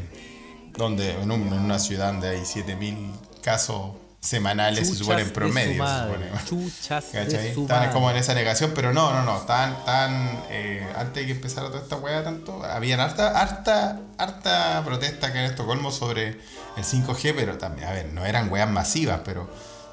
donde, 0.77 1.11
en, 1.21 1.31
un- 1.31 1.47
en 1.47 1.53
una 1.59 1.79
ciudad 1.79 2.07
donde 2.07 2.29
hay 2.29 2.45
7000 2.45 3.13
casos 3.41 3.91
semanales, 4.19 4.87
se 4.89 4.95
supone 4.95 5.21
en 5.21 5.27
Chuchas 5.27 5.33
de 5.33 5.33
promedio. 5.33 5.87
se 5.87 6.03
supone. 6.03 6.25
Chuchas 6.45 7.11
de 7.13 7.23
¿Cachai? 7.23 7.53
su 7.53 7.61
Estaban 7.61 7.83
madre. 7.83 7.93
como 7.93 8.11
en 8.11 8.17
esa 8.17 8.33
negación, 8.33 8.71
pero 8.75 8.93
no, 8.93 9.13
no, 9.13 9.23
no. 9.23 9.37
Estaban, 9.37 9.71
estaban 9.73 10.43
eh, 10.49 10.85
antes 10.97 11.15
de 11.15 11.25
que 11.27 11.31
empezara 11.31 11.67
toda 11.67 11.79
esta 11.81 11.95
weá 11.95 12.23
tanto, 12.23 12.61
habían 12.63 12.99
harta, 12.99 13.39
harta, 13.39 13.99
harta 14.17 14.81
protesta 14.85 15.27
acá 15.27 15.39
en 15.39 15.45
Estocolmo 15.45 15.91
sobre 15.91 16.27
el 16.75 16.83
5G, 16.83 17.33
pero 17.37 17.57
también, 17.57 17.87
a 17.87 17.91
ver, 17.93 18.07
no 18.07 18.25
eran 18.25 18.51
weas 18.51 18.69
masivas, 18.69 19.21
pero 19.23 19.49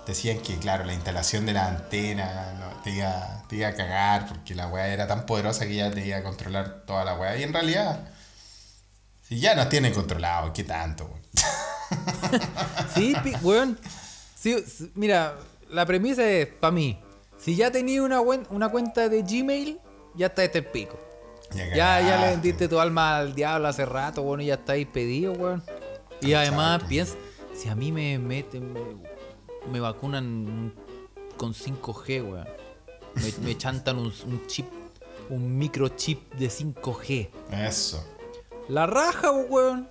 decían 0.06 0.38
que, 0.40 0.58
claro, 0.58 0.84
la 0.84 0.92
instalación 0.94 1.46
de 1.46 1.52
la 1.54 1.66
antena 1.68 2.52
no, 2.58 2.82
te, 2.82 2.90
iba, 2.90 3.42
te 3.48 3.56
iba 3.56 3.68
a 3.68 3.74
cagar 3.74 4.26
porque 4.28 4.54
la 4.54 4.66
weá 4.68 4.88
era 4.88 5.06
tan 5.06 5.26
poderosa 5.26 5.66
que 5.66 5.74
ya 5.76 5.90
te 5.90 6.06
iba 6.06 6.18
a 6.18 6.22
controlar 6.22 6.82
toda 6.86 7.04
la 7.04 7.14
weá. 7.14 7.36
Y 7.36 7.42
en 7.42 7.52
realidad, 7.52 8.08
si 9.26 9.38
ya 9.40 9.54
nos 9.54 9.68
tienen 9.68 9.92
controlados, 9.94 10.50
¿qué 10.52 10.64
tanto? 10.64 11.04
weón? 11.06 11.22
Sí, 12.94 13.14
weón. 13.42 13.78
Sí, 14.36 14.56
mira, 14.94 15.34
la 15.70 15.86
premisa 15.86 16.28
es, 16.28 16.46
para 16.46 16.70
mí, 16.70 16.98
si 17.38 17.56
ya 17.56 17.70
tenías 17.70 18.04
una, 18.04 18.20
buen- 18.20 18.46
una 18.50 18.68
cuenta 18.68 19.08
de 19.08 19.22
Gmail, 19.22 19.80
ya 20.14 20.26
está 20.26 20.44
este 20.44 20.62
pico. 20.62 21.00
Ya, 21.54 21.66
ya 21.66 22.00
le 22.02 22.08
cagaste. 22.10 22.30
vendiste 22.30 22.68
tu 22.68 22.80
alma 22.80 23.16
al 23.16 23.34
diablo 23.34 23.68
hace 23.68 23.84
rato, 23.86 24.40
y 24.40 24.46
ya 24.46 24.54
está 24.54 24.72
ahí 24.74 24.84
pedido, 24.84 25.32
weón. 25.32 25.62
Y 26.20 26.34
además, 26.34 26.82
piensa, 26.88 27.14
si 27.56 27.68
a 27.68 27.74
mí 27.74 27.92
me 27.92 28.18
meten, 28.18 28.72
me, 28.72 28.80
me 29.72 29.80
vacunan 29.80 30.72
con 31.36 31.52
5G, 31.54 32.22
weón. 32.30 32.46
Me, 33.14 33.32
me 33.46 33.56
chantan 33.58 33.98
un, 33.98 34.12
un 34.26 34.46
chip, 34.46 34.66
un 35.30 35.56
microchip 35.58 36.32
de 36.34 36.48
5G. 36.48 37.28
Eso. 37.52 38.04
La 38.68 38.86
raja, 38.86 39.30
weón. 39.30 39.88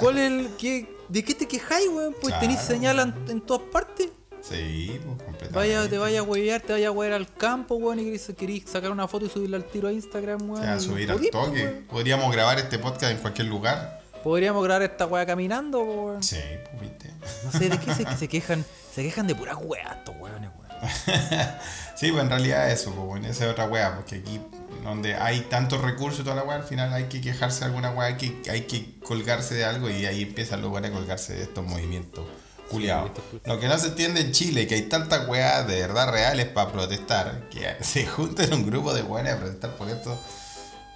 ¿Cuál 0.00 0.18
es 0.18 0.30
el. 0.30 0.50
Qué, 0.58 0.96
¿De 1.08 1.24
qué 1.24 1.34
te 1.34 1.46
quejáis, 1.48 1.88
weón? 1.88 2.12
Pues 2.12 2.26
Claro. 2.28 2.40
tenéis 2.40 2.60
señal 2.60 2.98
en, 3.00 3.14
en 3.30 3.40
todas 3.40 3.62
partes. 3.72 4.08
Sí, 4.40 4.92
pues 5.04 5.22
completamente. 5.22 5.48
Vaya, 5.54 5.88
te 5.88 5.98
vaya 5.98 6.20
a 6.20 6.22
huevear, 6.22 6.60
te 6.60 6.72
vaya 6.72 6.88
a 6.88 6.90
huevear 6.92 7.20
al 7.20 7.32
campo, 7.32 7.74
weón, 7.76 7.98
y 7.98 8.16
querís 8.34 8.64
sacar 8.66 8.90
una 8.90 9.08
foto 9.08 9.26
y 9.26 9.28
subirla 9.28 9.56
al 9.56 9.64
tiro 9.64 9.88
a 9.88 9.92
Instagram, 9.92 10.48
weón. 10.50 10.62
Se 10.62 10.66
va 10.68 10.74
a 10.74 10.76
y 10.76 10.80
subir 10.80 11.10
al 11.10 11.30
toque. 11.30 11.82
Podríamos 11.90 12.32
grabar 12.32 12.58
este 12.58 12.78
podcast 12.78 13.12
en 13.12 13.18
cualquier 13.18 13.48
lugar. 13.48 13.97
Podríamos 14.22 14.62
grabar 14.64 14.82
esta 14.82 15.06
weá 15.06 15.24
caminando, 15.26 15.80
weón. 15.80 16.22
Sí, 16.22 16.36
pues 16.70 16.80
viste. 16.82 17.10
No 17.44 17.52
sé, 17.52 17.68
¿de 17.68 17.78
qué 17.78 17.94
se, 17.94 18.16
se 18.16 18.28
quejan? 18.28 18.64
Se 18.94 19.02
quejan 19.02 19.26
de 19.26 19.34
puras 19.34 19.56
weas 19.60 19.96
estos 19.96 20.14
weones, 20.18 20.50
weón. 20.58 20.68
Sí, 21.96 22.12
pues 22.12 22.22
en 22.22 22.30
realidad 22.30 22.70
eso, 22.70 22.92
pues 22.92 23.04
bueno, 23.06 23.26
esa 23.28 23.44
es 23.46 23.50
otra 23.50 23.64
weá, 23.66 23.96
porque 23.96 24.16
aquí 24.16 24.40
donde 24.84 25.16
hay 25.16 25.40
tantos 25.42 25.80
recursos 25.82 26.20
y 26.20 26.22
toda 26.22 26.36
la 26.36 26.44
weá, 26.44 26.56
al 26.58 26.62
final 26.62 26.92
hay 26.94 27.04
que 27.04 27.20
quejarse 27.20 27.60
de 27.60 27.64
alguna 27.66 27.90
weá, 27.90 28.06
hay 28.08 28.16
que, 28.16 28.48
hay 28.50 28.60
que 28.62 29.00
colgarse 29.00 29.54
de 29.56 29.64
algo 29.64 29.90
y 29.90 30.06
ahí 30.06 30.22
empiezan 30.22 30.62
los 30.62 30.70
weones 30.70 30.92
a 30.92 30.94
colgarse 30.94 31.34
de 31.34 31.42
estos 31.42 31.64
movimientos 31.66 32.24
culiados. 32.70 33.06
estos 33.10 33.24
cu- 33.24 33.40
Lo 33.44 33.58
que 33.58 33.66
no 33.66 33.76
se 33.78 33.88
entiende 33.88 34.20
en 34.20 34.30
Chile, 34.30 34.68
que 34.68 34.76
hay 34.76 34.82
tantas 34.82 35.26
weas 35.26 35.66
de 35.66 35.80
verdad 35.80 36.12
reales 36.12 36.46
para 36.46 36.70
protestar, 36.70 37.48
que 37.50 37.76
se 37.84 38.06
junten 38.06 38.52
un 38.54 38.64
grupo 38.66 38.94
de 38.94 39.02
weones 39.02 39.34
a 39.34 39.38
protestar 39.38 39.70
por 39.72 39.88
esto. 39.88 40.16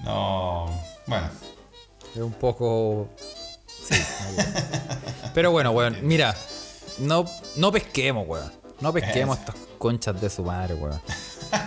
No, 0.04 0.66
bueno, 1.06 1.28
Es 2.14 2.20
un 2.20 2.32
poco. 2.32 3.08
Sí. 3.86 3.94
Pero 5.34 5.50
bueno, 5.50 5.70
weón, 5.72 5.96
mira. 6.02 6.34
No, 6.98 7.24
no 7.56 7.72
pesquemos, 7.72 8.26
weón. 8.28 8.52
No 8.80 8.92
pesquemos 8.92 9.38
estas 9.38 9.56
conchas 9.78 10.20
de 10.20 10.28
su 10.28 10.42
madre, 10.44 10.74
weón. 10.74 11.00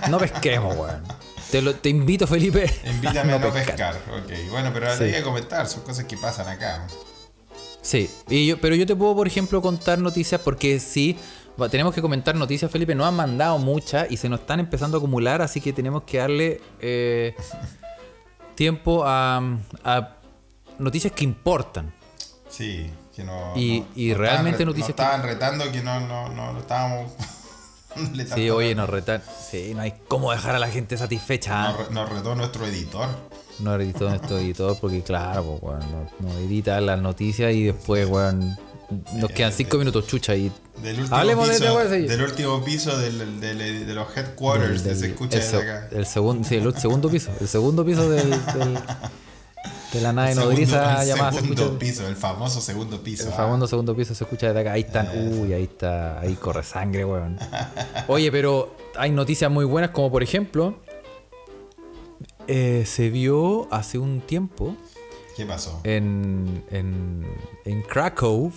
No 0.10 0.18
pesquemos, 0.20 0.76
weón. 0.76 1.04
Te, 1.52 1.62
lo, 1.62 1.74
te 1.76 1.90
invito, 1.90 2.28
Felipe. 2.28 2.72
invítame 2.86 3.34
a 3.34 3.40
no 3.40 3.52
pescar. 3.54 3.94
pescar. 3.94 3.96
Ok, 4.24 4.50
bueno, 4.52 4.72
pero 4.74 4.96
Sí. 4.98 5.04
hay 5.06 5.14
que 5.14 5.22
comentar, 5.24 5.68
son 5.68 5.84
cosas 5.84 6.06
que 6.06 6.18
pasan 6.18 6.48
acá. 6.48 6.88
Sí, 7.82 8.10
y 8.30 8.48
yo, 8.48 8.60
pero 8.60 8.76
yo 8.76 8.86
te 8.86 8.96
puedo, 8.96 9.16
por 9.16 9.28
ejemplo, 9.28 9.62
contar 9.62 10.00
noticias 10.00 10.42
porque 10.42 10.80
sí, 10.80 11.18
tenemos 11.70 11.94
que 11.94 12.02
comentar 12.02 12.36
noticias, 12.36 12.70
Felipe. 12.72 12.96
Nos 12.96 13.08
han 13.08 13.16
mandado 13.16 13.58
muchas 13.60 14.10
y 14.12 14.18
se 14.18 14.28
nos 14.28 14.40
están 14.42 14.60
empezando 14.60 14.98
a 14.98 15.00
acumular, 15.00 15.42
así 15.42 15.62
que 15.62 15.72
tenemos 15.72 16.04
que 16.04 16.18
darle 16.18 16.62
eh, 16.80 17.36
tiempo 18.56 19.04
a, 19.06 19.38
a 19.84 20.16
noticias 20.80 21.14
que 21.14 21.24
importan. 21.24 21.94
Sí, 22.50 22.90
que 23.16 23.24
no. 23.24 23.54
Y- 23.56 23.82
no- 23.82 23.88
y 23.96 24.10
no 24.12 24.18
realmente 24.18 24.64
estaban, 24.64 24.68
noticias 24.68 24.90
Nos 24.90 24.96
que- 24.96 25.02
estaban 25.04 25.24
retando 25.24 25.72
que 25.72 25.82
no, 25.82 26.00
no, 26.02 26.30
no, 26.30 26.54
no 26.54 26.60
estábamos. 26.60 27.12
Sí, 28.36 28.50
oye, 28.50 28.76
nos 28.76 28.90
retan. 28.90 29.22
Sí, 29.50 29.72
no 29.74 29.82
hay 29.82 29.94
cómo 30.10 30.32
dejar 30.32 30.56
a 30.56 30.60
la 30.60 30.68
gente 30.68 30.98
satisfecha. 30.98 31.70
Nos, 31.72 31.78
re- 31.88 31.94
nos 31.94 32.10
retó 32.10 32.36
nuestro 32.36 32.66
editor. 32.68 33.08
No 33.60 33.74
editó 33.76 34.10
nuestro 34.10 34.38
editor 34.38 34.78
porque, 34.82 35.02
claro, 35.02 35.58
pues, 35.62 35.64
weón, 35.80 35.92
no, 36.20 36.28
no 36.30 36.38
edita 36.40 36.82
las 36.82 37.00
noticias 37.00 37.54
y 37.54 37.64
después, 37.64 38.06
weón, 38.10 38.58
nos 39.14 39.32
quedan 39.32 39.54
cinco 39.54 39.78
minutos 39.78 40.08
chucha 40.08 40.36
y. 40.36 40.52
Del 40.82 41.00
último 41.00 41.16
Hablemos 41.16 41.48
de 41.48 41.54
este 41.56 42.00
del 42.14 42.22
último 42.22 42.62
piso 42.66 42.98
del, 42.98 43.40
del- 43.40 43.88
de 43.88 43.94
los 43.94 44.16
headquarters 44.18 44.82
que 44.82 44.90
del- 44.90 44.98
se 45.00 45.08
escucha 45.08 45.38
el, 45.38 45.44
desde 45.44 45.58
acá. 45.58 45.88
el 45.96 46.06
segundo, 46.06 46.46
sí, 46.48 46.56
el 46.56 46.78
segundo 46.78 47.10
piso. 47.10 47.32
El 47.40 47.48
segundo 47.48 47.86
piso 47.86 48.10
del- 48.10 48.30
de 49.96 50.02
la 50.02 50.14
nave 50.14 50.30
segundo- 50.34 50.52
nodriza 50.52 51.02
el 51.02 51.08
llamada 51.08 51.32
se 51.32 51.40
segundo 51.42 51.62
escucha. 51.64 51.80
piso, 51.80 52.08
el 52.08 52.16
famoso 52.16 52.62
segundo 52.62 53.02
piso. 53.04 53.24
El 53.28 53.34
ah. 53.34 53.38
famoso 53.38 53.68
segundo 53.68 53.96
piso 53.96 54.14
se 54.16 54.24
escucha 54.24 54.48
desde 54.48 54.60
acá. 54.62 54.74
Ahí 54.74 54.82
están. 54.82 55.10
Uy, 55.40 55.54
ahí 55.54 55.64
está. 55.64 56.20
Ahí 56.20 56.36
corre 56.36 56.64
sangre, 56.64 57.06
weón. 57.06 57.38
Oye, 58.08 58.32
pero 58.32 58.76
hay 58.98 59.12
noticias 59.12 59.50
muy 59.52 59.66
buenas, 59.66 59.92
como 59.92 60.12
por 60.12 60.24
ejemplo. 60.24 60.76
eh, 62.48 62.84
se 62.86 63.10
vio 63.10 63.68
hace 63.74 63.98
un 63.98 64.22
tiempo 64.22 64.76
¿Qué 65.36 65.46
pasó? 65.46 65.82
en, 65.84 66.64
en, 66.70 67.26
en 67.66 67.82
Krakow, 67.82 68.52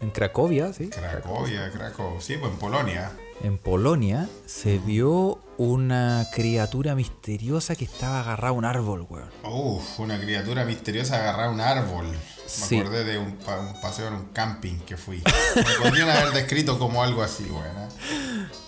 en 0.00 0.10
Cracovia, 0.10 0.72
¿sí? 0.72 0.88
Cracovia, 0.88 1.70
Krakow. 1.70 2.20
Sí, 2.20 2.36
pues 2.38 2.52
en 2.52 2.58
Polonia. 2.58 3.12
En 3.44 3.58
Polonia 3.58 4.26
se 4.46 4.78
vio 4.78 5.38
una 5.58 6.26
criatura 6.32 6.94
misteriosa 6.94 7.76
que 7.76 7.84
estaba 7.84 8.20
agarrada 8.20 8.48
a 8.48 8.52
un 8.52 8.64
árbol, 8.64 9.06
weón. 9.08 9.28
Uf, 9.44 10.00
una 10.00 10.18
criatura 10.18 10.64
misteriosa 10.64 11.16
agarraba 11.16 11.52
un 11.52 11.60
árbol. 11.60 12.06
Me 12.06 12.18
Sí. 12.46 12.78
acordé 12.80 13.04
de 13.04 13.18
un, 13.18 13.32
pa- 13.36 13.60
un 13.60 13.78
paseo 13.82 14.08
en 14.08 14.14
un 14.14 14.24
camping 14.32 14.78
que 14.86 14.96
fui. 14.96 15.22
Me 15.56 15.62
podrían 15.84 16.08
haber 16.08 16.32
descrito 16.32 16.78
como 16.78 17.02
algo 17.02 17.22
así, 17.22 17.44
bueno. 17.44 17.86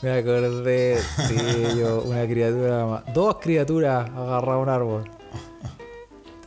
Me 0.02 0.12
acordé, 0.18 1.00
sí, 1.26 1.78
yo, 1.78 2.02
una 2.02 2.26
criatura, 2.26 3.02
dos 3.14 3.38
criaturas 3.40 4.10
agarradas 4.10 4.56
a 4.56 4.58
un 4.58 4.68
árbol. 4.68 5.10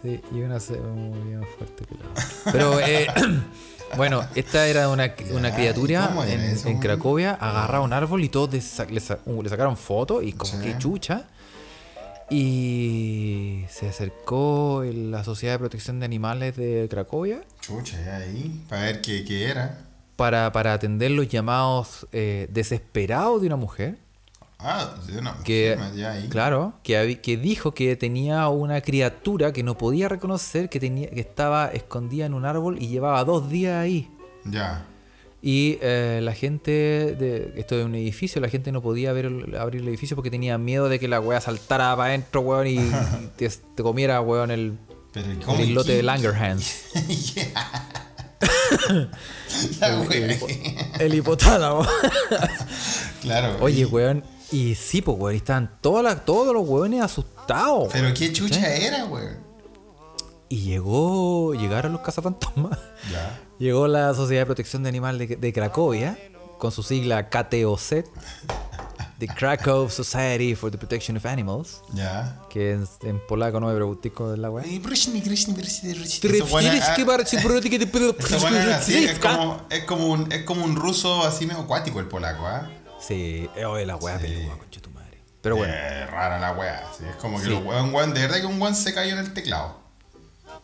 Sí, 0.04 0.22
y 0.32 0.42
una 0.42 0.60
se 0.60 0.78
muy 0.78 1.36
más 1.36 1.50
fuerte 1.58 1.84
que 1.86 1.96
la 1.96 2.10
otra. 2.12 2.26
Pero, 2.52 2.80
eh, 2.80 3.08
bueno, 3.98 4.24
esta 4.36 4.68
era 4.68 4.90
una, 4.90 5.14
criatura 5.16 6.04
¿y 6.04 6.08
cómo 6.08 6.24
era 6.24 6.34
en, 6.34 6.42
eso, 6.42 6.68
en 6.68 6.76
güey? 6.76 6.80
Cracovia, 6.88 7.32
agarrada 7.34 7.78
a 7.80 7.82
un 7.82 7.94
árbol 7.94 8.24
y 8.24 8.30
todos 8.30 8.52
le, 8.54 9.00
sa- 9.00 9.20
uh, 9.26 9.42
le 9.44 9.50
sacaron 9.50 9.76
fotos 9.78 10.24
y 10.24 10.34
como 10.34 10.52
Sí. 10.54 10.60
que 10.60 10.78
chucha. 10.78 11.28
Y 12.32 13.66
se 13.70 13.90
acercó 13.90 14.84
la 14.86 15.24
Sociedad 15.24 15.56
de 15.56 15.60
Protección 15.60 16.00
de 16.00 16.06
Animales 16.06 16.56
de 16.56 16.88
Cracovia 16.90 17.42
Chucha, 17.60 17.98
ya 18.06 18.18
ahí. 18.18 18.64
Para 18.70 18.84
ver 18.84 19.02
qué, 19.02 19.26
qué 19.26 19.46
era. 19.50 19.86
para, 20.16 20.52
para 20.52 20.74
atender 20.74 21.10
los 21.12 21.28
llamados 21.28 22.08
eh, 22.12 22.48
desesperados 22.52 23.42
de 23.42 23.48
una 23.48 23.56
mujer. 23.56 23.98
Ah, 24.62 24.94
una 25.18 25.38
que 25.46 25.76
mujer, 25.78 25.96
ya 25.96 26.12
ahí. 26.12 26.28
claro 26.28 26.74
que, 26.84 27.20
que 27.22 27.38
dijo 27.38 27.74
que 27.74 27.96
tenía 27.96 28.50
una 28.50 28.82
criatura 28.82 29.54
que 29.54 29.64
no 29.64 29.78
podía 29.78 30.10
reconocer 30.10 30.68
que 30.68 30.82
tenía 30.82 31.10
que 31.10 31.22
estaba 31.22 31.68
escondida 31.70 32.26
en 32.26 32.34
un 32.34 32.44
árbol 32.44 32.78
y 32.82 32.90
llevaba 32.90 33.24
dos 33.24 33.50
días 33.50 33.76
ahí 33.82 34.10
Ya. 34.44 34.86
y 35.42 35.78
eh, 35.82 36.20
la 36.22 36.34
gente 36.34 36.72
de 36.72 37.54
esto 37.56 37.80
es 37.80 37.86
un 37.86 37.96
edificio 37.96 38.42
la 38.42 38.50
gente 38.50 38.74
no 38.74 38.82
podía 38.82 39.14
ver 39.14 39.28
el- 39.28 39.56
abrir 39.56 39.82
el 39.82 39.88
edificio 39.88 40.18
porque 40.18 40.30
tenía 40.30 40.58
miedo 40.58 40.90
de 40.90 41.00
que 41.00 41.08
la 41.08 41.22
wea 41.22 41.40
saltara 41.40 41.96
para 41.96 42.10
adentro 42.10 42.42
weón 42.42 42.68
y, 42.68 42.74
y 42.80 43.30
te, 43.38 43.48
te 43.50 43.82
comiera 43.82 44.20
weón 44.20 44.52
el, 44.52 44.78
Pero 45.14 45.28
¿y 45.58 45.62
el 45.62 45.70
islote 45.70 45.94
de. 45.96 46.04
Langerhans 46.04 46.84
La 49.80 50.00
wea. 50.02 50.38
el 51.00 51.14
hipotálamo 51.16 51.86
Claro. 53.22 53.58
oye 53.62 53.86
weón 53.86 54.24
Y 54.52 54.76
sí, 54.76 55.02
pues, 55.02 55.18
weón, 55.20 55.36
estaban 55.36 55.78
todas 55.82 56.04
las- 56.04 56.26
todos 56.26 56.54
los 56.54 56.68
weones 56.68 57.02
asustados. 57.02 57.90
Pero 57.92 58.06
weón, 58.06 58.14
qué 58.16 58.34
chucha 58.34 58.68
era, 58.76 59.06
weón. 59.06 59.38
Y 60.50 60.62
llegó, 60.62 61.54
llegaron 61.54 61.92
los 61.94 62.02
cazafantasmas. 62.02 62.78
Ya. 63.12 63.40
Llegó 63.60 63.88
la 63.88 64.14
Sociedad 64.14 64.42
de 64.42 64.46
Protección 64.48 64.84
de 64.84 64.90
Animales 64.90 65.28
de, 65.30 65.36
de 65.36 65.54
Cracovia, 65.54 66.18
con 66.58 66.72
su 66.72 66.82
sigla 66.84 67.30
KTOZ, 67.30 67.90
The 69.20 69.28
Krakow 69.28 69.90
Society 69.90 70.56
for 70.56 70.72
the 70.72 70.78
Protection 70.78 71.18
of 71.18 71.26
Animals, 71.26 71.82
Ya. 71.94 72.40
que 72.50 72.72
en, 72.74 72.88
en 73.04 73.20
polaco 73.28 73.60
no 73.60 73.68
me 73.68 73.76
pregunté 73.76 74.12
con 74.12 74.42
la 74.42 74.50
weá. 74.50 74.66
Como, 79.86 80.08
un, 80.08 80.32
es 80.32 80.44
como 80.44 80.64
un 80.66 80.76
ruso 80.76 81.24
así 81.26 81.46
medio 81.46 81.62
acuático 81.62 82.00
el 82.00 82.08
polaco, 82.08 82.46
¿ah? 82.48 82.70
Sí, 83.00 83.50
eh, 83.56 83.66
oye, 83.66 83.86
la 83.86 83.96
weá 83.96 84.18
peluda, 84.20 84.58
concha 84.58 84.82
tu 84.82 84.90
madre. 84.92 85.18
Pero 85.42 85.56
bueno, 85.56 85.74
Eh, 85.76 86.06
rara 86.08 86.38
la 86.40 86.52
weá. 86.54 86.84
sí, 86.98 87.06
Es 87.10 87.16
como 87.16 87.38
que 87.38 87.46
Sí. 87.46 87.50
los 87.50 87.64
weón, 87.64 87.86
un 87.86 87.94
weón, 87.96 88.14
de 88.14 88.22
verdad 88.22 88.40
que 88.42 88.46
un 88.46 88.62
weón 88.62 88.76
se 88.76 88.94
cayó 88.94 89.14
en 89.14 89.20
el 89.20 89.34
teclado. 89.34 89.80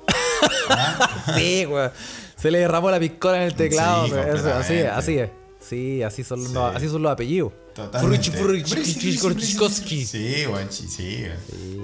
sí, 1.36 1.66
weón. 1.66 1.92
Se 2.38 2.52
le 2.52 2.60
derramó 2.60 2.92
la 2.92 3.00
piscola 3.00 3.38
en 3.38 3.44
el 3.44 3.56
teclado. 3.56 4.06
Sí, 4.08 4.14
eso, 4.14 4.54
así 4.54 4.74
es, 4.76 4.92
así 4.92 5.18
es. 5.20 5.30
Sí, 5.60 6.04
así 6.04 6.24
son, 6.24 6.46
Sí. 6.46 6.54
Los, 6.54 6.76
así 6.76 6.90
son 6.90 7.02
los 7.02 7.12
apellidos. 7.12 7.54
Totalmente. 7.74 8.32
Sí, 8.32 10.46
weón, 10.48 10.70
chi- 10.70 10.88
sí. 10.88 11.26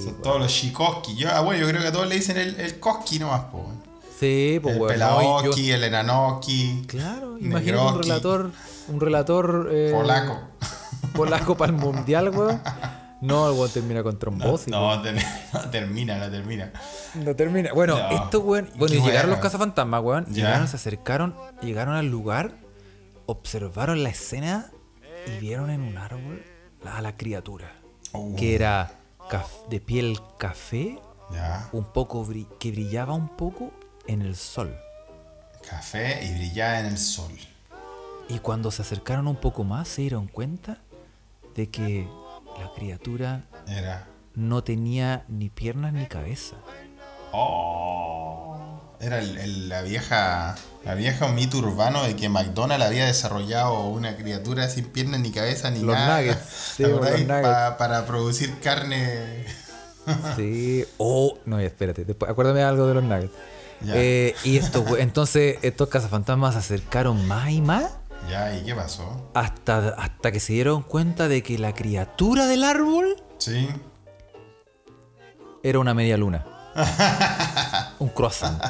Son 0.03 0.21
todos 0.21 0.39
los 0.39 0.53
Chikoski. 0.53 1.15
Yo, 1.15 1.29
ah, 1.31 1.41
bueno, 1.41 1.61
yo 1.61 1.67
creo 1.69 1.81
que 1.81 1.87
a 1.87 1.91
todos 1.91 2.07
le 2.07 2.15
dicen 2.15 2.37
el, 2.37 2.59
el 2.59 2.79
Koski 2.79 3.19
nomás, 3.19 3.45
po. 3.45 3.59
weón. 3.59 3.81
Sí, 4.19 4.59
pues 4.61 4.75
el 4.75 4.81
weón. 4.81 4.99
no, 4.99 5.21
yo- 5.43 5.51
Pelaoki, 5.51 5.71
el 5.71 5.83
Enanoki. 5.83 6.83
Claro, 6.87 7.37
imagínate 7.39 7.83
un 7.83 8.01
relator, 8.03 8.51
un 8.87 8.99
relator 8.99 9.69
eh, 9.71 9.91
Polaco. 9.93 10.39
polaco 11.13 11.57
para 11.57 11.71
el 11.71 11.77
mundial, 11.77 12.29
weón. 12.29 12.61
No, 13.21 13.49
el 13.51 13.57
weón 13.57 13.69
termina 13.71 14.01
con 14.03 14.17
trombosis. 14.17 14.67
No, 14.69 14.95
no, 14.95 15.01
ter- 15.01 15.23
no 15.53 15.59
termina, 15.69 16.17
no 16.17 16.29
termina. 16.31 16.71
No 17.15 17.35
termina. 17.35 17.71
Bueno, 17.73 17.97
No. 17.97 18.09
esto, 18.23 18.39
weón. 18.39 18.69
Bueno, 18.77 18.95
y 18.95 19.01
llegaron 19.01 19.29
los 19.31 19.39
cazafantasmas, 19.39 20.01
weón. 20.01 20.25
Llegaron, 20.25 20.67
se 20.67 20.75
acercaron, 20.77 21.35
llegaron 21.61 21.95
al 21.95 22.07
lugar, 22.07 22.55
observaron 23.27 24.03
la 24.03 24.09
escena 24.09 24.71
y 25.27 25.39
vieron 25.39 25.69
en 25.69 25.81
un 25.81 25.97
árbol 25.97 26.43
a 26.85 27.01
la 27.01 27.15
criatura. 27.15 27.71
Oh. 28.13 28.35
Que 28.35 28.55
era 28.55 28.99
caf- 29.29 29.67
de 29.69 29.79
piel 29.79 30.19
café, 30.39 30.99
Ya. 31.31 31.69
un 31.71 31.85
poco 31.93 32.25
bri- 32.25 32.47
que 32.59 32.71
brillaba 32.71 33.13
un 33.13 33.29
poco 33.37 33.71
en 34.07 34.21
el 34.23 34.35
sol. 34.35 34.75
Café 35.69 36.25
y 36.25 36.33
brillaba 36.33 36.79
en 36.79 36.87
el 36.87 36.97
sol. 36.97 37.31
Y 38.33 38.39
cuando 38.39 38.71
se 38.71 38.81
acercaron 38.81 39.27
un 39.27 39.35
poco 39.35 39.63
más, 39.63 39.87
se 39.87 40.01
dieron 40.01 40.27
cuenta 40.27 40.77
de 41.55 41.69
que 41.69 42.07
la 42.59 42.71
criatura 42.75 43.43
Era. 43.67 44.07
no 44.35 44.63
tenía 44.63 45.25
ni 45.27 45.49
piernas 45.49 45.93
ni 45.93 46.05
cabeza. 46.05 46.55
Oh. 47.33 48.79
Era 48.99 49.19
el- 49.19 49.37
el- 49.37 49.69
la 49.69 49.81
vieja. 49.81 50.55
La 50.85 50.95
vieja 50.95 51.27
mito 51.27 51.57
urbano 51.57 52.03
de 52.03 52.15
que 52.15 52.29
McDonald's 52.29 52.85
había 52.85 53.05
desarrollado 53.05 53.87
una 53.87 54.15
criatura 54.15 54.67
sin 54.69 54.85
piernas 54.85 55.19
ni 55.21 55.31
cabeza 55.31 55.69
ni 55.71 55.79
Los 55.79 55.95
nada. 55.95 56.17
nuggets, 56.21 56.45
sí, 56.77 56.83
¿te 56.83 56.89
los 56.89 56.99
acordáis? 56.99 57.27
nuggets. 57.27 57.47
Pa- 57.47 57.77
para 57.77 58.05
producir 58.05 58.59
carne. 58.59 59.45
Sí. 60.35 60.83
Oh, 60.97 61.37
no, 61.45 61.59
espérate. 61.59 62.05
Después, 62.05 62.31
acuérdame 62.31 62.63
algo 62.63 62.87
de 62.87 62.93
los 62.95 63.03
nuggets. 63.03 63.33
Eh, 63.87 64.35
y 64.43 64.57
esto, 64.57 64.83
entonces 64.97 65.57
estos 65.61 65.89
cazafantasmas 65.89 66.53
se 66.53 66.59
acercaron 66.59 67.27
más 67.27 67.51
y 67.51 67.61
más 67.61 67.91
Ya, 68.29 68.55
¿y 68.55 68.63
qué 68.63 68.73
pasó? 68.75 69.29
hasta, 69.33 69.89
hasta 69.97 70.31
que 70.31 70.39
se 70.39 70.53
dieron 70.53 70.83
cuenta 70.83 71.27
de 71.27 71.43
que 71.43 71.57
la 71.57 71.73
criatura 71.73 72.47
del 72.47 72.63
árbol 72.63 73.21
Sí. 73.37 73.67
era 75.63 75.79
una 75.79 75.93
media 75.93 76.17
luna. 76.17 76.45
un 77.99 78.09
croissant. 78.09 78.61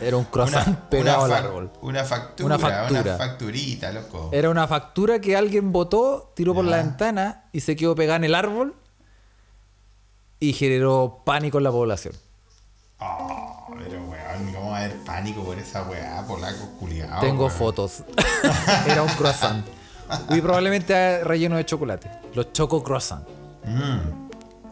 Era 0.00 0.16
un 0.16 0.24
croissant 0.24 0.78
pegado 0.88 1.24
al 1.24 1.30
fac- 1.30 1.34
árbol. 1.44 1.70
Una 1.82 2.04
factura, 2.04 2.46
Una 2.46 2.56
una 2.56 2.68
factura. 2.70 3.16
facturita, 3.18 3.92
loco. 3.92 4.30
Era 4.32 4.48
una 4.48 4.66
factura 4.66 5.20
que 5.20 5.36
alguien 5.36 5.72
botó, 5.72 6.32
tiró 6.34 6.54
por 6.54 6.64
la 6.64 6.78
ventana 6.78 7.48
y 7.52 7.60
se 7.60 7.76
quedó 7.76 7.94
pegada 7.94 8.16
en 8.16 8.24
el 8.24 8.34
árbol 8.34 8.76
y 10.40 10.52
generó 10.54 11.22
pánico 11.26 11.58
en 11.58 11.64
la 11.64 11.70
población. 11.70 12.14
Oh, 13.00 13.26
¿cómo 13.26 13.57
va 14.78 14.82
a 14.82 14.84
haber 14.86 14.96
pánico 15.04 15.42
por 15.44 15.58
esa 15.58 15.82
weá, 15.82 16.24
polaco 16.26 16.70
culiado? 16.78 17.20
Tengo 17.20 17.50
fotos. 17.50 18.04
Era 18.86 19.02
un 19.02 19.08
croissant. 19.10 19.66
Y 20.30 20.40
probablemente 20.40 21.22
relleno 21.24 21.56
de 21.56 21.66
chocolate. 21.66 22.10
Los 22.34 22.52
choco 22.52 22.82
croissant. 22.82 23.26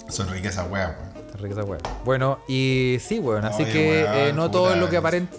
Son 0.09 0.29
ricas 0.29 0.55
esas 0.55 0.71
weas, 0.71 0.93
weón. 0.97 1.27
Está 1.27 1.39
rica 1.39 1.55
esa 1.55 1.65
wea. 1.65 1.79
Bueno, 2.05 2.39
y 2.49 2.99
sí, 3.01 3.19
weón. 3.19 3.45
Así 3.45 3.65
Oye, 3.65 3.73
que 3.73 4.29
eh, 4.29 4.33
no 4.33 4.51
todo 4.51 4.73
es 4.73 4.79
lo 4.79 4.89
que 4.89 4.97
aparenta. 4.97 5.37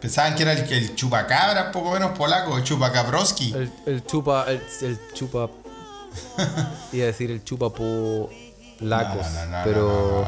Pensaban 0.00 0.34
que 0.36 0.42
era 0.42 0.52
el, 0.52 0.72
el 0.72 0.94
chupacabra, 0.94 1.72
poco 1.72 1.90
menos 1.90 2.16
polaco, 2.16 2.56
el 2.56 2.64
chupacabrowski. 2.64 3.52
El, 3.52 3.72
el 3.86 4.06
chupa. 4.06 4.44
El, 4.48 4.62
el 4.82 5.00
chupa. 5.12 5.50
Iba 6.92 7.04
a 7.04 7.06
decir 7.06 7.30
el 7.30 7.42
chupa 7.42 7.70
po. 7.70 8.30
Lacos. 8.80 9.26
No, 9.32 9.46
no, 9.46 9.58
no, 9.58 9.64
pero. 9.64 10.26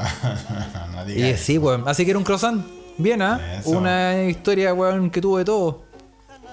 Y 1.07 1.35
sí, 1.37 1.59
weón. 1.59 1.85
Así 1.87 2.05
que 2.05 2.11
era 2.11 2.19
un 2.19 2.25
croissant. 2.25 2.78
Bien, 2.99 3.23
¿ah? 3.23 3.59
Eso. 3.61 3.71
Una 3.71 4.25
historia, 4.25 4.75
weón, 4.75 5.11
que 5.11 5.21
tuvo 5.21 5.39
de 5.39 5.45
todo. 5.45 5.85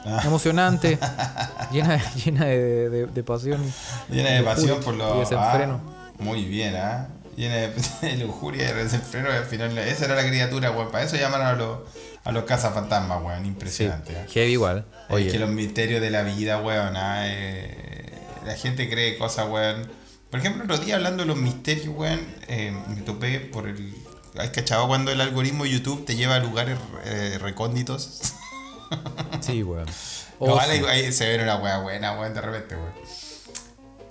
Ah. 0.06 0.22
Emocionante. 0.26 1.00
llena, 1.72 2.00
llena 2.14 2.46
de, 2.46 2.89
de- 2.89 3.06
de 3.08 3.24
pasión. 3.24 3.62
Llena 4.10 4.30
de 4.32 4.43
pasión 4.43 4.80
por 4.82 4.93
Y 4.93 4.98
los. 4.98 5.20
desenfreno. 5.20 5.82
ah, 5.88 6.12
muy 6.20 6.46
bien, 6.46 6.76
¿ah? 6.76 7.08
Llena 7.36 7.56
de, 7.56 8.18
lujuria 8.24 8.64
y 8.70 8.74
de 8.74 8.84
desenfreno. 8.84 9.30
y 9.30 9.34
Al 9.36 9.46
final, 9.46 9.78
esa 9.80 10.06
era 10.06 10.16
la 10.16 10.28
criatura, 10.28 10.72
weón. 10.72 10.91
Para 10.91 11.04
eso 11.04 11.16
llamaron 11.18 11.48
a 11.48 11.54
los, 11.54 11.80
a 12.24 12.32
los 12.32 12.43
cazafantasmas, 12.43 13.24
weón. 13.24 13.41
Sí. 13.41 13.48
Impresionante, 13.48 14.16
¿ah? 14.16 14.26
Heavy 14.32 14.52
igual. 14.52 14.86
Oye. 15.10 15.28
Es 15.28 15.34
que 15.34 15.39
los 15.39 15.50
misterios 15.50 16.00
de 16.02 16.12
la 16.12 16.22
vida, 16.22 16.62
weón. 16.62 16.96
ah, 16.96 17.24
eh, 17.28 18.06
la 18.46 18.54
gente 18.56 18.88
cree 18.89 19.18
cosas, 19.18 19.50
weón. 19.50 19.88
Por 20.30 20.39
ejemplo, 20.39 20.64
el 20.66 20.72
otro 20.72 20.86
día 20.86 20.96
hablando 20.96 21.24
de 21.24 21.28
los 21.28 21.38
misterios, 21.38 21.88
weón, 21.96 22.20
eh, 22.48 22.72
me 22.89 23.02
topé 23.02 23.39
por 23.39 23.68
el. 23.68 23.93
¿Has 24.38 24.50
cachado 24.50 24.88
cuando 24.88 25.12
el 25.12 25.22
algoritmo 25.22 25.66
YouTube 25.66 26.06
te 26.06 26.16
lleva 26.16 26.36
a 26.36 26.40
lugares 26.40 26.78
eh, 27.06 27.38
recónditos? 27.42 28.34
Sí, 29.42 29.64
weón. 29.64 29.86
No, 29.86 29.92
Oh, 30.40 30.56
vale, 30.56 30.78
sí. 30.80 30.86
ahí 30.88 31.12
se 31.12 31.28
ve 31.38 31.44
una 31.44 31.56
wea 31.58 31.80
buena, 31.80 32.14
weón, 32.20 32.34
de 32.34 32.42
repente, 32.42 32.76
weón. 32.76 32.94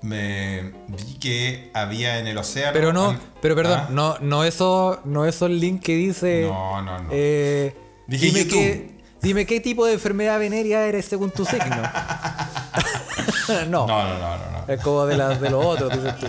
Me 0.02 0.72
vi 0.88 1.14
que 1.18 1.70
había 1.74 2.18
en 2.18 2.26
el 2.26 2.36
océano. 2.36 2.72
Pero 2.74 2.92
no, 2.92 3.10
al- 3.10 3.20
pero 3.40 3.54
perdón, 3.54 3.78
¿Ah? 3.84 3.88
no, 3.90 4.18
no 4.20 4.44
eso, 4.44 5.00
no 5.04 5.24
eso 5.26 5.46
el 5.46 5.60
link 5.60 5.82
que 5.82 5.94
dice. 5.96 6.42
No, 6.46 6.82
no, 6.82 6.98
no. 6.98 7.08
eh, 7.12 7.74
Dije 8.06 8.30
YouTube. 8.32 8.93
Dime 9.24 9.46
qué 9.46 9.58
tipo 9.58 9.84
de 9.86 9.94
enfermedad 9.94 10.38
venérea 10.38 10.86
eres 10.86 11.06
según 11.06 11.32
tu 11.32 11.44
signo. 11.44 11.66
no, 13.68 13.86
No, 13.86 13.86
no, 13.86 14.18
no, 14.18 14.36
no, 14.36 14.50
no. 14.66 14.72
es 14.72 14.80
como 14.80 15.06
de, 15.06 15.16
las 15.16 15.40
de 15.40 15.50
los 15.50 15.64
otros, 15.64 15.90
dices 15.92 16.16
tú. 16.18 16.26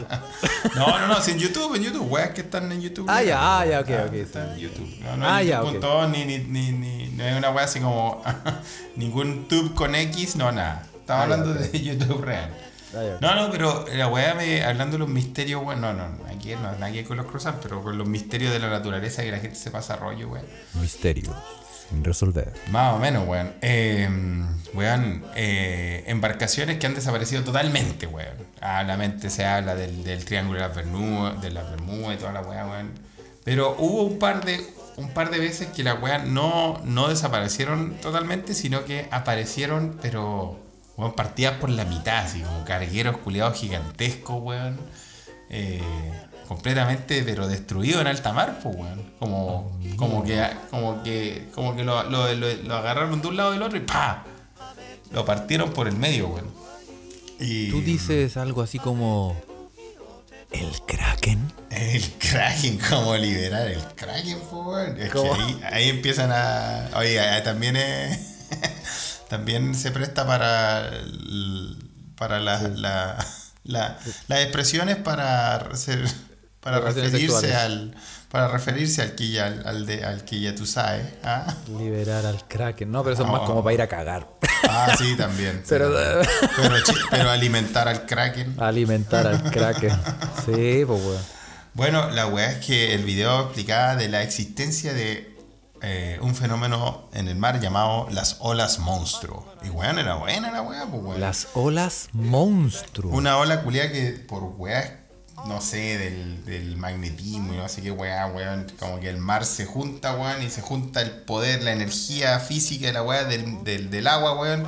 No, 0.75 0.99
no, 0.99 1.07
no, 1.07 1.21
si 1.21 1.31
en 1.31 1.39
YouTube, 1.39 1.75
en 1.75 1.83
YouTube, 1.83 2.11
weas 2.11 2.31
que 2.31 2.41
están 2.41 2.71
en 2.71 2.81
YouTube. 2.81 3.05
Ah, 3.09 3.21
ya, 3.21 3.59
ah, 3.59 3.65
ya, 3.65 3.79
ok, 3.81 3.89
ok, 4.07 4.13
Está 4.13 4.53
en 4.53 4.59
YouTube. 4.59 4.89
No, 5.01 5.17
no 5.17 5.27
Ah, 5.29 5.41
es 5.41 5.47
ya, 5.49 5.61
YouTube.com, 5.61 6.11
ni, 6.11 6.25
ni, 6.25 6.37
ni, 6.39 6.71
ni, 6.71 7.07
no 7.09 7.23
es 7.23 7.37
una 7.37 7.51
wea 7.51 7.65
así 7.65 7.79
como 7.79 8.23
ningún 8.95 9.47
tube 9.47 9.73
con 9.75 9.95
X, 9.95 10.35
no, 10.35 10.51
nada. 10.51 10.83
Estaba 10.99 11.23
Ah, 11.23 11.27
ya, 11.27 11.33
hablando 11.35 11.53
de 11.53 11.81
YouTube 11.81 12.21
real. 12.23 12.49
Ah. 12.95 13.17
No, 13.21 13.35
no, 13.35 13.51
pero 13.51 13.85
la 13.93 14.07
weá 14.07 14.33
me, 14.35 14.63
hablando 14.63 14.93
de 14.93 14.99
los 14.99 15.09
misterios, 15.09 15.61
weón, 15.63 15.81
no, 15.81 15.93
no, 15.93 16.03
aquí 16.33 16.53
no, 16.55 16.71
ver 16.79 17.05
con 17.05 17.17
los 17.17 17.25
croissants, 17.25 17.59
pero 17.61 17.83
con 17.83 17.97
los 17.97 18.07
misterios 18.07 18.53
de 18.53 18.59
la 18.59 18.69
naturaleza 18.69 19.21
que 19.21 19.31
la 19.31 19.39
gente 19.39 19.55
se 19.57 19.69
pasa 19.69 19.97
rollo, 19.97 20.29
weón. 20.29 20.45
Misterio 20.75 21.33
sin 21.89 22.03
resolver. 22.03 22.53
Más 22.71 22.93
o 22.93 22.99
menos, 22.99 23.27
weón. 23.27 23.53
Eh, 23.61 24.09
weón, 24.73 25.23
eh, 25.35 26.03
embarcaciones 26.07 26.77
que 26.77 26.87
han 26.87 26.95
desaparecido 26.95 27.43
totalmente, 27.43 28.07
weón. 28.07 28.35
A 28.61 28.83
la 28.83 28.97
mente 28.97 29.29
se 29.29 29.45
habla 29.45 29.75
del, 29.75 30.03
del 30.03 30.25
Triángulo 30.25 30.59
de 30.59 30.67
las 30.67 30.75
Bermudas, 30.75 31.41
de 31.41 31.51
las 31.51 31.69
Bermudas 31.69 32.15
y 32.15 32.19
toda 32.19 32.33
la 32.33 32.41
weá, 32.41 32.65
weón. 32.67 32.91
Pero 33.43 33.75
hubo 33.77 34.03
un 34.03 34.19
par 34.19 34.43
de, 34.43 34.59
un 34.97 35.09
par 35.09 35.29
de 35.29 35.39
veces 35.39 35.67
que 35.67 35.83
las 35.83 36.01
weas 36.01 36.25
no, 36.25 36.81
no 36.83 37.07
desaparecieron 37.07 37.95
totalmente, 38.01 38.53
sino 38.53 38.85
que 38.85 39.07
aparecieron, 39.11 39.97
pero, 40.01 40.59
weón, 40.97 41.13
partidas 41.13 41.57
por 41.59 41.69
la 41.69 41.85
mitad, 41.85 42.25
así 42.25 42.41
como 42.41 42.65
cargueros 42.65 43.17
culiados 43.17 43.57
gigantescos, 43.57 44.41
weón. 44.41 44.77
Eh, 45.49 45.81
completamente 46.47 47.23
pero 47.23 47.47
destruido 47.47 48.01
en 48.01 48.07
alta 48.07 48.33
mar, 48.33 48.59
pues, 48.61 48.75
weón. 48.75 49.11
Como, 49.19 49.77
como 49.97 50.23
que, 50.23 50.47
como 50.69 51.03
que, 51.03 51.49
como 51.53 51.75
que 51.75 51.83
lo, 51.83 52.03
lo- 52.09 52.33
lo- 52.33 52.53
lo 52.63 52.75
agarraron 52.75 53.21
de 53.21 53.27
un 53.27 53.37
lado 53.37 53.51
del 53.51 53.61
otro 53.61 53.77
y 53.77 53.81
¡pa! 53.81 54.23
Lo 55.11 55.23
partieron 55.25 55.71
por 55.71 55.87
el 55.87 55.95
medio, 55.95 56.27
weón. 56.27 56.51
Y 57.39 57.69
Tú 57.69 57.81
dices 57.81 58.37
algo 58.37 58.61
así 58.61 58.79
como. 58.79 59.35
El 60.51 60.71
Kraken. 60.87 61.51
el 61.69 62.11
Kraken, 62.13 62.79
cómo 62.89 63.15
liberar 63.17 63.67
el 63.67 63.81
Kraken, 63.95 64.39
pues, 64.49 64.65
weón. 64.65 65.01
Es 65.01 65.11
que 65.11 65.19
ahí, 65.19 65.61
ahí 65.71 65.89
empiezan 65.89 66.31
a. 66.31 66.89
Oye, 66.95 67.19
también 67.43 67.75
es. 67.75 68.47
también 69.29 69.75
se 69.75 69.91
presta 69.91 70.25
para. 70.25 70.89
para 72.15 72.39
la, 72.39 72.61
la- 72.69 73.25
la- 73.63 73.97
las 74.27 74.39
expresiones 74.39 74.95
para 74.97 75.75
ser- 75.75 76.07
para 76.65 76.79
referirse 76.79 77.19
sexuales. 77.19 77.55
al 77.55 77.95
para 78.31 78.47
referirse 78.49 79.01
al 79.03 79.13
que 79.15 79.29
ya 79.29 79.45
al, 79.45 79.85
de, 79.85 80.03
al 80.03 80.25
que 80.25 80.41
ya 80.41 80.55
tú 80.55 80.65
sabes 80.65 81.05
¿ah? 81.23 81.55
Liberar 81.77 82.25
al 82.25 82.45
Kraken. 82.47 82.91
No, 82.91 83.03
pero 83.03 83.13
eso 83.13 83.23
es 83.23 83.29
más 83.29 83.41
como 83.41 83.63
para 83.63 83.73
ir 83.75 83.81
a 83.83 83.87
cagar. 83.87 84.27
Ah, 84.67 84.93
sí, 84.97 85.15
también. 85.15 85.63
Pero- 85.69 85.93
pero, 87.11 87.29
alimentar 87.29 87.87
al 87.87 88.05
Kraken. 88.07 88.55
Alimentar 88.59 89.27
al 89.27 89.43
Kraken. 89.43 89.91
Sí, 90.45 90.83
pues 90.85 91.01
weón. 91.01 91.21
Bueno, 91.75 92.09
la 92.09 92.25
weá 92.27 92.51
es 92.51 92.65
que 92.65 92.93
el 92.95 93.03
video 93.03 93.43
explicaba 93.43 93.95
de 93.95 94.09
la 94.09 94.23
existencia 94.23 94.91
de 94.93 95.35
eh, 95.81 96.17
un 96.21 96.33
fenómeno 96.35 97.09
en 97.13 97.27
el 97.27 97.35
mar 97.35 97.59
llamado 97.59 98.07
las 98.09 98.37
olas 98.39 98.79
monstruo. 98.79 99.45
Y 99.63 99.69
weón, 99.69 99.99
era 99.99 100.15
buena 100.15 100.51
la 100.51 100.61
weá, 100.63 100.85
pues 100.87 101.03
weón. 101.03 101.21
Las 101.21 101.47
olas 101.53 102.09
monstruo. 102.11 103.13
Una 103.13 103.37
ola 103.37 103.61
culiada 103.61 103.91
que 103.91 104.11
por 104.27 104.43
weá, 104.57 105.04
no 105.47 105.61
sé, 105.61 105.97
del, 105.97 106.45
del 106.45 106.77
magnetismo 106.77 107.53
y 107.53 107.57
no 107.57 107.69
sé 107.69 107.81
qué 107.81 107.91
weá, 107.91 108.25
weón. 108.27 108.67
Como 108.79 108.99
que 108.99 109.09
el 109.09 109.17
mar 109.17 109.45
se 109.45 109.65
junta, 109.65 110.15
weón, 110.15 110.41
y 110.41 110.49
se 110.49 110.61
junta 110.61 111.01
el 111.01 111.11
poder, 111.11 111.63
la 111.63 111.71
energía 111.71 112.39
física 112.39 112.87
de 112.87 112.93
la 112.93 113.03
weá 113.03 113.25
del, 113.25 113.63
del, 113.63 113.89
del 113.89 114.07
agua, 114.07 114.39
weón. 114.39 114.65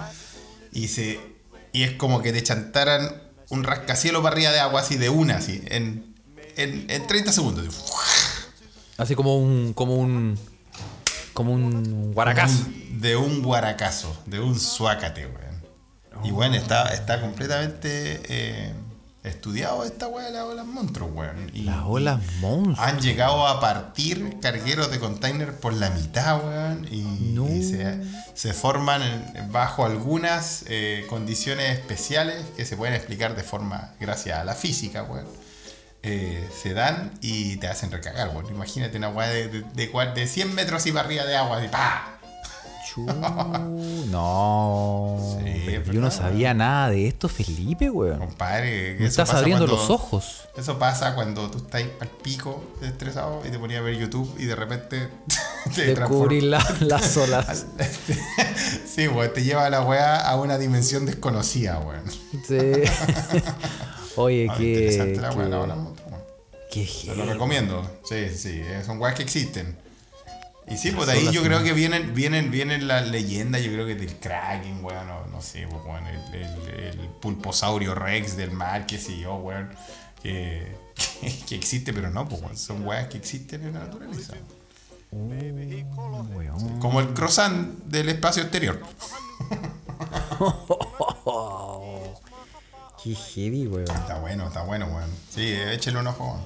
Y 0.72 0.90
se. 0.90 1.20
Y 1.74 1.84
es 1.84 1.94
como 1.94 2.22
que 2.22 2.32
te 2.32 2.44
chantaran 2.44 3.22
un 3.50 3.64
rascacielos 3.64 4.22
para 4.22 4.34
arriba 4.34 4.52
de 4.52 4.60
agua 4.60 4.82
así 4.82 4.98
de 4.98 5.10
una, 5.10 5.38
así, 5.38 5.64
en, 5.68 6.16
en, 6.58 6.86
en 6.90 7.08
30 7.08 7.32
segundos. 7.32 7.86
así. 8.98 9.16
Como 9.16 9.38
un. 9.38 9.74
como 9.74 9.96
un. 9.96 10.38
como 11.34 11.54
un 11.54 12.14
guaracazo. 12.14 12.66
De 12.92 13.16
un 13.16 13.42
guaracazo, 13.42 14.16
de 14.26 14.40
un 14.40 14.60
suácate, 14.60 15.26
weón. 15.26 15.48
Y 16.24 16.32
bueno, 16.32 16.56
está, 16.56 16.94
está 16.94 17.22
completamente 17.22 18.22
eh, 18.28 18.74
estudiado 19.28 19.84
esta 19.84 20.08
weá 20.08 20.26
de 20.26 20.32
las 20.32 20.44
olas 20.44 20.66
monstruos, 20.66 21.12
weón. 21.14 21.52
Y- 21.54 21.62
Las 21.64 21.84
olas 21.86 22.20
monstruo. 22.40 22.86
Han 22.86 23.00
llegado 23.00 23.46
a 23.48 23.60
partir 23.60 24.40
cargueros 24.42 24.90
de 24.92 25.00
container 25.00 25.54
por 25.60 25.74
la 25.74 25.90
mitad, 25.92 26.44
weón. 26.44 26.88
Y, 26.92 27.02
No. 27.34 27.48
y 27.50 27.64
se, 27.64 28.02
se 28.34 28.54
forman 28.54 29.02
en- 29.36 29.52
bajo 29.52 29.86
algunas 29.86 30.64
eh, 30.68 31.06
condiciones 31.10 31.78
especiales 31.78 32.44
que 32.56 32.66
se 32.66 32.76
pueden 32.78 32.94
explicar 32.96 33.36
de 33.36 33.44
forma, 33.44 33.94
gracias 34.00 34.40
a 34.40 34.44
la 34.44 34.56
física, 34.56 35.04
weón. 35.04 35.26
Eh, 36.04 36.48
se 36.62 36.74
dan 36.74 37.12
y 37.22 37.58
te 37.58 37.68
hacen 37.68 37.92
recagar, 37.92 38.30
weón. 38.30 38.48
Imagínate 38.48 38.98
una 38.98 39.10
weá 39.10 39.28
de, 39.28 39.48
de, 39.50 39.62
de, 39.74 40.12
de 40.16 40.28
100 40.28 40.54
metros 40.56 40.86
y 40.86 40.98
arriba 40.98 41.26
de 41.26 41.36
agua, 41.36 41.58
así, 41.58 41.68
¡pa! 41.68 42.17
No. 44.12 45.18
Sí, 45.44 45.80
yo 45.92 46.00
no 46.02 46.10
sabía 46.12 46.54
nada 46.54 46.90
de 46.90 47.08
esto, 47.08 47.28
Felipe, 47.30 47.90
weón. 47.90 48.20
Compadre, 48.20 48.96
Me 49.00 49.06
estás 49.06 49.30
abriendo 49.34 49.66
cuando- 49.66 49.82
los 49.82 49.90
ojos. 49.90 50.42
Eso 50.56 50.80
pasa 50.80 51.14
cuando 51.14 51.50
tú 51.52 51.60
estás 51.60 51.84
al 52.00 52.08
pico 52.08 52.64
estresado 52.82 53.42
y 53.46 53.50
te 53.52 53.60
ponías 53.60 53.80
a 53.82 53.84
ver 53.84 53.98
YouTube 53.98 54.34
y 54.40 54.46
de 54.46 54.56
repente 54.56 55.10
te 55.76 55.94
transformas- 55.96 56.42
la- 56.44 56.76
las 56.80 57.18
olas. 57.18 57.66
sí, 58.88 59.08
weón, 59.08 59.34
te 59.34 59.44
lleva 59.44 59.70
la 59.70 59.82
weá 59.82 60.18
a 60.28 60.36
una 60.38 60.58
dimensión 60.58 61.06
desconocida, 61.06 61.80
weón. 61.80 62.04
Sí. 62.48 62.58
Oye, 64.16 64.48
Ah, 64.50 64.56
qué. 64.58 64.74
interesante 64.74 65.22
la 65.22 65.32
weá, 65.32 65.68
qué- 66.72 66.88
la 67.08 67.14
Te 67.14 67.16
lo 67.18 67.26
recomiendo. 67.26 68.00
Sí, 68.08 68.30
sí, 68.30 68.38
sí, 68.38 68.62
eh, 68.64 68.82
son 68.86 69.00
weas 69.00 69.16
que 69.16 69.24
existen. 69.24 69.78
Y 70.70 70.78
sí, 70.78 70.92
pues 70.92 71.08
de 71.08 71.16
Las 71.16 71.28
ahí 71.28 71.34
yo 71.34 71.44
creo 71.44 71.64
que 71.64 71.72
vienen, 71.72 72.14
vienen, 72.14 72.52
vienen 72.52 72.88
la 72.88 73.00
leyenda, 73.02 73.58
yo 73.58 73.72
creo 73.72 73.86
que 73.88 73.96
del 73.96 74.18
Kraken, 74.18 74.84
weón, 74.84 75.08
no, 75.08 75.26
no 75.28 75.42
sé, 75.42 75.66
pues, 75.70 75.82
weón, 75.86 76.06
el, 76.08 76.36
el, 76.36 77.00
el 77.00 77.10
pulposaurio 77.22 77.96
Rex 77.96 78.36
del 78.36 78.52
mar, 78.52 78.86
qué 78.86 78.98
sé 78.98 79.18
yo, 79.18 79.36
weón, 79.36 79.70
que, 80.22 80.76
que, 81.22 81.40
que 81.48 81.56
existe, 81.56 81.94
pero 81.94 82.10
no, 82.10 82.28
pues, 82.28 82.42
weón, 82.42 82.58
son 82.58 82.86
weas 82.86 83.08
que 83.08 83.18
existen 83.18 83.64
en 83.64 83.76
la 83.76 83.80
naturaleza. 83.80 84.34
Weón. 86.36 86.80
Como 86.80 87.00
el 87.00 87.14
croissant 87.14 87.78
del 87.86 88.10
espacio 88.10 88.44
exterior. 88.44 88.82
Qué 93.04 93.16
heavy, 93.16 93.68
weón. 93.68 93.90
Está 93.90 94.20
bueno, 94.20 94.48
está 94.48 94.64
bueno, 94.64 94.88
weón. 94.88 95.10
Sí, 95.30 95.54
échale 95.54 96.00
un 96.00 96.08
ojo, 96.08 96.26
weón. 96.26 96.42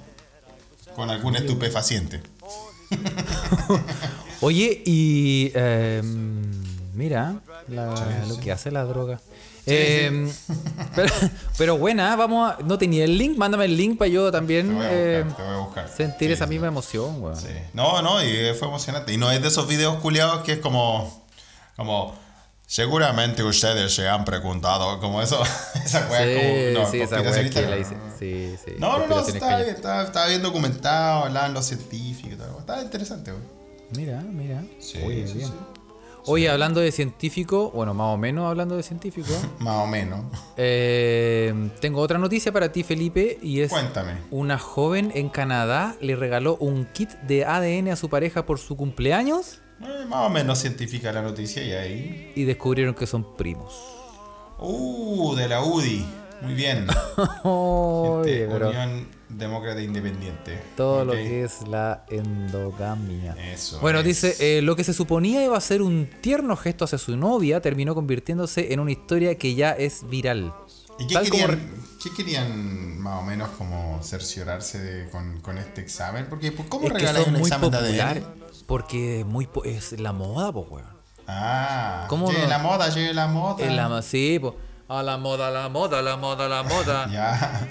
Con 0.96 1.10
algún 1.10 1.36
estupefaciente. 1.36 2.22
Oye, 4.42 4.82
y. 4.86 5.52
em, 5.54 6.42
mira 6.94 7.36
la- 7.68 8.26
lo 8.28 8.38
que 8.39 8.52
hace 8.52 8.72
la 8.72 8.84
droga. 8.84 9.20
Em, 9.68 10.28
Pero, 10.96 11.14
pero 11.58 11.78
buena, 11.78 12.16
vamos 12.16 12.52
a. 12.52 12.58
No 12.64 12.78
tenía 12.80 13.04
el 13.04 13.16
link, 13.18 13.38
mándame 13.38 13.66
el 13.66 13.78
link 13.78 13.98
para 13.98 14.10
yo 14.10 14.26
Te 14.26 14.32
también 14.32 14.74
voy 14.76 14.86
a 14.86 15.20
em, 15.20 15.28
buscar, 15.28 15.38
te 15.46 15.52
voy 15.52 15.54
a 15.62 15.66
buscar. 15.66 15.88
sentir 15.89 16.28
Sí, 16.30 16.34
esa 16.34 16.48
misma 16.48 16.68
emoción, 16.68 17.22
weón. 17.24 17.38
No, 17.74 18.02
no, 18.02 18.24
y 18.24 18.54
fue 18.58 18.68
emocionante. 18.68 19.14
Y 19.14 19.18
no 19.18 19.32
es 19.32 19.39
de 19.42 19.48
esos 19.50 19.68
videos 19.68 19.98
culiados 19.98 20.42
que 20.44 20.54
es 20.54 20.60
como. 20.60 21.24
Como. 21.76 22.20
Seguramente 22.66 23.44
ustedes 23.44 23.94
se 23.94 24.08
han 24.10 24.26
preguntado. 24.26 25.00
Como 25.00 25.22
eso. 25.22 25.42
Esa 25.86 26.02
Sí, 26.08 26.08
como. 26.74 26.84
No, 26.84 26.89
sí, 26.89 27.02
esa 27.02 27.18
que 27.22 27.62
la 27.68 27.78
hice. 27.78 27.96
Sí, 28.18 28.56
sí. 28.66 28.72
No, 28.80 28.98
no, 28.98 29.08
no, 29.08 29.24
calladas. 29.39 30.28
bien, 30.30 30.42
documentado, 30.42 31.26
hablaban 31.26 31.54
los 31.54 31.66
científicos. 31.66 32.11
Estaba 32.62 32.82
interesante, 32.82 33.32
güey. 33.32 33.43
Mira, 33.97 34.22
mira. 34.22 34.64
Sí, 34.80 34.99
Oye, 35.05 35.28
sí, 35.28 35.38
bien. 35.39 35.49
sí. 35.49 35.53
Oye, 36.28 36.49
hablando 36.49 36.80
de 36.80 36.91
científico, 36.91 37.72
bueno, 37.72 37.93
más 37.95 38.14
o 38.14 38.18
menos 38.18 38.47
hablando 38.47 38.78
de 38.78 38.84
científico, 38.84 39.34
Más 39.59 39.84
o 39.84 39.88
menos. 39.88 40.24
eh, 40.55 41.51
tengo 41.82 41.99
otra 41.99 42.20
noticia 42.20 42.51
para 42.51 42.72
ti, 42.72 42.84
Felipe, 42.84 43.39
y 43.41 43.62
es 43.62 43.72
Cuéntame. 43.72 44.14
una 44.30 44.59
joven 44.59 45.12
en 45.16 45.30
Canadá 45.30 45.95
le 45.99 46.16
regaló 46.16 46.57
un 46.57 46.86
kit 46.93 47.09
de 47.28 47.43
ADN 47.45 47.89
a 47.89 47.95
su 47.95 48.07
pareja 48.09 48.45
por 48.45 48.59
su 48.59 48.78
cumpleaños 48.78 49.62
Eh, 49.82 50.05
más 50.07 50.28
o 50.28 50.30
menos 50.30 50.59
científica 50.59 51.12
la 51.12 51.24
noticia 51.24 51.64
y 51.64 51.72
ahí. 51.72 52.32
y 52.36 52.43
descubrieron 52.43 52.93
que 52.93 53.07
son 53.07 53.36
primos. 53.36 53.74
Uh, 54.59 55.34
de 55.36 55.47
la 55.47 55.64
UDI. 55.64 56.05
Muy 56.43 56.53
bien. 56.53 56.86
Oye, 57.43 58.32
Gente, 58.41 58.47
pero 58.53 58.70
Unión 58.70 59.07
Demócrata 59.38 59.82
Independiente. 59.82 60.60
todo 60.76 61.06
lo 61.06 61.14
que 61.14 61.44
es 61.44 61.68
la 61.68 62.04
endogamia. 62.10 63.36
Eso. 63.54 63.80
Bueno, 63.80 64.00
es. 64.00 64.06
dice, 64.06 64.36
eh, 64.58 64.62
lo 64.62 64.76
que 64.76 64.84
se 64.84 64.94
suponía 64.94 65.44
iba 65.44 65.58
a 65.58 65.62
ser 65.62 65.82
un 65.82 66.10
tierno 66.22 66.56
gesto 66.56 66.86
hacia 66.86 66.98
su 66.98 67.16
novia 67.18 67.62
terminó 67.62 67.96
convirtiéndose 67.96 68.74
en 68.74 68.80
una 68.80 68.92
historia 68.92 69.38
que 69.38 69.56
ya 69.56 69.72
es 69.72 70.08
viral. 70.10 70.54
¿Y 71.00 71.08
qué 71.08 71.16
como 71.16 71.26
querían, 71.30 71.72
qué 72.04 72.14
querían 72.16 73.00
más 73.00 73.22
o 73.22 73.26
menos 73.26 73.50
como 73.58 74.00
cerciorarse 74.04 74.80
de- 74.80 75.10
con, 75.10 75.40
con 75.42 75.58
este 75.58 75.82
examen? 75.82 76.28
Porque 76.30 76.52
pues, 76.52 76.68
¿cómo 76.70 76.88
Es 76.88 77.10
son 77.10 77.24
un 77.28 77.32
muy 77.34 77.42
examen 77.42 77.72
de. 77.72 78.02
ADN? 78.02 78.26
Porque 78.68 79.24
muy 79.26 79.48
po- 79.48 79.64
es 79.64 80.00
la 80.00 80.14
moda, 80.14 80.52
pues, 80.52 80.66
weón. 80.70 80.88
Ah, 81.28 82.06
¿Cómo 82.10 82.32
no? 82.32 82.48
la 82.48 82.60
moda, 82.60 82.90
llegue 82.90 83.14
la 83.14 83.28
moda. 83.28 83.66
La 83.70 84.02
sí, 84.02 84.38
pues. 84.40 84.54
A 84.90 85.02
la 85.02 85.18
moda, 85.18 85.50
la 85.50 85.70
moda, 85.70 86.02
la 86.02 86.18
moda, 86.18 86.48
la 86.50 86.64
moda. 86.64 87.08
Ya. 87.12 87.68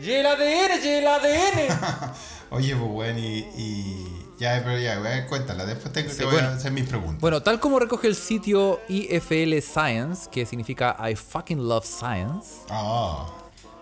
¡Y 0.00 0.10
el 0.12 0.26
ADN, 0.26 0.84
y 0.84 0.88
el 0.88 1.06
ADN! 1.06 2.14
Oye, 2.50 2.74
pues 2.74 2.90
bueno, 2.90 3.18
y, 3.18 3.46
y- 3.56 4.26
Ya, 4.38 4.60
pero 4.64 4.78
ya, 4.78 5.26
cuéntala. 5.28 5.66
Después 5.66 5.92
te, 5.92 6.02
te 6.02 6.08
Sí, 6.10 6.24
voy 6.24 6.32
bueno. 6.32 6.48
a 6.48 6.52
hacer 6.54 6.72
mis 6.72 6.88
preguntas. 6.88 7.20
Bueno, 7.20 7.42
tal 7.42 7.60
como 7.60 7.78
recoge 7.78 8.06
el 8.06 8.14
sitio 8.14 8.80
IFL 8.88 9.60
Science, 9.60 10.28
que 10.30 10.46
significa 10.46 10.96
I 11.08 11.14
fucking 11.14 11.68
love 11.68 11.84
science, 11.84 12.60
Ah, 12.70 13.26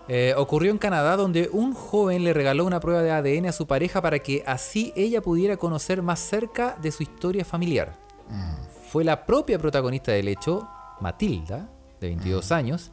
eh, 0.09 0.33
ocurrió 0.35 0.71
en 0.71 0.77
Canadá 0.77 1.15
donde 1.15 1.49
un 1.53 1.73
joven 1.73 2.23
le 2.23 2.33
regaló 2.33 2.65
una 2.65 2.79
prueba 2.79 3.01
de 3.01 3.11
ADN 3.11 3.47
a 3.47 3.51
su 3.53 3.67
pareja 3.67 4.01
para 4.01 4.19
que 4.19 4.43
así 4.45 4.91
ella 4.95 5.21
pudiera 5.21 5.55
conocer 5.55 6.01
más 6.01 6.19
cerca 6.19 6.75
de 6.81 6.91
su 6.91 7.03
historia 7.03 7.45
familiar. 7.45 7.95
Fue 8.91 9.03
la 9.03 9.25
propia 9.25 9.57
protagonista 9.59 10.11
del 10.11 10.27
hecho, 10.27 10.67
Matilda, 10.99 11.69
de 12.01 12.07
22 12.07 12.51
años, 12.51 12.91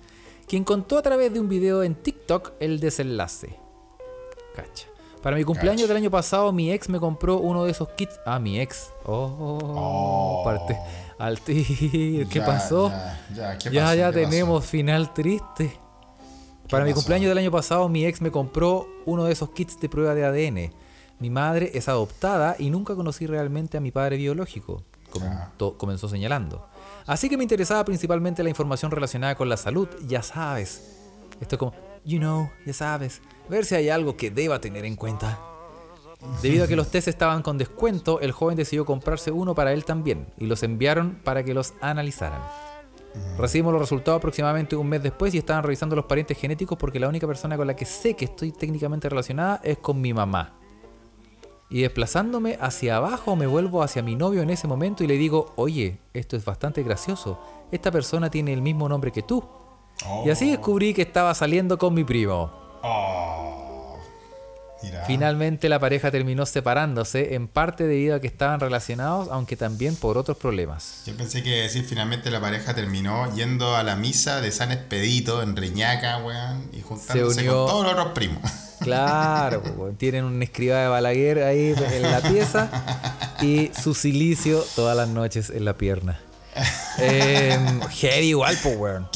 quien 0.49 0.64
contó 0.64 0.99
a 0.99 1.03
través 1.03 1.32
de 1.32 1.40
un 1.40 1.49
video 1.49 1.82
en 1.82 1.94
TikTok 1.94 2.53
el 2.61 2.80
desenlace. 2.80 3.59
Cacha. 4.55 4.86
Para 5.22 5.36
mi 5.36 5.44
cumpleaños 5.44 5.82
Cacha. 5.82 5.88
del 5.88 5.97
año 6.05 6.11
pasado, 6.11 6.53
mi 6.53 6.70
ex 6.72 6.88
me 6.88 7.01
compró 7.01 7.38
uno 7.38 7.64
de 7.64 7.72
esos 7.72 7.88
kits. 7.90 8.18
Ah, 8.24 8.38
mi 8.38 8.61
ex. 8.61 8.90
Oh, 9.05 9.59
Oh. 9.61 10.42
parte 10.44 10.78
al. 11.18 11.40
¿Qué 11.40 12.26
ya, 12.30 12.47
pasó? 12.47 12.90
Ya, 12.90 13.20
ya, 13.34 13.59
¿qué 13.59 13.70
ya, 13.70 13.82
pasó? 13.84 13.94
ya 13.97 14.12
¿Qué 14.12 14.18
pasó? 14.20 14.30
tenemos 14.30 14.66
final 14.66 15.12
triste. 15.14 15.76
Para 16.70 16.84
mi 16.84 16.90
pasó? 16.90 17.01
cumpleaños 17.03 17.28
del 17.28 17.38
año 17.38 17.51
pasado, 17.51 17.88
mi 17.88 18.05
ex 18.07 18.20
me 18.20 18.30
compró 18.30 18.86
uno 19.05 19.24
de 19.24 19.32
esos 19.32 19.51
kits 19.51 19.80
de 19.80 19.88
prueba 19.88 20.14
de 20.14 20.24
ADN. 20.24 20.72
Mi 21.18 21.30
madre 21.30 21.70
es 21.74 21.88
adoptada 21.88 22.57
y 22.59 22.70
nunca 22.70 22.94
conocí 22.94 23.26
realmente 23.26 23.76
a 23.78 23.80
mi 23.80 23.90
padre 23.90 24.16
biológico, 24.18 24.82
comentó- 25.11 25.76
comenzó 25.78 26.09
señalando. 26.09 26.66
Así 27.07 27.28
que 27.28 27.36
me 27.36 27.44
interesaba 27.44 27.84
principalmente 27.84 28.42
la 28.42 28.48
información 28.48 28.90
relacionada 28.90 29.36
con 29.36 29.48
la 29.48 29.57
salud, 29.57 29.88
ya 30.07 30.22
sabes. 30.22 30.96
Esto 31.40 31.54
es 31.54 31.59
como, 31.59 31.74
you 32.04 32.18
know, 32.18 32.50
ya 32.64 32.72
sabes. 32.72 33.22
Ver 33.48 33.64
si 33.64 33.76
hay 33.76 33.88
algo 33.88 34.16
que 34.16 34.30
deba 34.30 34.61
tener 34.61 34.84
en 34.84 34.96
cuenta. 34.96 35.38
Debido 36.42 36.64
a 36.64 36.66
que 36.66 36.74
los 36.74 36.90
test 36.90 37.07
estaban 37.09 37.42
con 37.42 37.59
descuento, 37.59 38.20
el 38.20 38.32
joven 38.32 38.57
decidió 38.57 38.84
comprarse 38.84 39.30
uno 39.30 39.54
para 39.54 39.72
él 39.72 39.84
también 39.84 40.26
y 40.36 40.46
los 40.46 40.62
enviaron 40.62 41.20
para 41.22 41.44
que 41.44 41.54
los 41.54 41.74
analizaran. 41.80 42.40
Recibimos 43.38 43.72
los 43.72 43.82
resultados 43.82 44.18
aproximadamente 44.18 44.76
un 44.76 44.88
mes 44.88 45.02
después 45.02 45.32
y 45.34 45.38
estaban 45.38 45.62
revisando 45.62 45.94
los 45.94 46.07
parientes 46.07 46.38
genéticos 46.38 46.76
porque 46.76 46.98
la 46.98 47.09
única 47.09 47.26
persona 47.26 47.57
con 47.57 47.66
la 47.66 47.76
que 47.76 47.84
sé 47.84 48.14
que 48.14 48.24
estoy 48.24 48.50
técnicamente 48.50 49.09
relacionada 49.09 49.61
es 49.62 49.78
con 49.78 50.00
mi 50.00 50.12
mamá. 50.12 50.54
Y 51.69 51.83
desplazándome 51.83 52.59
hacia 52.61 52.97
abajo 52.97 53.35
me 53.35 53.47
vuelvo 53.47 53.83
hacia 53.83 54.03
mi 54.03 54.14
novio 54.14 54.43
en 54.43 54.51
ese 54.51 54.69
momento 54.69 55.03
y 55.03 55.09
le 55.09 55.14
digo, 55.14 55.53
oye, 55.57 55.99
esto 56.14 56.37
es 56.37 56.45
bastante 56.45 56.83
gracioso. 56.85 57.41
Esta 57.73 57.91
persona 57.91 58.31
tiene 58.31 58.53
el 58.53 58.62
mismo 58.62 58.89
nombre 58.89 59.11
que 59.11 59.23
tú. 59.23 59.45
Y 60.25 60.31
así 60.31 60.51
descubrí 60.51 60.95
que 60.95 61.03
estaba 61.03 61.35
saliendo 61.35 61.77
con 61.79 61.93
mi 61.95 62.05
primo. 62.05 62.53
Oh. 62.83 63.97
Mira. 64.83 65.03
Finalmente 65.07 65.69
la 65.69 65.81
pareja 65.81 66.11
terminó 66.11 66.45
separándose, 66.47 67.35
en 67.35 67.49
parte 67.49 67.85
debido 67.87 68.14
a 68.14 68.21
que 68.21 68.27
estaban 68.27 68.61
relacionados, 68.61 69.29
aunque 69.33 69.57
también 69.57 69.97
por 69.97 70.19
otros 70.19 70.37
problemas. 70.37 71.03
Yo 71.07 71.17
pensé 71.17 71.43
que 71.43 71.62
decir 71.62 71.83
finalmente 71.85 72.31
la 72.31 72.41
pareja 72.41 72.75
terminó 72.75 73.35
yendo 73.35 73.75
a 73.75 73.83
la 73.83 73.97
misa 73.97 74.41
de 74.43 74.53
San 74.53 74.71
Expedito 74.71 75.43
en 75.43 75.57
Reñaca, 75.57 76.19
weón, 76.19 76.69
y 76.73 76.83
juntándose 76.83 77.41
unió- 77.41 77.64
con 77.64 77.69
todos 77.71 77.85
los 77.85 77.93
otros 77.95 78.09
primos. 78.12 78.43
Claro, 78.87 79.62
tienen 79.99 80.24
un 80.24 80.43
escriba 80.43 80.78
de 80.78 80.89
Balaguer 80.89 81.43
ahí 81.43 81.74
en 81.93 82.03
la 82.03 82.20
pieza 82.20 82.70
y 83.43 83.70
su 83.82 83.95
silicio 83.95 84.64
todas 84.74 84.97
las 84.97 85.09
noches 85.09 85.51
en 85.51 85.64
la 85.64 85.76
pierna. 85.76 86.18
Eh, 86.99 87.59
heavy 87.91 88.28
igual. 88.28 88.57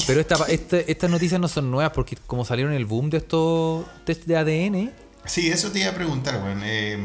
Pero 0.05 0.19
esta, 0.21 0.35
este- 0.47 0.91
estas 0.91 1.09
noticias 1.09 1.39
no 1.41 1.47
son 1.47 1.71
nuevas 1.71 1.91
porque 1.93 2.15
como 2.27 2.45
salieron 2.45 2.73
el 2.73 2.85
boom 2.85 3.09
de 3.09 3.17
estos 3.17 3.85
test 4.05 4.25
de 4.25 4.37
ADN, 4.37 4.91
Sí, 5.25 5.49
eso 5.51 5.71
te 5.71 5.79
iba 5.79 5.89
a 5.91 5.93
preguntar, 5.93 6.41
weón. 6.43 6.61
Eh, 6.63 6.97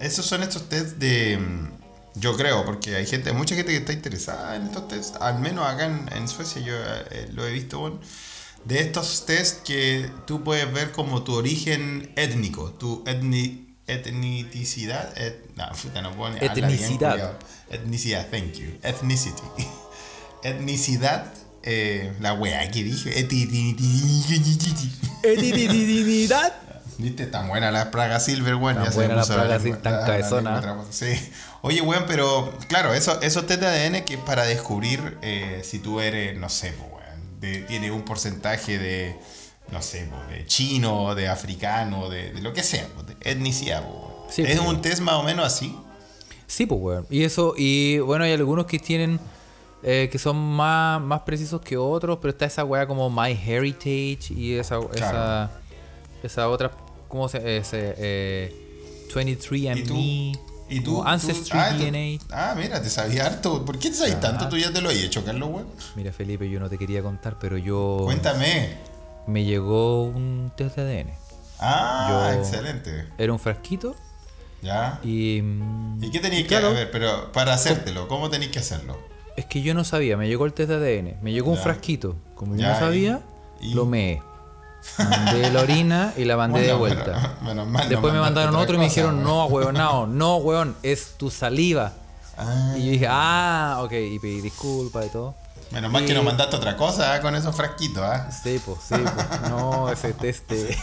esos 0.00 0.24
son 0.24 0.42
estos 0.44 0.68
test 0.68 0.96
de. 0.98 1.38
mm, 1.38 1.70
Yo 2.20 2.36
creo, 2.36 2.64
porque 2.64 2.94
hay 2.94 3.04
gente, 3.06 3.32
mucha 3.32 3.56
gente 3.56 3.72
que 3.72 3.78
está 3.78 3.92
interesada 3.92 4.54
en 4.54 4.62
estos 4.66 4.86
test, 4.86 5.16
al 5.20 5.40
menos 5.40 5.66
acá 5.66 5.86
en, 5.86 6.28
Suecia 6.28 6.62
yo 6.62 6.72
eh, 7.10 7.28
lo 7.32 7.44
he 7.44 7.50
visto, 7.52 7.80
weón. 7.80 8.00
De 8.64 8.80
estos 8.80 9.26
test 9.26 9.62
que 9.62 10.10
tú 10.26 10.42
puedes 10.42 10.72
ver 10.72 10.90
como 10.92 11.22
tu 11.22 11.34
origen 11.34 12.12
étnico, 12.16 12.70
tu 12.72 13.04
etni, 13.06 13.76
etnicidad. 13.86 15.12
Et, 15.18 15.34
no, 15.56 15.64
puta, 15.82 16.00
no 16.00 16.12
puedo 16.12 16.30
ni 16.32 16.38
hablar 16.38 16.54
bien, 16.56 16.68
Etnicidad. 16.70 17.32
Etnicidad, 17.70 18.26
thank 18.30 18.52
you. 18.54 18.70
Ethnicity. 18.82 19.42
Etnicidad, 20.42 21.32
eh, 21.62 22.12
la 22.20 22.32
wea 22.34 22.70
que 22.70 22.82
dije. 22.84 23.10
Eti- 23.22 23.48
etnicidad. 25.22 26.52
Viste, 26.98 27.26
tan 27.26 27.48
buena 27.48 27.70
la 27.72 27.90
Praga 27.90 28.20
Silver, 28.20 28.54
weón. 28.54 28.76
Tan 28.76 28.84
ya 28.84 28.90
buena 28.92 29.14
la 29.16 29.24
Praga 29.26 29.58
lengua- 29.58 29.76
Sil- 29.76 29.82
tan 29.82 29.92
la- 29.94 30.00
la 30.00 30.06
cabezona. 30.06 30.60
traposa. 30.60 30.92
Sí. 30.92 31.30
Oye, 31.62 31.80
weón, 31.80 32.04
pero 32.06 32.56
claro, 32.68 32.94
eso, 32.94 33.20
esos 33.20 33.46
test 33.46 33.60
de 33.62 33.66
ADN 33.66 34.04
que 34.04 34.14
es 34.14 34.20
para 34.20 34.44
descubrir 34.44 35.18
eh, 35.22 35.62
si 35.64 35.80
tú 35.80 36.00
eres, 36.00 36.38
no 36.38 36.48
sé, 36.48 36.72
weón, 36.78 36.93
de- 37.44 37.60
tiene 37.62 37.90
un 37.90 38.02
porcentaje 38.02 38.78
de, 38.78 39.16
no 39.70 39.80
sé, 39.82 40.08
de 40.30 40.46
chino, 40.46 41.14
de 41.14 41.28
africano, 41.28 42.08
de, 42.08 42.32
de 42.32 42.40
lo 42.40 42.52
que 42.52 42.62
sea, 42.62 42.86
de 43.06 43.30
etnicidad. 43.30 43.84
Sí, 44.30 44.42
es 44.46 44.58
po. 44.58 44.68
un 44.68 44.80
test 44.82 45.00
más 45.02 45.14
o 45.16 45.22
menos 45.22 45.44
así. 45.46 45.76
Sí, 46.46 46.66
pues, 46.66 46.80
weón. 46.80 47.06
Y 47.10 47.24
eso, 47.24 47.54
y 47.56 47.98
bueno, 48.00 48.24
hay 48.24 48.32
algunos 48.32 48.66
que 48.66 48.78
tienen. 48.78 49.18
eh, 49.86 50.08
que 50.10 50.18
son 50.18 50.36
más, 50.36 50.98
más 51.00 51.20
precisos 51.20 51.60
que 51.60 51.76
otros, 51.76 52.18
pero 52.20 52.30
está 52.30 52.46
esa 52.46 52.64
weá 52.64 52.86
como 52.86 53.10
My 53.10 53.32
Heritage 53.32 54.32
y 54.34 54.54
esa, 54.54 54.78
esa, 54.94 55.50
esa 56.22 56.48
otra, 56.48 56.70
¿cómo 57.06 57.28
se 57.28 57.58
ese, 57.58 57.94
eh, 57.98 59.06
23andMe, 59.12 60.38
¿Y 60.76 60.80
tú? 60.80 61.02
Ancestry 61.02 61.58
ah, 61.58 61.70
tú- 61.76 61.84
DNA. 61.84 62.18
ah, 62.32 62.54
mira, 62.56 62.82
te 62.82 62.90
sabía 62.90 63.26
harto. 63.26 63.64
¿Por 63.64 63.78
qué 63.78 63.90
te 63.90 63.96
sabías 63.96 64.20
tanto? 64.20 64.48
Tú 64.48 64.56
ya 64.56 64.72
te 64.72 64.80
lo 64.80 64.88
has 64.90 64.96
hecho, 64.96 65.24
Carlos, 65.24 65.48
weón. 65.52 65.66
Mira, 65.96 66.12
Felipe, 66.12 66.48
yo 66.50 66.58
no 66.60 66.68
te 66.68 66.78
quería 66.78 67.02
contar, 67.02 67.38
pero 67.38 67.56
yo. 67.58 68.00
Cuéntame. 68.04 68.76
Me 69.26 69.44
llegó 69.44 70.02
un 70.04 70.52
test 70.56 70.76
de 70.76 70.82
ADN. 70.82 71.14
Ah, 71.60 72.30
Yo- 72.34 72.40
excelente. 72.40 73.06
Era 73.16 73.32
un 73.32 73.38
frasquito 73.38 73.94
Ya. 74.62 74.98
y. 75.02 75.40
mm, 75.42 76.02
¿Y 76.04 76.10
qué 76.10 76.20
tenías 76.20 76.46
claro. 76.48 76.70
que 76.70 76.76
a 76.76 76.78
ver, 76.80 76.90
pero 76.90 77.32
para 77.32 77.54
hacértelo, 77.54 78.08
¿cómo 78.08 78.28
tenéis 78.30 78.50
que 78.50 78.58
hacerlo? 78.58 78.98
Es 79.36 79.46
que 79.46 79.62
yo 79.62 79.74
no 79.74 79.82
sabía, 79.84 80.16
me 80.16 80.28
llegó 80.28 80.44
el 80.46 80.52
test 80.52 80.70
de 80.70 80.76
ADN, 80.76 81.16
me 81.22 81.32
llegó 81.32 81.50
un 81.50 81.56
frasquito. 81.58 82.16
Como 82.34 82.54
yo 82.54 82.62
Ya, 82.62 82.74
no 82.74 82.78
sabía, 82.78 83.20
y- 83.60 83.74
lo 83.74 83.86
meé. 83.86 84.22
Mandé 84.98 85.50
la 85.50 85.60
orina 85.60 86.12
y 86.16 86.24
la 86.24 86.36
mandé 86.36 86.60
de 86.62 86.72
vuelta. 86.74 87.36
menos- 87.40 87.42
menos 87.42 87.66
mal, 87.68 87.84
no 87.84 87.88
Después 87.90 88.12
me 88.14 88.20
mandaron 88.20 88.54
otro 88.56 88.74
y 88.74 88.78
me 88.78 88.84
dijeron, 88.84 89.22
no, 89.22 89.46
weón, 89.46 89.74
no, 89.74 90.06
no, 90.06 90.36
weón, 90.36 90.76
es 90.82 91.12
tu 91.16 91.30
saliva. 91.30 91.92
Ah, 92.36 92.74
Y 92.76 92.84
yo 92.86 92.90
dije, 92.92 93.06
ah, 93.08 93.78
ok, 93.82 93.92
y 93.92 94.18
pedí 94.18 94.40
disculpas 94.40 95.06
y 95.06 95.08
todo. 95.10 95.34
menos 95.70 95.90
mal 95.90 96.02
y- 96.04 96.06
que 96.06 96.14
no 96.14 96.22
mandaste 96.22 96.56
otra 96.56 96.76
cosa 96.76 97.14
ah, 97.14 97.20
con 97.20 97.34
esos 97.34 97.54
frasquitos, 97.54 98.02
¿ah? 98.02 98.28
Sí, 98.30 98.60
pues, 98.64 98.78
sí, 98.88 98.94
pues. 98.96 99.50
No, 99.50 99.88
ese 99.90 100.12
test 100.12 100.48
de. 100.50 100.76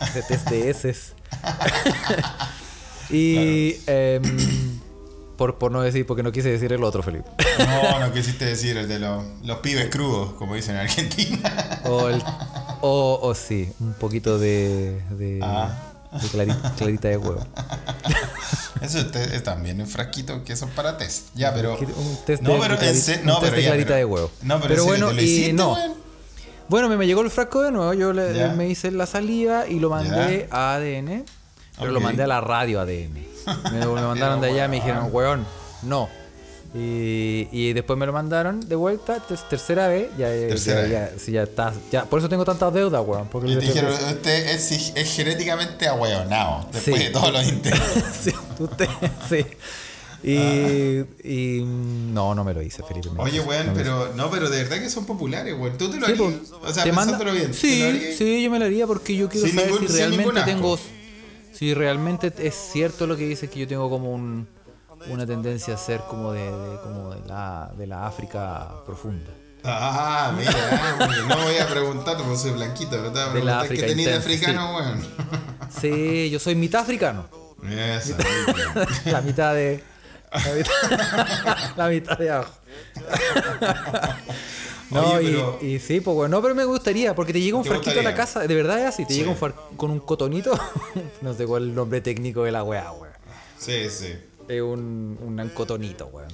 Ese 0.00 0.22
test 0.22 0.48
de 0.48 0.70
heces. 0.70 1.12
y. 3.10 3.76
em, 3.86 4.78
por, 5.36 5.56
por 5.56 5.70
no 5.70 5.80
decir, 5.82 6.04
porque 6.04 6.24
no 6.24 6.32
quise 6.32 6.50
decir 6.50 6.72
el 6.72 6.82
otro, 6.82 7.00
Felipe. 7.02 7.28
No, 7.60 8.00
no 8.00 8.12
quisiste 8.12 8.44
decir 8.44 8.76
el 8.76 8.88
de 8.88 8.98
los, 8.98 9.24
los 9.44 9.58
pibes 9.58 9.88
crudos, 9.88 10.32
como 10.32 10.56
dicen 10.56 10.74
en 10.74 10.80
Argentina. 10.82 11.80
O, 11.84 12.08
el, 12.08 12.20
o, 12.82 13.18
o 13.22 13.34
sí, 13.34 13.72
un 13.80 13.94
poquito 13.94 14.38
de. 14.38 15.02
de, 15.10 15.40
Ah. 15.42 15.70
de 16.22 16.28
clarita 16.76 17.08
de 17.08 17.16
huevo. 17.18 17.40
Eso 18.80 18.98
es, 19.00 19.42
también 19.42 19.80
un 19.80 19.86
frasquito 19.86 20.44
que 20.44 20.56
son 20.56 20.70
para 20.70 20.96
test. 20.96 21.28
Ya, 21.34 21.52
pero. 21.52 21.76
Un 21.78 22.18
test 22.24 22.42
no, 22.42 22.54
de- 22.54 22.60
pero 22.60 22.76
de 22.76 22.86
un 22.88 22.92
test 22.94 23.08
de 23.08 23.22
clarita 23.64 23.86
pero- 23.88 23.94
de 23.96 24.04
huevo. 24.04 24.30
No, 24.42 24.60
pero, 24.60 24.84
bueno, 24.84 25.08
¿te 25.08 25.14
lo 25.14 25.22
y 25.22 25.24
hiciste, 25.24 25.52
no. 25.52 25.72
weón? 25.74 25.92
Bueno, 26.68 26.88
me, 26.90 27.06
llegó 27.06 27.22
el 27.22 27.30
frasco 27.30 27.62
de 27.62 27.72
nuevo, 27.72 27.94
yo 27.94 28.12
le- 28.12 28.50
me 28.50 28.68
hice 28.68 28.90
la 28.90 29.06
saliva 29.06 29.66
y 29.66 29.80
lo 29.80 29.88
mandé 29.90 30.48
a 30.50 30.74
ADN, 30.74 31.24
pero 31.78 31.92
lo 31.92 32.00
mandé 32.00 32.22
a 32.22 32.26
la 32.26 32.40
radio 32.40 32.80
ADN. 32.80 33.14
Me, 33.72 33.86
me 33.86 33.86
mandaron 34.02 34.40
de 34.40 34.48
allá 34.50 34.66
y 34.66 34.68
me 34.68 34.76
dijeron, 34.76 35.08
weón, 35.10 35.46
no. 35.82 36.08
Y, 36.74 37.48
y 37.50 37.72
después 37.72 37.98
me 37.98 38.04
lo 38.04 38.12
mandaron 38.12 38.60
de 38.60 38.76
vuelta, 38.76 39.20
ter- 39.26 39.38
tercera 39.48 39.88
vez, 39.88 40.10
ya, 40.18 40.28
Tercera 40.28 40.86
ya, 40.86 41.00
vez. 41.00 41.12
ya- 41.14 41.18
sí, 41.18 41.32
ya 41.32 41.42
está, 41.44 41.72
ya, 41.90 42.04
por 42.04 42.18
eso 42.18 42.28
tengo 42.28 42.44
tantas 42.44 42.72
deudas, 42.74 43.02
weón. 43.06 43.26
Porque 43.28 43.50
Y 43.50 43.54
te 43.54 43.60
dijeron, 43.60 43.92
usted 43.92 44.48
es, 44.50 44.70
es 44.94 45.14
genéticamente 45.16 45.88
ahueonado, 45.88 46.68
después 46.70 46.98
Sí. 46.98 47.04
de 47.04 47.10
todos 47.10 47.32
los 47.32 47.48
intentos. 47.48 47.80
sí, 48.22 48.32
usted, 48.58 48.88
sí. 49.30 49.46
Y, 50.22 50.34
y, 51.22 51.60
mm, 51.62 52.12
no, 52.12 52.34
no 52.34 52.44
me 52.44 52.52
lo 52.52 52.60
hice, 52.60 52.82
Felipe. 52.82 53.08
Oye, 53.16 53.38
hice, 53.38 53.46
weón, 53.48 53.66
no 53.68 53.72
pero 53.74 54.12
no, 54.14 54.30
pero 54.30 54.50
de 54.50 54.62
verdad 54.64 54.78
que 54.80 54.90
son 54.90 55.06
populares, 55.06 55.54
weón. 55.58 55.78
Tú 55.78 55.88
te 55.90 55.98
lo 55.98 56.06
Sí, 56.06 56.12
harías, 56.12 56.32
pues, 56.38 56.52
o 56.70 56.74
sea, 56.74 56.84
te 56.84 56.92
manda- 56.92 57.12
pensándolo 57.18 57.32
bien. 57.32 57.52
¿te 57.52 57.92
lo 57.92 57.98
Sí, 57.98 58.14
sí, 58.18 58.42
yo 58.42 58.50
me 58.50 58.58
lo 58.58 58.64
haría 58.66 58.86
porque 58.86 59.16
yo 59.16 59.28
quiero 59.28 59.46
Sin 59.46 59.56
saber 59.56 59.70
ningún- 59.72 59.88
si 59.88 59.94
realmente 59.96 60.42
tengo. 60.42 60.78
Si 61.52 61.72
realmente 61.74 62.32
es 62.38 62.54
cierto 62.54 63.06
lo 63.06 63.16
que 63.16 63.26
dice 63.26 63.48
que 63.48 63.60
yo 63.60 63.66
tengo 63.68 63.88
como 63.90 64.12
un, 64.12 64.46
una 65.08 65.26
tendencia 65.26 65.74
a 65.74 65.76
ser 65.78 66.00
como 66.02 66.32
de, 66.32 66.44
de- 66.44 66.80
como 66.82 67.14
de 67.14 67.26
la, 67.26 67.70
de 67.76 67.86
la 67.86 68.06
África 68.06 68.68
profunda. 68.84 69.30
Ah, 69.64 70.32
mira, 70.36 70.52
porque 70.98 71.20
no 71.28 71.42
voy 71.44 71.56
a 71.58 71.66
preguntar, 71.68 72.16
porque 72.16 72.36
soy 72.36 72.52
blanquito, 72.52 72.90
pero 72.92 73.12
te 73.12 73.18
voy 73.18 73.28
a 73.30 73.32
De 73.34 73.42
la 73.44 73.58
preguntar 73.60 73.68
qué 73.68 73.82
tenías 73.82 74.10
de 74.10 74.16
africano, 74.18 74.76
weón. 74.76 75.06
Sí, 75.80 76.30
yo 76.30 76.38
soy 76.38 76.54
mitad 76.54 76.82
africano. 76.82 77.26
Muy 77.60 77.74
La 79.06 79.20
mitad 79.20 79.54
de. 79.54 79.82
La 80.32 80.52
mitad, 80.54 81.74
la 81.76 81.88
mitad 81.88 82.18
de 82.18 82.30
abajo. 82.30 82.52
No, 84.90 85.02
Oye, 85.12 85.22
y- 85.28 85.32
pero- 85.34 85.58
y, 85.60 85.78
sí, 85.80 86.00
pues 86.00 86.14
bueno, 86.16 86.36
no, 86.38 86.42
pero 86.42 86.54
me 86.54 86.64
gustaría, 86.64 87.14
porque 87.14 87.34
te 87.34 87.40
llega 87.42 87.58
un 87.58 87.62
¿Te 87.62 87.68
frasquito 87.68 88.00
a 88.00 88.02
la 88.02 88.14
casa, 88.14 88.40
de 88.46 88.54
verdad 88.54 88.78
es 88.80 88.86
así, 88.86 89.04
te 89.04 89.12
Sí. 89.12 89.20
llega 89.20 89.30
un 89.30 89.36
far- 89.36 89.54
con 89.76 89.90
un 89.90 90.00
cotonito, 90.00 90.58
no 91.20 91.34
sé 91.34 91.44
cuál 91.46 91.64
es 91.64 91.68
el 91.68 91.74
nombre 91.74 92.00
técnico 92.00 92.44
de 92.44 92.52
la 92.52 92.62
weá, 92.64 92.90
weón. 92.92 93.12
Sí, 93.58 93.90
sí. 93.90 94.14
Es 94.48 94.62
un, 94.62 95.18
un 95.20 95.48
cotonito, 95.54 96.06
weón. 96.12 96.28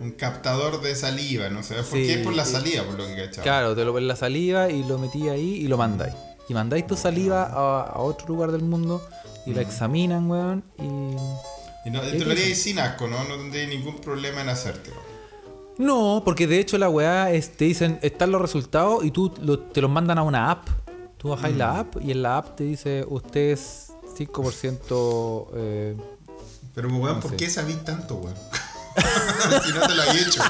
Un 0.00 0.12
captador 0.12 0.80
de 0.80 0.94
saliva, 0.94 1.48
no 1.50 1.62
sé. 1.62 1.74
¿Por 1.74 1.84
Sí, 1.84 2.06
qué? 2.06 2.18
Por 2.18 2.32
la 2.34 2.44
saliva, 2.44 2.84
por 2.84 2.94
lo 2.98 3.06
que 3.06 3.16
cachaba. 3.16 3.42
Claro, 3.42 3.74
te 3.76 3.84
lo 3.84 3.92
pones 3.92 4.06
la 4.08 4.16
saliva 4.16 4.70
y 4.70 4.84
lo 4.84 4.96
metí 4.98 5.28
ahí 5.28 5.54
y 5.56 5.68
lo 5.68 5.76
mandáis. 5.76 6.14
Y 6.48 6.54
mandáis 6.54 6.86
tu 6.86 6.96
saliva 6.96 7.42
a, 7.44 7.82
a 7.82 7.98
otro 8.00 8.28
lugar 8.28 8.52
del 8.52 8.62
mundo 8.62 9.06
y 9.44 9.52
la 9.54 9.62
examinan, 9.62 10.30
weón, 10.30 10.64
y... 10.78 10.82
Y 11.86 11.90
no, 11.90 12.00
¿Qué 12.02 12.12
te 12.18 12.24
lo 12.24 12.32
harías 12.32 12.58
sin 12.58 12.78
asco, 12.78 13.06
¿no? 13.08 13.24
No 13.24 13.36
tendría 13.36 13.66
ningún 13.66 13.98
problema 14.00 14.42
en 14.42 14.48
hacértelo. 14.50 14.96
No, 15.78 16.22
porque 16.24 16.46
de 16.46 16.58
hecho 16.58 16.76
la 16.76 16.88
weá 16.90 17.30
es, 17.32 17.50
te 17.56 17.64
dicen, 17.64 17.98
están 18.02 18.30
los 18.32 18.42
resultados 18.42 19.04
y 19.04 19.10
tú 19.10 19.32
lo- 19.40 19.58
te 19.60 19.80
los 19.80 19.90
mandan 19.90 20.18
a 20.18 20.22
una 20.22 20.50
app. 20.50 20.68
Tú 21.18 21.28
bajáis 21.30 21.56
la 21.56 21.78
app 21.80 21.96
y 22.02 22.10
en 22.12 22.22
la 22.22 22.36
app 22.38 22.56
te 22.56 22.64
dice, 22.64 23.04
usted 23.08 23.50
es 23.52 23.92
5% 24.16 25.46
eh, 25.54 25.96
Pero, 26.78 26.94
weón, 26.94 27.14
No 27.16 27.20
¿por 27.20 27.32
sé. 27.32 27.36
qué 27.38 27.50
sabís 27.50 27.84
tanto, 27.84 28.14
weón? 28.14 28.36
si 29.64 29.72
no 29.72 29.80
te 29.80 29.94
lo 29.96 30.02
había 30.02 30.22
hecho. 30.22 30.42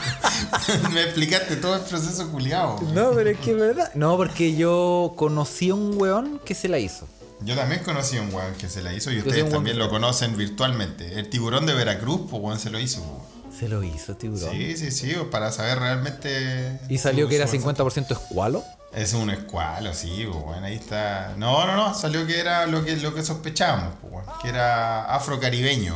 Me 0.93 1.03
explicaste 1.05 1.57
todo 1.57 1.77
el 1.77 1.81
proceso 1.83 2.31
culiado. 2.31 2.79
No, 2.93 3.13
pero 3.13 3.31
es 3.31 3.39
que 3.39 3.53
es 3.53 3.57
verdad. 3.59 3.91
No, 3.95 4.15
porque 4.19 4.55
yo 4.57 5.15
conocí 5.17 5.71
a 5.71 5.75
un 5.75 5.97
weón 5.99 6.39
que 6.45 6.55
se 6.55 6.69
la 6.69 6.79
hizo. 6.79 7.09
Yo 7.41 7.55
también 7.57 7.83
conocí 7.83 8.19
a 8.19 8.23
un 8.23 8.35
weón 8.35 8.53
que 8.57 8.69
se 8.69 8.83
la 8.83 8.93
hizo 8.93 9.11
y 9.11 9.15
Yo 9.17 9.21
ustedes 9.23 9.49
también 9.49 9.77
que- 9.77 9.83
lo 9.83 9.89
conocen 9.89 10.37
virtualmente. 10.37 11.19
El 11.19 11.31
tiburón 11.31 11.65
de 11.65 11.73
Veracruz, 11.73 12.23
pues 12.31 12.43
weón, 12.43 12.59
se 12.59 12.69
lo 12.69 12.79
hizo. 12.79 13.01
weón. 13.01 13.39
Se 13.59 13.69
lo 13.69 13.83
hizo 13.83 14.15
tiburón. 14.17 14.51
Sí, 14.51 14.77
sí, 14.77 14.91
sí, 14.91 15.15
para 15.31 15.51
saber 15.51 15.79
realmente. 15.79 16.79
Y 16.91 16.99
salió 16.99 17.27
que 17.27 17.37
era 17.37 17.47
su- 17.47 17.53
50% 17.57 18.11
escualo. 18.13 18.63
Es 18.93 19.13
un 19.15 19.31
escualo, 19.31 19.93
sí, 19.95 20.27
pues, 20.31 20.45
bueno, 20.45 20.67
ahí 20.67 20.75
está. 20.77 21.35
No, 21.37 21.67
no, 21.67 21.77
no, 21.77 21.95
salió 21.95 22.27
que 22.27 22.39
era 22.41 22.67
lo 22.67 22.85
que, 22.85 22.97
lo 22.97 23.15
que 23.15 23.23
sospechábamos, 23.25 23.95
pues, 24.01 24.13
bueno, 24.13 24.33
que 24.43 24.49
era 24.49 25.15
afrocaribeño. 25.15 25.95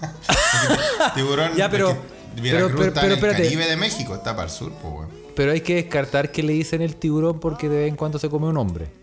Tiburón. 1.14 1.54
Ya, 1.56 1.68
pero- 1.70 1.96
pero- 2.40 2.68
pero- 2.68 2.82
está 2.84 3.00
pero 3.02 3.14
en 3.14 3.24
el. 3.36 3.42
Caribe 3.42 3.66
de 3.66 3.76
México, 3.76 4.14
está 4.14 4.34
para 4.36 4.48
el 4.48 4.50
sur, 4.54 4.72
pues, 4.80 4.92
bueno. 4.94 5.10
Pero 5.36 5.50
hay 5.50 5.62
que 5.62 5.74
descartar 5.74 6.30
que 6.30 6.44
le 6.44 6.52
dicen 6.52 6.80
el 6.80 6.94
tiburón 6.94 7.40
porque 7.40 7.68
de 7.68 7.76
vez 7.78 7.88
en 7.88 7.96
cuando 7.96 8.18
se 8.20 8.28
come 8.30 8.46
un 8.46 8.56
hombre. 8.56 8.90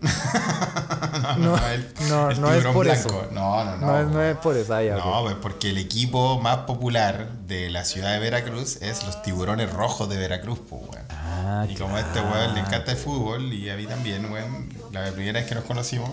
No, 1.38 1.56
el- 1.68 1.86
no, 2.08 2.30
el 2.30 2.40
no 2.40 2.52
es 2.52 2.64
por 2.66 2.84
blanco. 2.86 3.08
eso. 3.08 3.28
No, 3.32 3.64
no, 3.64 3.76
no. 3.76 3.86
No, 3.86 4.00
es, 4.00 4.06
no 4.08 4.22
es 4.22 4.36
por 4.38 4.56
eso. 4.56 4.74
ah, 4.74 4.82
ya, 4.82 4.96
No, 4.96 5.22
pues 5.22 5.34
porque 5.40 5.70
el 5.70 5.78
equipo 5.78 6.40
más 6.40 6.58
popular 6.58 7.28
de 7.46 7.68
la 7.70 7.84
ciudad 7.84 8.12
de 8.12 8.18
Veracruz 8.18 8.76
es 8.80 9.04
los 9.04 9.22
tiburones 9.22 9.72
rojos 9.72 10.08
de 10.08 10.16
Veracruz, 10.16 10.58
pues, 10.68 10.82
weón. 10.82 11.04
Ah, 11.10 11.66
y 11.68 11.74
como 11.74 11.96
a 11.96 12.00
este 12.00 12.20
weón 12.20 12.54
le 12.54 12.60
encanta 12.60 12.92
el 12.92 12.96
fútbol, 12.98 13.52
y 13.52 13.68
a 13.70 13.76
mí 13.76 13.86
también, 13.86 14.30
weón, 14.32 14.68
la 14.92 15.10
primera 15.12 15.40
vez 15.40 15.48
que 15.48 15.54
nos 15.54 15.64
conocimos, 15.64 16.10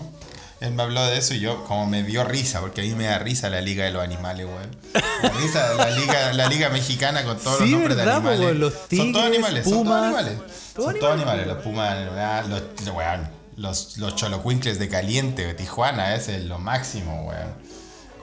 él 0.60 0.72
me 0.72 0.82
habló 0.82 1.04
de 1.06 1.18
eso 1.18 1.34
y 1.34 1.40
yo, 1.40 1.64
como 1.64 1.86
me 1.86 2.02
dio 2.02 2.22
risa, 2.24 2.60
porque 2.60 2.82
a 2.82 2.84
mí 2.84 2.94
me 2.94 3.04
da 3.06 3.18
risa 3.18 3.48
la 3.50 3.60
Liga 3.60 3.84
de 3.84 3.90
los 3.92 4.02
Animales, 4.02 4.46
weón. 4.46 4.76
Risa 5.40 5.74
la 5.74 5.90
Liga, 5.90 6.32
la 6.34 6.48
liga 6.48 6.68
Mexicana 6.68 7.24
con 7.24 7.38
todos 7.38 7.58
Sí, 7.58 7.64
los 7.64 7.70
nombres 7.72 7.96
¿verdad, 7.96 8.12
de 8.12 8.16
animales. 8.18 8.40
weón? 8.40 8.60
Los 8.60 8.72
son 8.72 8.80
todos 8.88 8.88
tigres, 8.88 9.24
animales, 9.24 9.64
son 9.64 9.72
todos 9.72 9.84
pumas, 9.84 10.02
animales. 10.04 10.38
son 10.76 10.98
todos 10.98 11.12
animales, 11.14 11.46
los 11.46 11.56
pumas, 11.62 11.96
ah, 12.18 12.42
los, 12.48 12.62
weón, 12.94 13.28
los, 13.56 13.98
los 13.98 14.16
cholocuincles 14.16 14.78
de 14.78 14.88
caliente, 14.88 15.46
de 15.46 15.54
Tijuana, 15.54 16.14
ese 16.14 16.36
es 16.36 16.44
lo 16.44 16.58
máximo, 16.58 17.26
weón. 17.28 17.70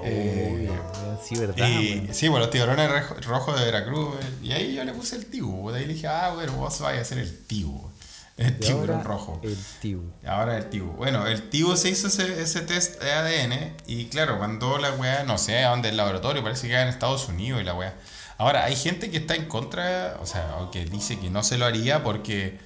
Eh, 0.03 0.69
Obvio, 0.69 1.17
sí, 1.27 1.35
verdad. 1.35 1.67
y, 1.67 2.07
sí, 2.13 2.27
bueno, 2.27 2.45
los 2.45 2.51
tiburones 2.53 2.89
rojos 3.25 3.59
de 3.59 3.65
Veracruz. 3.65 4.15
eh, 4.21 4.29
Y 4.43 4.51
ahí 4.51 4.75
yo 4.75 4.83
le 4.83 4.93
puse 4.93 5.15
el 5.15 5.25
tibu. 5.25 5.71
De 5.71 5.79
ahí 5.79 5.87
le 5.87 5.95
dije, 5.95 6.05
ah, 6.07 6.33
bueno, 6.35 6.53
vos 6.53 6.79
vais 6.81 7.01
a 7.01 7.03
ser 7.03 7.17
el 7.17 7.35
tibu. 7.45 7.81
El 8.37 8.49
Y 8.49 8.59
tiburón 8.59 8.97
ahora, 8.97 9.03
rojo. 9.03 9.39
El 9.43 9.57
tibu. 9.81 10.03
Ahora 10.25 10.57
el 10.57 10.69
tibu. 10.69 10.91
Bueno, 10.91 11.25
el 11.25 11.49
tibu 11.49 11.75
se 11.75 11.89
hizo 11.89 12.07
ese, 12.07 12.41
ese 12.41 12.61
test 12.61 13.01
de 13.01 13.11
ADN. 13.11 13.75
Y 13.87 14.05
claro, 14.05 14.37
cuando 14.37 14.77
la 14.77 14.91
weá, 14.91 15.23
no 15.23 15.37
sé 15.39 15.63
a 15.63 15.71
dónde 15.71 15.89
el 15.89 15.97
laboratorio, 15.97 16.43
parece 16.43 16.67
que 16.67 16.73
era 16.73 16.83
en 16.83 16.89
Estados 16.89 17.27
Unidos 17.27 17.61
y 17.61 17.63
la 17.63 17.73
weá. 17.73 17.95
Ahora, 18.37 18.65
hay 18.65 18.75
gente 18.75 19.09
que 19.09 19.17
está 19.17 19.33
en 19.33 19.45
contra, 19.45 20.17
o 20.21 20.27
sea, 20.27 20.57
o 20.59 20.69
que 20.69 20.85
dice 20.85 21.19
que 21.19 21.31
no 21.31 21.41
se 21.41 21.57
lo 21.57 21.65
haría 21.65 22.03
porque 22.03 22.59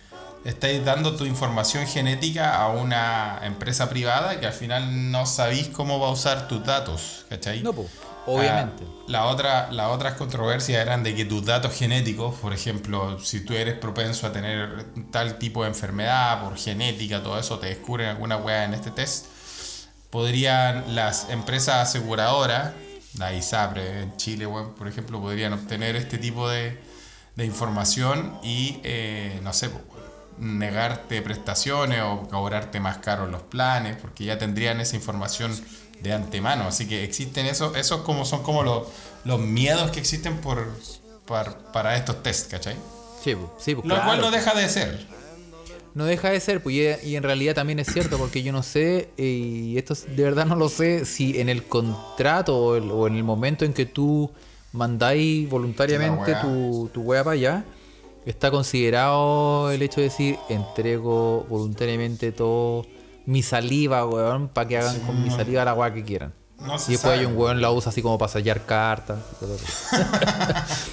estáis 0.43 0.83
dando 0.83 1.15
tu 1.15 1.25
información 1.25 1.87
genética 1.87 2.55
a 2.55 2.69
una 2.69 3.39
empresa 3.43 3.89
privada 3.89 4.39
que 4.39 4.47
al 4.47 4.53
final 4.53 5.11
no 5.11 5.25
sabéis 5.25 5.67
cómo 5.69 5.99
va 5.99 6.07
a 6.07 6.11
usar 6.11 6.47
tus 6.47 6.65
datos, 6.65 7.25
¿cachai? 7.29 7.61
No, 7.61 7.71
pues, 7.71 7.87
obviamente. 8.25 8.83
Ah, 8.87 9.03
la 9.07 9.25
otra, 9.25 9.71
las 9.71 9.89
otras 9.89 10.13
controversias 10.13 10.81
eran 10.81 11.03
de 11.03 11.15
que 11.15 11.25
tus 11.25 11.45
datos 11.45 11.73
genéticos, 11.73 12.35
por 12.35 12.53
ejemplo, 12.53 13.19
si 13.19 13.43
tú 13.43 13.53
eres 13.53 13.75
propenso 13.75 14.27
a 14.27 14.31
tener 14.31 14.85
tal 15.11 15.37
tipo 15.37 15.63
de 15.63 15.69
enfermedad 15.69 16.43
por 16.43 16.57
genética, 16.57 17.21
todo 17.21 17.37
eso, 17.39 17.59
te 17.59 17.67
descubren 17.67 18.09
alguna 18.09 18.37
weá 18.37 18.65
en 18.65 18.73
este 18.73 18.91
test, 18.91 19.25
podrían 20.09 20.95
las 20.95 21.29
empresas 21.29 21.89
aseguradoras, 21.89 22.73
la 23.17 23.33
ISAPRE 23.33 24.03
en 24.03 24.17
Chile, 24.17 24.47
por 24.47 24.87
ejemplo, 24.87 25.19
podrían 25.19 25.53
obtener 25.53 25.95
este 25.95 26.17
tipo 26.17 26.49
de, 26.49 26.79
de 27.35 27.45
información 27.45 28.37
y, 28.43 28.79
eh, 28.83 29.39
no 29.43 29.51
sé, 29.51 29.69
pues, 29.69 29.83
negarte 30.37 31.21
prestaciones 31.21 32.01
o 32.01 32.27
cobrarte 32.29 32.79
más 32.79 32.97
caros 32.97 33.29
los 33.29 33.43
planes, 33.43 33.97
porque 33.97 34.25
ya 34.25 34.37
tendrían 34.37 34.79
esa 34.79 34.95
información 34.95 35.51
de 36.01 36.13
antemano. 36.13 36.63
Así 36.65 36.87
que 36.87 37.03
existen 37.03 37.45
esos, 37.45 37.75
esos 37.75 38.01
como 38.01 38.25
son 38.25 38.43
como 38.43 38.63
los, 38.63 38.87
los 39.25 39.39
miedos 39.39 39.91
que 39.91 39.99
existen 39.99 40.37
por, 40.37 40.67
par- 41.25 41.71
para 41.71 41.95
estos 41.97 42.21
test, 42.23 42.49
¿cachai? 42.51 42.75
Sí, 43.23 43.35
sí, 43.59 43.73
Lo 43.75 43.81
claro. 43.81 44.03
cual 44.05 44.21
no 44.21 44.31
deja 44.31 44.53
de 44.55 44.67
ser. 44.67 45.05
No 45.93 46.05
deja 46.05 46.29
de 46.29 46.39
ser, 46.39 46.63
pues, 46.63 47.03
y, 47.03 47.15
en 47.17 47.23
realidad 47.23 47.53
también 47.53 47.77
es 47.79 47.87
cierto, 47.91 48.17
porque 48.17 48.41
yo 48.43 48.53
no 48.53 48.63
sé, 48.63 49.09
eh, 49.17 49.23
y 49.25 49.77
esto 49.77 49.91
es- 49.93 50.05
de 50.15 50.23
verdad 50.23 50.45
no 50.45 50.55
lo 50.55 50.69
sé, 50.69 51.03
si 51.05 51.39
en 51.39 51.49
el 51.49 51.63
contrato 51.63 52.57
o, 52.57 52.75
el- 52.77 52.89
o 52.89 53.07
en 53.07 53.15
el 53.15 53.23
momento 53.25 53.65
en 53.65 53.73
que 53.73 53.85
tú 53.85 54.31
mandáis 54.71 55.49
voluntariamente 55.49 56.31
wea. 56.31 56.41
tu, 56.41 56.89
tu 56.93 57.01
wea 57.01 57.23
para 57.25 57.33
allá, 57.33 57.65
está 58.25 58.49
considerado 58.51 59.69
el 59.69 59.81
hecho 59.81 59.97
de 59.97 60.03
decir, 60.03 60.37
entrego 60.47 61.45
voluntariamente 61.49 62.31
todo 62.31 62.85
mi 63.25 63.43
saliva, 63.43 64.05
weón, 64.05 64.47
para 64.49 64.67
que 64.67 64.77
hagan 64.77 64.99
con 65.01 65.21
mi 65.23 65.29
saliva 65.29 65.63
la 65.65 65.73
wea 65.73 65.93
que 65.93 66.03
quieran. 66.03 66.33
No 66.59 66.75
y 66.75 66.91
después 66.91 67.17
hay 67.19 67.25
un 67.25 67.35
weón 67.37 67.59
la 67.61 67.71
usa 67.71 67.89
así 67.89 68.01
como 68.01 68.17
para 68.17 68.31
sellar 68.31 68.65
cartas. 68.65 69.19
cosas 69.39 69.61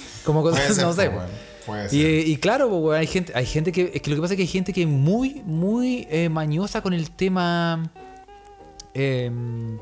como 0.24 0.42
Puede 0.42 0.56
cosas, 0.56 0.74
ser, 0.76 0.84
no 0.84 0.92
sé. 0.92 1.10
pues, 1.10 1.10
pues. 1.10 1.18
weón, 1.18 1.30
puede 1.66 1.86
Y, 1.96 2.00
ser. 2.22 2.28
y 2.28 2.36
claro, 2.38 2.68
pues, 2.70 2.82
weón, 2.82 2.96
hay 3.00 3.06
gente, 3.06 3.32
hay 3.34 3.46
gente 3.46 3.72
que, 3.72 3.90
es 3.94 4.00
que 4.02 4.10
lo 4.10 4.16
que 4.16 4.22
pasa 4.22 4.34
es 4.34 4.36
que 4.36 4.42
hay 4.42 4.48
gente 4.48 4.72
que 4.72 4.82
es 4.82 4.88
muy, 4.88 5.42
muy 5.44 6.06
eh, 6.10 6.28
mañosa 6.28 6.80
con 6.82 6.92
el 6.94 7.10
tema 7.10 7.90
em, 8.94 9.78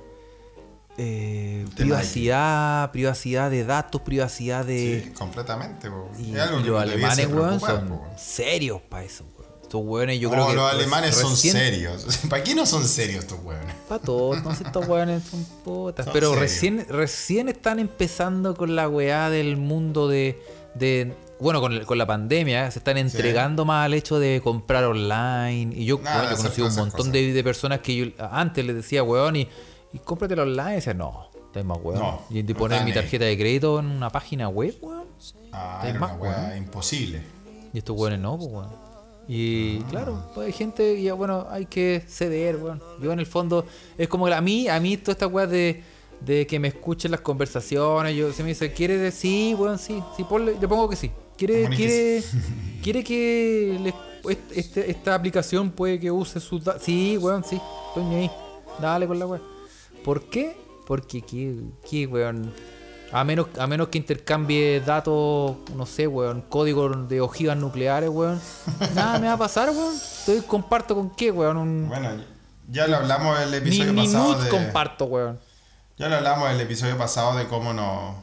eh, 0.98 1.64
tema 1.64 1.74
privacidad, 1.76 2.90
privacidad 2.90 3.50
de 3.50 3.64
datos, 3.64 4.00
privacidad 4.00 4.64
de 4.64 5.02
Sí, 5.04 5.10
completamente. 5.12 5.90
po. 5.90 6.10
y, 6.18 6.34
Es 6.34 6.40
algo 6.40 6.60
y 6.60 6.62
que 6.64 6.70
los 6.70 6.82
alemanes, 6.82 7.26
weón, 7.28 7.60
son 7.60 7.88
po, 7.88 8.06
serios 8.16 8.80
para 8.82 9.04
eso. 9.04 9.24
Estos 9.66 9.82
weones, 9.84 10.20
yo 10.20 10.28
No, 10.28 10.34
creo 10.34 10.46
que 10.46 10.54
los 10.54 10.72
alemanes 10.72 11.16
son 11.16 11.36
serios. 11.36 12.06
¿Para 12.30 12.44
qué 12.44 12.54
no 12.54 12.64
son 12.64 12.86
serios 12.86 13.24
estos 13.24 13.40
weones? 13.42 13.74
Para 13.88 14.00
todos, 14.00 14.36
entonces 14.36 14.64
estos 14.64 14.86
weones 14.86 15.24
son 15.24 15.44
putas. 15.64 16.06
Pero 16.12 16.28
serios. 16.28 16.40
recién, 16.40 16.86
recién 16.88 17.48
están 17.48 17.80
empezando 17.80 18.54
con 18.54 18.76
la 18.76 18.88
weá 18.88 19.28
del 19.28 19.56
mundo 19.56 20.06
de. 20.06 20.40
de 20.76 21.12
bueno, 21.40 21.60
con, 21.60 21.84
con 21.84 21.98
la 21.98 22.06
pandemia, 22.06 22.70
se 22.70 22.78
están 22.78 22.96
entregando 22.96 23.64
más 23.64 23.86
al 23.86 23.94
hecho 23.94 24.20
de 24.20 24.40
comprar 24.40 24.84
online. 24.84 25.74
Y 25.74 25.84
yo, 25.84 25.98
Nada, 25.98 26.18
weón, 26.18 26.30
yo 26.30 26.36
conocí 26.36 26.62
un 26.62 26.74
montón 26.76 27.10
de, 27.10 27.32
de 27.32 27.42
personas 27.42 27.80
que 27.80 27.96
yo 27.96 28.06
antes 28.30 28.64
les 28.64 28.76
decía, 28.76 29.02
weón, 29.02 29.34
y, 29.34 29.48
y 29.92 29.98
cómpratelo 29.98 30.44
online. 30.44 30.74
Y 30.74 30.76
decía, 30.76 30.94
no, 30.94 31.28
estáis 31.44 31.66
más 31.66 31.78
weón. 31.82 31.98
No, 31.98 32.22
y 32.30 32.40
de 32.40 32.52
no 32.52 32.58
poner 32.60 32.84
mi 32.84 32.92
tarjeta 32.92 33.24
de 33.24 33.36
crédito 33.36 33.80
en 33.80 33.86
una 33.86 34.10
página 34.10 34.48
web, 34.48 34.76
weón. 34.80 35.08
Ah, 35.50 35.82
era 35.84 35.98
más, 35.98 36.12
una 36.12 36.20
weón. 36.20 36.56
imposible. 36.56 37.20
Y 37.72 37.78
estos 37.78 37.98
weones 37.98 38.20
no, 38.20 38.38
pues 38.38 38.48
weón. 38.48 38.85
Y 39.28 39.80
Ah. 39.82 39.86
claro, 39.90 40.22
pues 40.34 40.46
hay 40.46 40.52
gente, 40.52 40.94
y 40.94 41.10
bueno, 41.10 41.46
hay 41.50 41.66
que 41.66 42.02
ceder, 42.06 42.56
weón. 42.56 42.80
Yo 43.02 43.12
en 43.12 43.18
el 43.18 43.26
fondo, 43.26 43.64
es 43.98 44.08
como 44.08 44.26
que 44.26 44.34
a 44.34 44.40
mí, 44.40 44.68
a 44.68 44.78
mí 44.80 44.96
toda 44.96 45.12
esta 45.12 45.26
weá 45.26 45.46
de, 45.46 45.82
de 46.20 46.46
que 46.46 46.58
me 46.60 46.68
escuchen 46.68 47.10
las 47.10 47.20
conversaciones, 47.20 48.14
yo 48.16 48.32
se 48.32 48.42
me 48.42 48.50
dice, 48.50 48.72
¿quiere 48.72 48.96
decir? 48.98 49.56
weón, 49.56 49.78
sí, 49.78 50.02
sí, 50.16 50.24
ponle, 50.24 50.56
le 50.60 50.68
pongo 50.68 50.88
que 50.88 50.96
sí. 50.96 51.10
¿Quiere, 51.36 51.68
quiere, 51.68 52.22
quiere 52.82 53.04
que 53.04 53.92
este- 54.54 54.90
esta 54.90 55.14
aplicación 55.14 55.70
puede 55.70 55.98
que 56.00 56.10
use 56.10 56.40
sus 56.40 56.64
datos? 56.64 56.82
Sí, 56.82 57.18
weón, 57.18 57.44
sí, 57.44 57.60
estoy 57.88 58.14
ahí. 58.14 58.30
Dale 58.80 59.06
con 59.06 59.18
la 59.18 59.26
weá. 59.26 59.40
¿Por 60.04 60.22
qué? 60.30 60.56
Porque 60.86 61.20
qué, 61.20 61.56
qué 61.90 62.06
weón. 62.06 62.52
A 63.12 63.24
menos, 63.24 63.46
a 63.58 63.66
menos 63.66 63.88
que 63.88 63.98
intercambie 63.98 64.80
datos, 64.80 65.56
no 65.74 65.86
sé, 65.86 66.06
weón, 66.06 66.42
código 66.42 66.88
de 66.88 67.20
ojivas 67.20 67.56
nucleares, 67.56 68.10
weón. 68.10 68.40
Nada 68.94 69.18
me 69.18 69.28
va 69.28 69.34
a 69.34 69.38
pasar, 69.38 69.70
weón. 69.70 69.94
Estoy 69.94 70.40
comparto 70.42 70.94
con 70.94 71.10
qué, 71.10 71.30
weón. 71.30 71.56
Un- 71.56 71.88
Bueno, 71.88 72.10
ya 72.68 72.86
lo 72.88 72.96
hablamos 72.96 73.36
en 73.38 73.44
el 73.44 73.50
ni 73.52 73.56
episodio 73.58 73.92
ni 73.92 74.06
pasado. 74.06 74.28
nudes 74.32 74.44
de- 74.44 74.50
comparto, 74.50 75.04
weón. 75.06 75.38
Ya 75.98 76.08
lo 76.08 76.16
hablamos 76.16 76.48
en 76.50 76.56
el 76.56 76.60
episodio 76.62 76.98
pasado 76.98 77.36
de 77.36 77.46
cómo 77.46 77.72
nos, 77.72 78.16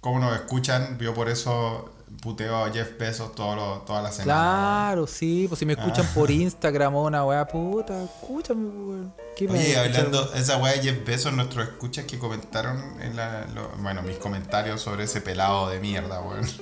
cómo 0.00 0.18
nos 0.18 0.34
escuchan. 0.34 0.98
Yo 0.98 1.14
por 1.14 1.28
eso 1.28 1.90
puteo 2.22 2.64
a 2.64 2.70
Jeff 2.72 2.98
Bezos 2.98 3.34
todo 3.34 3.54
lo- 3.56 3.78
toda 3.86 4.02
la 4.02 4.10
semana. 4.12 4.24
Claro, 4.24 5.06
sí, 5.06 5.46
pues 5.48 5.58
si 5.58 5.66
me 5.66 5.74
escuchan 5.74 6.06
por 6.14 6.30
Instagram 6.30 6.94
o 6.94 7.04
una 7.04 7.24
weá 7.24 7.46
puta, 7.46 8.02
escúchame, 8.04 8.68
weón. 8.68 9.14
¿Qué 9.36 9.46
me 9.46 9.58
Oye, 9.58 9.72
escuchar, 9.72 10.06
hablando, 10.06 10.34
esa 10.34 10.56
weá 10.58 10.72
de 10.72 10.82
Jeff 10.82 11.04
Bezos, 11.06 11.32
nuestros 11.32 11.68
escuchas 11.68 12.04
que 12.06 12.18
comentaron 12.18 13.00
en 13.00 13.16
la, 13.16 13.46
lo- 13.54 13.70
bueno, 13.80 14.02
mis 14.02 14.16
comentarios 14.16 14.80
sobre 14.80 15.04
ese 15.04 15.20
pelado 15.20 15.68
de 15.70 15.80
mierda, 15.80 16.20
weón. 16.20 16.46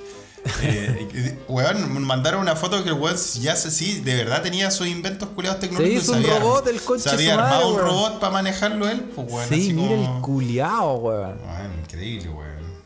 Eh, 0.62 1.36
weón, 1.48 2.02
mandaron 2.04 2.40
una 2.40 2.54
foto 2.54 2.84
que 2.84 2.90
el 2.90 2.94
weón 2.94 3.16
ya 3.40 3.56
se, 3.56 3.68
sí, 3.72 4.00
de 4.02 4.14
verdad 4.14 4.42
tenía 4.44 4.70
sus 4.70 4.86
inventos 4.86 5.28
culiados 5.30 5.58
tecnológicos. 5.58 6.04
hizo 6.04 6.12
un 6.12 6.22
se 6.22 6.28
había 6.30 6.38
robot, 6.40 6.66
el 6.68 7.00
Se 7.00 7.32
armado 7.32 7.68
un 7.74 7.80
robot 7.80 8.20
para 8.20 8.32
manejarlo 8.32 8.88
él, 8.88 9.00
pues 9.12 9.26
weón. 9.32 9.48
Sí, 9.48 9.54
así 9.54 9.72
mira 9.72 9.88
como- 9.96 10.14
el 10.16 10.20
culiao, 10.22 10.94
weón. 10.98 11.38
Weón, 11.44 11.78
increíble, 11.82 12.28
weón. 12.28 12.76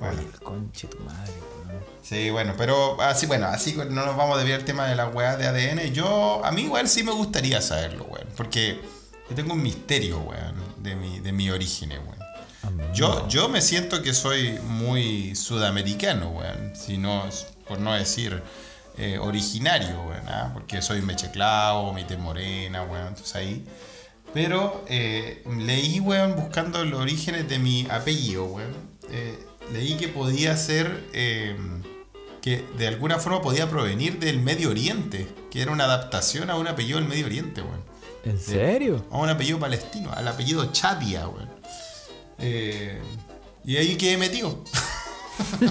Bueno. 0.00 0.14
Oye, 0.20 0.26
el 0.32 0.40
conche 0.40 0.88
tu 0.88 0.98
madre. 1.00 1.32
Sí, 2.02 2.30
bueno, 2.30 2.54
pero 2.58 3.00
así, 3.00 3.26
bueno, 3.26 3.46
así 3.46 3.74
no 3.74 4.04
nos 4.04 4.16
vamos 4.16 4.34
a 4.34 4.38
desviar 4.38 4.58
el 4.60 4.66
tema 4.66 4.86
de 4.86 4.96
la 4.96 5.06
weá 5.08 5.36
de 5.36 5.46
ADN. 5.46 5.92
Yo, 5.92 6.44
a 6.44 6.50
mí 6.50 6.62
igual 6.62 6.88
sí 6.88 7.04
me 7.04 7.12
gustaría 7.12 7.60
saberlo, 7.60 8.04
weón. 8.04 8.26
Porque 8.36 8.80
yo 9.30 9.36
tengo 9.36 9.54
un 9.54 9.62
misterio, 9.62 10.18
weón, 10.18 10.54
de 10.78 10.96
mi, 10.96 11.20
de 11.20 11.32
mi 11.32 11.48
origen, 11.50 11.90
weón. 11.92 12.92
Yo, 12.92 13.26
yo 13.28 13.48
me 13.48 13.60
siento 13.60 14.02
que 14.02 14.14
soy 14.14 14.58
muy 14.64 15.34
sudamericano, 15.36 16.30
weón. 16.30 16.74
Si 16.74 16.98
no, 16.98 17.24
por 17.68 17.78
no 17.78 17.94
decir 17.94 18.42
eh, 18.98 19.18
originario, 19.18 20.02
weón. 20.02 20.28
¿ah? 20.28 20.50
Porque 20.52 20.82
soy 20.82 21.02
mecheclavo, 21.02 21.92
mi 21.92 22.04
tez 22.04 22.18
morena, 22.18 22.82
weón. 22.82 23.08
Entonces 23.08 23.34
ahí. 23.36 23.64
Pero 24.34 24.84
eh, 24.88 25.44
leí, 25.58 26.00
weón, 26.00 26.34
buscando 26.34 26.84
los 26.84 27.00
orígenes 27.00 27.48
de 27.48 27.58
mi 27.60 27.86
apellido, 27.90 28.44
weón. 28.44 28.74
eh, 29.10 29.38
leí 29.72 29.96
que 29.96 30.08
podía 30.08 30.56
ser. 30.56 31.04
Que 32.42 32.66
de 32.76 32.88
alguna 32.88 33.18
forma 33.18 33.40
podía 33.40 33.70
provenir 33.70 34.18
del 34.18 34.40
Medio 34.40 34.70
Oriente. 34.70 35.32
Que 35.50 35.62
era 35.62 35.70
una 35.70 35.84
adaptación 35.84 36.50
a 36.50 36.56
un 36.56 36.66
apellido 36.66 36.98
del 36.98 37.08
Medio 37.08 37.26
Oriente, 37.26 37.62
weón. 37.62 37.82
¿En 38.24 38.38
serio? 38.38 39.04
A 39.10 39.18
un 39.18 39.30
apellido 39.30 39.58
palestino, 39.58 40.12
al 40.12 40.26
apellido 40.28 40.70
Chadia, 40.72 41.28
weón. 41.28 41.48
Eh, 42.38 43.00
y 43.64 43.76
ahí 43.76 43.96
quedé 43.96 44.16
metido. 44.18 44.62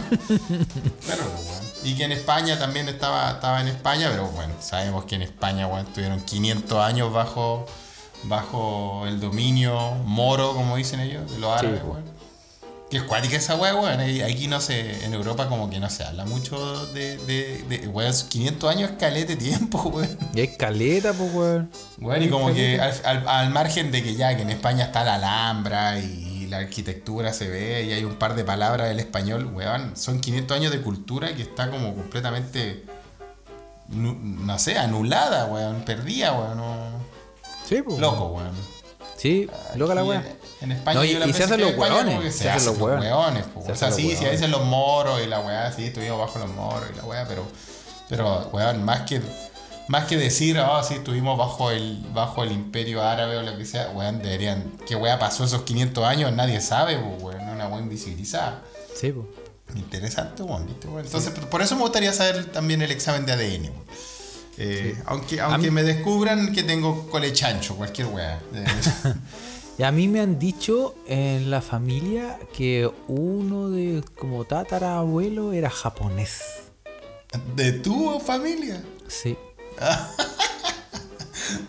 claro, 1.05 1.24
weón. 1.24 1.61
Y 1.84 1.95
que 1.95 2.05
en 2.05 2.13
España 2.13 2.57
también 2.57 2.88
estaba, 2.88 3.32
estaba 3.32 3.59
en 3.61 3.67
España, 3.67 4.09
pero 4.11 4.28
bueno, 4.28 4.53
sabemos 4.61 5.05
que 5.05 5.15
en 5.15 5.24
España, 5.24 5.67
weón, 5.67 5.86
estuvieron 5.88 6.22
500 6.22 6.80
años 6.80 7.11
bajo, 7.11 7.65
bajo 8.24 9.05
el 9.07 9.19
dominio 9.19 9.95
moro, 10.05 10.53
como 10.53 10.78
dicen 10.78 11.01
ellos, 11.01 11.30
de 11.30 11.39
los 11.39 11.57
árabes, 11.57 11.82
po. 11.82 11.93
weón. 11.93 12.11
Que 12.92 12.98
es 12.98 13.04
cuática 13.04 13.38
esa 13.38 13.56
weá, 13.56 13.74
weón. 13.74 14.02
Aquí 14.02 14.48
no 14.50 14.60
se, 14.60 15.06
en 15.06 15.14
Europa 15.14 15.48
como 15.48 15.70
que 15.70 15.80
no 15.80 15.89
se 15.89 16.04
habla 16.04 16.26
mucho 16.26 16.86
de, 16.88 17.18
de, 17.20 17.64
de 17.70 17.88
weón, 17.88 18.14
500 18.30 18.70
años 18.70 18.92
es 18.92 18.98
calete 18.98 19.38
tiempo, 19.38 19.82
weón. 19.96 20.18
Y 20.36 20.42
hay 20.42 20.58
caleta, 20.58 21.14
pues, 21.14 21.34
weón. 21.34 21.72
Bueno, 21.98 22.26
y 22.26 22.30
como 22.30 22.54
que 22.54 22.82
al, 22.82 22.94
al- 23.06 23.28
al 23.30 23.50
margen 23.50 23.92
de 23.92 24.04
que 24.04 24.16
ya 24.16 24.36
que 24.36 24.42
en 24.42 24.50
España 24.50 24.84
está 24.84 25.06
la 25.06 25.16
Alhambra 25.16 26.00
y 26.00 26.48
la 26.48 26.58
arquitectura 26.58 27.32
se 27.32 27.48
ve 27.48 27.86
y 27.86 27.94
hay 27.94 28.04
un 28.04 28.16
par 28.16 28.36
de 28.36 28.44
palabras 28.44 28.89
del 28.89 29.00
español, 29.00 29.46
weón, 29.54 29.96
son 29.96 30.20
500 30.20 30.58
años 30.58 30.72
de 30.74 30.82
cultura 30.82 31.34
que 31.34 31.44
está 31.44 31.72
como 31.72 31.96
completamente, 31.96 32.84
nu- 33.88 34.20
no 34.22 34.60
sé, 34.60 34.78
anulada, 34.78 35.46
weón, 35.46 35.84
perdida, 35.86 36.34
weón, 36.34 36.58
no- 36.58 36.89
Sí, 37.70 37.82
pues. 37.82 38.00
loco, 38.00 38.28
weón. 38.34 38.81
Sí, 39.22 39.47
loca 39.76 39.93
la 39.93 40.03
weá. 40.03 40.24
En, 40.61 40.72
en 40.72 40.78
España 40.78 40.99
No, 40.99 41.05
y- 41.05 41.11
y 41.11 41.34
se 41.34 41.43
hacen 41.43 41.61
los 41.61 41.76
hueones, 41.78 42.36
se 42.36 42.49
hacen 42.49 42.65
los 42.74 42.78
hueones. 42.82 43.43
po. 43.53 43.59
O 43.59 43.76
sea, 43.76 43.91
sí, 43.91 44.15
sí, 44.15 44.26
a 44.26 44.30
veces 44.30 44.49
los 44.49 44.65
moros 44.65 45.22
y 45.24 45.28
la 45.28 45.39
weá, 45.41 45.72
sí, 45.72 45.86
estuvimos 45.86 46.17
bajo 46.19 46.39
los 46.39 46.49
moros 46.49 46.89
y 46.91 46.97
la 46.97 47.03
weá, 47.03 47.28
pero, 47.28 47.45
pero, 48.09 48.49
weón, 48.51 48.84
más 48.84 49.01
que, 49.01 49.22
más 49.88 50.05
que 50.05 50.17
decir, 50.17 50.57
ah, 50.57 50.82
sí, 50.84 50.95
estuvimos 50.95 51.38
bajo 51.38 51.69
el, 51.69 52.03
bajo 52.13 52.43
el 52.43 52.51
imperio 52.51 53.03
árabe 53.03 53.38
o 53.38 53.43
lo 53.43 53.55
que 53.57 53.65
sea, 53.65 53.89
weón, 53.91 54.24
deberían, 54.24 54.72
¿qué 54.88 54.95
weá 54.95 55.19
pasó 55.19 55.43
esos 55.43 55.61
500 55.63 56.03
años? 56.03 56.32
Nadie 56.34 56.59
sabe, 56.61 56.97
po, 56.97 57.26
weón, 57.26 57.47
una 57.49 57.67
weá 57.67 57.80
invisibilizada. 57.80 58.61
Sí, 58.99 59.11
pues. 59.11 59.28
Interesante, 59.76 60.41
weón, 60.43 60.65
¿viste, 60.65 60.88
weón? 60.88 61.05
Entonces, 61.05 61.32
por 61.32 61.61
eso 61.61 61.76
me 61.76 61.82
gustaría 61.84 62.11
saber 62.11 62.45
también 62.51 62.82
el 62.82 62.89
examen 62.91 63.26
de 63.26 63.34
ADN, 63.34 63.63
weón. 63.69 63.86
Eh, 64.64 64.95
Aunque, 65.05 65.41
aunque 65.41 65.72
mí- 65.72 65.72
me 65.72 65.84
descubran 65.84 66.53
que 66.53 66.62
tengo 66.64 67.09
colechancho, 67.09 67.76
cualquier 67.76 68.07
weá. 68.07 68.39
Eh, 68.53 68.66
Y 69.78 69.84
a 69.84 69.91
mí 69.91 70.07
me 70.07 70.20
han 70.20 70.38
dicho 70.38 70.93
en 71.07 71.49
la 71.49 71.62
familia 71.62 72.38
que 72.53 72.88
uno 73.07 73.70
de 73.72 74.03
como 74.20 74.43
tatarabuelo 74.45 75.53
era 75.53 75.72
japonés. 75.72 76.41
¿De 77.55 77.72
tu 77.72 78.20
familia? 78.20 78.84
Sí. 79.07 79.36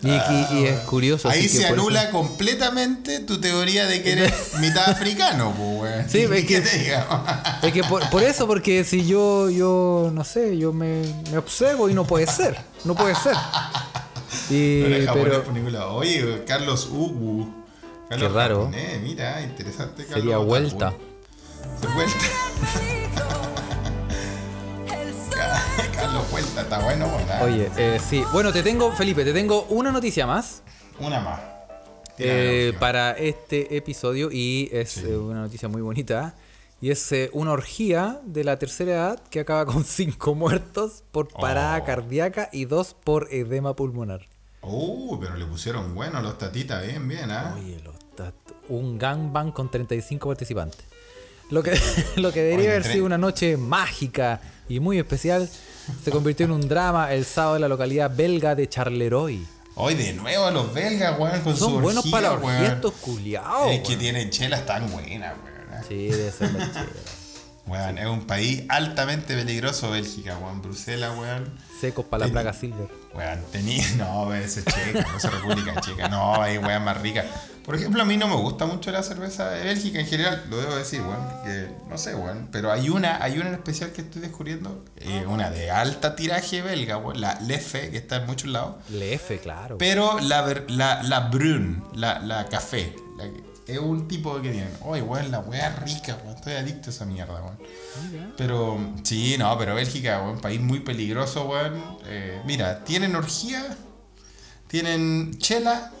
y, 0.03 0.09
y- 0.09 0.47
y 0.59 0.65
es 0.65 0.79
curioso. 0.81 1.29
Ahí 1.29 1.47
se 1.49 1.63
eso- 1.63 1.73
anula 1.73 2.09
completamente 2.11 3.19
tu 3.19 3.39
teoría 3.39 3.85
de 3.85 4.01
que 4.03 4.11
eres 4.13 4.33
mitad 4.59 4.89
africano, 4.89 5.53
pues. 5.57 6.11
Sí, 6.11 6.25
¿Qué 6.29 6.37
es 6.39 6.45
que- 6.45 6.61
te 6.61 6.77
diga? 6.79 7.59
Es 7.61 7.71
que 7.73 7.83
por, 7.83 8.09
por 8.09 8.23
eso, 8.23 8.47
porque 8.47 8.83
si 8.83 9.05
yo, 9.05 9.49
yo, 9.49 10.11
no 10.13 10.23
sé, 10.23 10.57
yo 10.57 10.73
me, 10.73 11.01
me 11.31 11.37
observo 11.37 11.89
y 11.89 11.93
no 11.93 12.05
puede 12.05 12.27
ser. 12.27 12.57
No 12.83 12.95
puede 12.95 13.15
ser. 13.15 13.35
Y, 14.49 14.83
No 15.05 15.13
pero. 15.13 15.95
Oye, 15.95 16.43
Carlos 16.45 16.87
Ugu. 16.91 17.53
Carlos 18.09 18.29
Qué 18.29 18.35
raro. 18.35 18.57
japonés, 18.65 19.01
mira, 19.01 19.41
interesante. 19.41 20.03
Carlos 20.05 20.19
sería 20.19 20.37
Otaku. 20.37 20.49
vuelta. 20.49 20.93
Vuelta. 21.95 23.52
Carlos 25.95 26.29
Vuelta, 26.31 26.61
está 26.61 26.79
bueno, 26.83 27.07
buena. 27.07 27.41
Oye, 27.41 27.69
eh, 27.77 27.99
sí. 27.99 28.23
Bueno, 28.33 28.51
te 28.51 28.63
tengo, 28.63 28.91
Felipe, 28.93 29.23
te 29.23 29.33
tengo 29.33 29.63
una 29.69 29.91
noticia 29.91 30.25
más. 30.27 30.61
Una 30.99 31.19
más. 31.19 31.39
eh, 32.19 32.73
para 32.79 33.11
este 33.13 33.75
episodio 33.75 34.29
y 34.31 34.69
es 34.71 34.97
eh, 34.97 35.17
una 35.17 35.41
noticia 35.41 35.67
muy 35.67 35.81
bonita. 35.81 36.35
Y 36.81 36.91
es 36.91 37.11
eh, 37.13 37.29
una 37.33 37.51
orgía 37.51 38.19
de 38.25 38.43
la 38.43 38.59
tercera 38.59 38.91
edad 38.91 39.23
que 39.29 39.39
acaba 39.39 39.65
con 39.65 39.83
cinco 39.85 40.35
muertos 40.35 41.03
por 41.11 41.27
parada 41.29 41.77
Oh. 41.81 41.85
cardíaca 41.85 42.49
y 42.51 42.65
dos 42.65 42.93
por 42.93 43.27
edema 43.33 43.75
pulmonar. 43.75 44.27
Uh, 44.61 45.19
pero 45.19 45.35
le 45.35 45.45
pusieron 45.45 45.93
bueno 45.95 46.21
los 46.21 46.37
tatitas, 46.37 46.85
bien, 46.85 47.07
bien, 47.07 47.29
¿ah? 47.31 47.55
Oye, 47.57 47.79
los 47.83 47.95
tat- 48.15 48.33
un 48.69 48.97
gangbang 48.97 49.51
con 49.51 49.69
35 49.69 50.27
participantes. 50.29 50.79
Lo 51.49 51.61
que, 51.63 51.77
lo 52.17 52.31
que 52.31 52.41
debería 52.41 52.69
Oye, 52.69 52.71
haber 52.77 52.83
sido 52.83 53.05
una 53.05 53.17
noche 53.17 53.57
mágica 53.57 54.39
y 54.69 54.79
muy 54.79 54.97
especial 54.99 55.49
se 56.03 56.11
convirtió 56.11 56.45
en 56.45 56.51
un 56.51 56.67
drama 56.67 57.11
el 57.13 57.25
sábado 57.25 57.55
en 57.55 57.61
la 57.61 57.67
localidad 57.67 58.11
belga 58.15 58.55
de 58.55 58.67
Charleroi. 58.69 59.45
Hoy 59.75 59.95
de 59.95 60.13
nuevo 60.13 60.51
los 60.51 60.73
belgas, 60.73 61.17
weón, 61.19 61.41
con 61.41 61.57
su 61.57 61.65
Son 61.65 61.81
buenos 61.81 62.05
orgía, 62.05 62.11
para 62.11 62.29
la 62.29 62.35
weón. 62.39 62.55
orgía 62.55 62.73
estos 62.73 62.93
culiados. 62.93 63.71
Es 63.71 63.79
que 63.81 63.87
weón. 63.89 63.99
tienen 63.99 64.29
chelas 64.29 64.65
tan 64.65 64.89
buenas, 64.91 65.33
weón. 65.43 65.83
Sí, 65.87 66.07
debe 66.09 66.31
ser 66.31 66.51
la 66.53 66.71
chela. 66.71 66.85
Weón, 67.65 67.97
es 67.97 68.05
un 68.05 68.27
país 68.27 68.63
altamente 68.69 69.35
peligroso, 69.35 69.89
Bélgica, 69.89 70.37
weón. 70.37 70.61
Bruselas, 70.61 71.17
weón. 71.17 71.51
Secos 71.81 72.05
para 72.05 72.27
la 72.27 72.31
plaga 72.31 72.53
silver. 72.53 72.87
Weón, 73.15 73.39
tenía. 73.51 73.83
No, 73.97 74.23
weón, 74.27 74.41
ese 74.43 74.59
es 74.59 74.65
checa, 74.65 75.07
no 75.09 75.17
es 75.17 75.23
República 75.31 75.81
Checa. 75.81 76.07
No, 76.09 76.41
hay 76.41 76.57
weón 76.59 76.83
más 76.83 77.01
rica. 77.01 77.25
Por 77.65 77.75
ejemplo, 77.75 78.01
a 78.01 78.05
mí 78.05 78.17
no 78.17 78.27
me 78.27 78.35
gusta 78.35 78.65
mucho 78.65 78.91
la 78.91 79.03
cerveza 79.03 79.49
de 79.49 79.63
Bélgica 79.63 79.99
en 79.99 80.05
general, 80.05 80.43
lo 80.49 80.57
debo 80.57 80.75
decir, 80.75 81.01
weón. 81.01 81.25
Porque, 81.29 81.69
no 81.89 81.97
sé, 81.97 82.13
weón. 82.15 82.49
Pero 82.51 82.71
hay 82.71 82.89
una, 82.89 83.23
hay 83.23 83.37
una 83.37 83.47
en 83.49 83.53
especial 83.55 83.91
que 83.91 84.01
estoy 84.01 84.21
descubriendo. 84.21 84.83
eh, 84.97 85.25
una 85.27 85.49
de 85.49 85.71
alta 85.71 86.15
tiraje 86.15 86.61
belga, 86.61 86.97
weón. 86.97 87.21
La 87.21 87.39
Lefe, 87.41 87.89
que 87.91 87.97
está 87.97 88.17
en 88.17 88.25
muchos 88.25 88.49
lados. 88.49 88.75
Lefe, 88.89 89.39
claro. 89.39 89.77
Pero 89.77 90.19
la, 90.19 90.45
la, 90.67 91.03
la 91.03 91.19
Brun, 91.29 91.83
la, 91.95 92.19
la 92.19 92.47
café, 92.49 92.95
la 93.17 93.23
que- 93.25 93.53
es 93.65 93.79
un 93.79 94.09
tipo 94.09 94.35
que 94.41 94.49
tienen. 94.51 94.69
Oye, 94.81 95.01
weón, 95.01 95.31
la 95.31 95.39
weá 95.39 95.69
rica, 95.85 96.17
weón. 96.21 96.35
Estoy 96.35 96.53
adicto 96.55 96.89
a 96.89 96.93
esa 96.93 97.05
mierda, 97.05 97.33
weón. 97.41 97.57
Pero, 98.35 98.77
sí, 99.03 99.37
no, 99.39 99.57
pero 99.57 99.73
Bélgica, 99.75 100.21
weón, 100.21 100.41
país 100.41 100.59
muy 100.59 100.81
peligroso, 100.81 101.45
weón. 101.45 101.81
Eh, 102.07 102.41
mira, 102.45 102.83
tienen 102.83 103.15
orgía, 103.15 103.63
tienen 104.67 105.37
chela, 105.37 105.91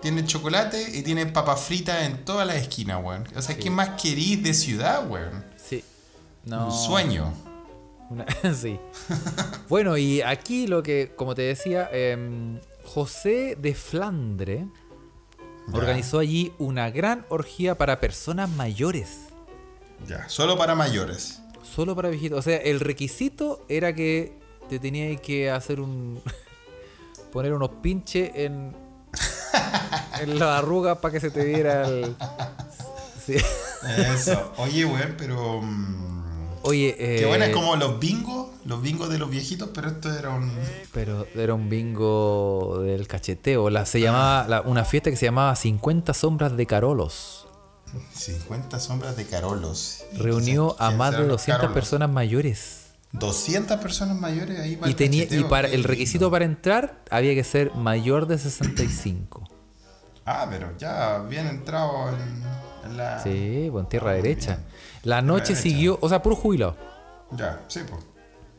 tienen 0.00 0.26
chocolate 0.26 0.96
y 0.96 1.02
tienen 1.02 1.32
papas 1.32 1.60
fritas 1.60 2.02
en 2.04 2.24
todas 2.24 2.46
las 2.46 2.56
esquinas, 2.56 3.02
weón. 3.02 3.24
O 3.36 3.42
sea, 3.42 3.56
¿qué 3.56 3.70
más 3.70 4.00
querís 4.00 4.42
de 4.42 4.54
ciudad, 4.54 5.08
weón? 5.08 5.44
Sí. 5.56 5.82
No. 6.44 6.66
Un 6.66 6.72
sueño. 6.72 7.32
Una- 8.10 8.26
sí. 8.54 8.78
bueno, 9.68 9.96
y 9.96 10.22
aquí 10.22 10.66
lo 10.66 10.82
que, 10.82 11.12
como 11.16 11.34
te 11.34 11.42
decía, 11.42 11.88
em, 11.92 12.58
José 12.84 13.56
de 13.60 13.74
Flandre 13.74 14.66
Ya. 15.68 15.76
organizó 15.76 16.18
allí 16.20 16.52
una 16.58 16.90
gran 16.90 17.26
orgía 17.28 17.76
para 17.76 18.00
personas 18.00 18.48
mayores. 18.50 19.18
Ya, 20.06 20.28
solo 20.28 20.56
para 20.56 20.74
mayores. 20.74 21.40
Solo 21.62 21.94
para 21.96 22.08
viejitos. 22.08 22.38
O 22.38 22.42
sea, 22.42 22.56
el 22.58 22.80
requisito 22.80 23.66
era 23.68 23.92
que 23.94 24.38
te 24.70 24.78
tenías 24.78 25.20
que 25.20 25.50
hacer 25.50 25.80
un. 25.80 26.22
poner 27.32 27.52
unos 27.52 27.70
pinches 27.82 28.30
en. 28.34 28.74
En 30.20 30.38
la 30.38 30.58
arruga 30.58 31.00
para 31.00 31.12
que 31.12 31.20
se 31.20 31.30
te 31.30 31.44
viera 31.44 31.86
el. 31.88 32.14
Sí. 33.24 33.34
Eso. 34.14 34.52
Oye, 34.58 34.84
weón, 34.84 35.14
pero. 35.18 35.60
mm, 35.62 36.08
Oye, 36.62 36.96
eh, 36.98 37.20
Qué 37.20 37.26
buena 37.26 37.46
es 37.46 37.54
como 37.54 37.76
los 37.76 37.98
bingos, 38.00 38.48
los 38.64 38.82
bingos 38.82 39.08
de 39.10 39.18
los 39.18 39.30
viejitos, 39.30 39.70
pero 39.72 39.88
esto 39.88 40.12
era 40.12 40.30
un. 40.30 40.52
Pero 40.92 41.26
era 41.34 41.54
un 41.54 41.68
bingo 41.68 42.80
del 42.82 43.06
cacheteo. 43.06 43.70
La, 43.70 43.86
se 43.86 44.00
llamaba, 44.00 44.46
la- 44.48 44.60
una 44.62 44.84
fiesta 44.84 45.10
que 45.10 45.16
se 45.16 45.26
llamaba 45.26 45.54
50 45.54 46.12
sombras 46.14 46.56
de 46.56 46.66
Carolos. 46.66 47.46
50 48.12 48.80
sombras 48.80 49.16
de 49.16 49.24
Carolos. 49.26 50.04
Reunió 50.14 50.76
a 50.78 50.88
¿Quién 50.88 50.98
más 50.98 51.12
de 51.12 51.18
los 51.20 51.28
200 51.28 51.60
Carolos? 51.60 51.74
personas 51.74 52.10
mayores. 52.10 52.84
200 53.12 53.78
personas 53.80 54.18
mayores 54.20 54.58
ahí 54.60 54.76
para 54.76 54.88
Y, 54.88 54.90
el 54.90 54.96
tenía, 54.96 55.24
y 55.30 55.44
para 55.44 55.68
el 55.68 55.74
lindo. 55.74 55.88
requisito 55.88 56.30
para 56.30 56.44
entrar 56.44 57.02
había 57.10 57.34
que 57.34 57.44
ser 57.44 57.74
mayor 57.74 58.26
de 58.26 58.36
65. 58.36 59.47
Ah, 60.30 60.46
pero 60.50 60.76
ya 60.76 61.20
bien 61.20 61.46
entrado 61.46 62.10
en, 62.10 62.90
en 62.90 62.96
la. 62.98 63.18
Sí, 63.20 63.68
pues 63.72 63.82
en 63.84 63.88
tierra 63.88 64.12
derecha. 64.12 64.56
bien. 64.56 64.68
La 65.04 65.22
noche 65.22 65.54
derecha. 65.54 65.62
siguió, 65.62 65.98
o 66.02 66.08
sea, 66.08 66.22
puro 66.22 66.36
jubilado. 66.36 66.76
Ya, 67.30 67.62
sí, 67.68 67.80
pues. 67.88 68.04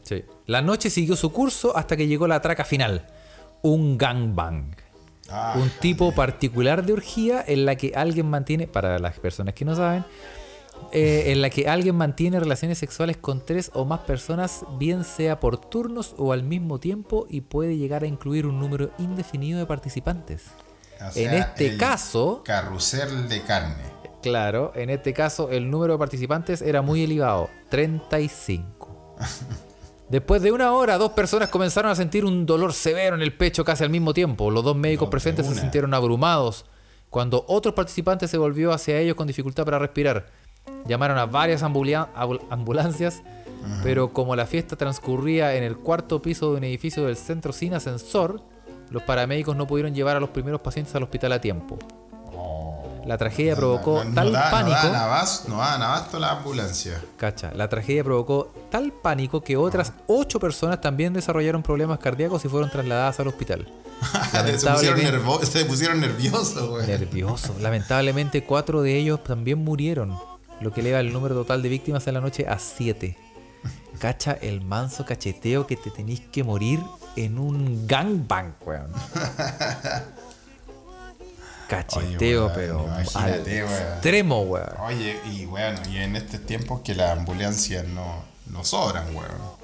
Sí. 0.01 0.25
La 0.47 0.63
noche 0.63 0.89
siguió 0.89 1.15
su 1.15 1.31
curso 1.31 1.77
hasta 1.77 1.95
que 1.95 2.07
llegó 2.07 2.25
la 2.25 2.41
traca 2.41 2.65
final. 2.65 3.05
Un 3.61 3.99
gangbang. 3.99 4.75
Ah, 5.29 5.53
un 5.57 5.69
tipo 5.79 6.11
particular 6.15 6.83
de 6.83 6.93
orgía 6.93 7.43
en 7.45 7.65
la 7.65 7.75
que 7.75 7.93
alguien 7.95 8.27
mantiene, 8.27 8.65
para 8.65 8.97
las 8.97 9.19
personas 9.19 9.53
que 9.53 9.63
no 9.63 9.75
saben, 9.75 10.03
eh, 10.91 11.25
en 11.27 11.43
la 11.43 11.51
que 11.51 11.69
alguien 11.69 11.95
mantiene 11.95 12.39
relaciones 12.39 12.79
sexuales 12.79 13.17
con 13.17 13.45
tres 13.45 13.69
o 13.75 13.85
más 13.85 13.99
personas, 13.99 14.65
bien 14.79 15.03
sea 15.03 15.39
por 15.39 15.57
turnos 15.57 16.15
o 16.17 16.33
al 16.33 16.41
mismo 16.41 16.79
tiempo, 16.79 17.27
y 17.29 17.41
puede 17.41 17.77
llegar 17.77 18.01
a 18.01 18.07
incluir 18.07 18.47
un 18.47 18.59
número 18.59 18.89
indefinido 18.97 19.59
de 19.59 19.67
participantes. 19.67 20.47
O 21.01 21.17
en 21.17 21.33
este 21.33 21.67
el 21.67 21.77
caso, 21.77 22.41
Carrusel 22.45 23.29
de 23.29 23.41
carne. 23.41 23.83
Claro, 24.21 24.73
en 24.75 24.89
este 24.89 25.13
caso 25.13 25.49
el 25.49 25.71
número 25.71 25.93
de 25.93 25.99
participantes 25.99 26.61
era 26.61 26.81
muy 26.81 27.03
elevado, 27.03 27.49
35. 27.69 29.15
Después 30.09 30.41
de 30.41 30.51
una 30.51 30.73
hora, 30.73 30.97
dos 30.97 31.11
personas 31.11 31.49
comenzaron 31.49 31.91
a 31.91 31.95
sentir 31.95 32.25
un 32.25 32.45
dolor 32.47 32.73
severo 32.73 33.15
en 33.15 33.21
el 33.21 33.37
pecho 33.37 33.63
casi 33.63 33.83
al 33.83 33.91
mismo 33.91 34.13
tiempo. 34.13 34.49
Los 34.49 34.63
dos 34.63 34.75
médicos 34.75 35.07
presentes 35.09 35.45
se 35.45 35.53
sintieron 35.53 35.93
abrumados 35.93 36.65
cuando 37.11 37.45
otro 37.47 37.75
participante 37.75 38.27
se 38.27 38.39
volvió 38.39 38.71
hacia 38.71 38.97
ellos 38.97 39.15
con 39.15 39.27
dificultad 39.27 39.65
para 39.65 39.77
respirar. 39.77 40.27
Llamaron 40.87 41.17
a 41.19 41.27
varias 41.27 41.61
ambulancias, 41.63 43.21
pero 43.83 44.11
como 44.11 44.35
la 44.35 44.47
fiesta 44.47 44.75
transcurría 44.75 45.55
en 45.55 45.63
el 45.63 45.77
cuarto 45.77 46.21
piso 46.21 46.51
de 46.51 46.57
un 46.57 46.63
edificio 46.63 47.05
del 47.05 47.15
centro 47.15 47.53
sin 47.53 47.75
ascensor, 47.75 48.41
los 48.91 49.03
paramédicos 49.03 49.55
no 49.55 49.67
pudieron 49.67 49.93
llevar 49.93 50.17
a 50.17 50.19
los 50.19 50.29
primeros 50.29 50.61
pacientes 50.61 50.93
al 50.95 51.03
hospital 51.03 51.31
a 51.33 51.41
tiempo. 51.41 51.77
La 53.05 53.17
tragedia 53.17 53.55
provocó 53.55 54.03
No- 54.03 54.09
no 54.09 54.15
tal 54.15 54.31
da- 54.31 54.51
pánico. 54.51 54.77
No 54.77 54.83
dan 54.91 54.95
abasto, 54.95 55.49
no 55.49 55.57
dan 55.57 55.81
abasto 55.81 56.19
la 56.19 56.31
ambulancia. 56.31 57.01
Cacha, 57.17 57.51
la 57.55 57.67
tragedia 57.67 58.03
provocó 58.03 58.53
tal 58.69 58.91
pánico 58.91 59.41
que 59.41 59.57
otras 59.57 59.93
ocho 60.05 60.39
personas 60.39 60.79
también 60.81 61.13
desarrollaron 61.13 61.63
problemas 61.63 61.97
cardíacos 61.99 62.45
y 62.45 62.49
fueron 62.49 62.69
trasladadas 62.69 63.19
al 63.19 63.27
hospital. 63.29 63.67
se, 64.01 64.07
pusieron 64.09 64.45
Lamentablemente- 64.45 65.11
nervo- 65.11 65.43
se 65.43 65.65
pusieron 65.65 65.99
nerviosos, 66.01 66.69
güey. 66.69 66.85
Nervioso. 66.87 67.55
Lamentablemente, 67.59 68.43
cuatro 68.43 68.81
de 68.83 68.97
ellos 68.97 69.23
también 69.23 69.63
murieron, 69.63 70.15
lo 70.61 70.71
que 70.71 70.81
eleva 70.81 70.99
el 70.99 71.11
número 71.11 71.33
total 71.35 71.63
de 71.63 71.69
víctimas 71.69 72.05
en 72.07 72.13
la 72.13 72.21
noche 72.21 72.47
a 72.47 72.59
siete. 72.59 73.17
Cacha 73.99 74.33
el 74.33 74.61
manso 74.61 75.05
cacheteo 75.05 75.65
que 75.67 75.75
te 75.75 75.89
tenéis 75.89 76.21
que 76.21 76.43
morir 76.43 76.79
en 77.15 77.37
un 77.37 77.87
gangbang, 77.87 78.53
weón. 78.65 78.91
Cacheteo, 81.67 82.45
weón, 82.47 82.51
pero 82.55 82.79
al 83.15 83.41
weón. 83.43 83.71
extremo, 83.71 84.41
weón. 84.41 84.69
Oye, 84.85 85.19
y 85.31 85.45
bueno, 85.45 85.79
y 85.89 85.97
en 85.97 86.15
estos 86.15 86.41
tiempos 86.45 86.81
que 86.81 86.95
las 86.95 87.17
ambulancias 87.17 87.85
no, 87.87 88.23
no 88.47 88.63
sobran, 88.63 89.15
weón. 89.15 89.59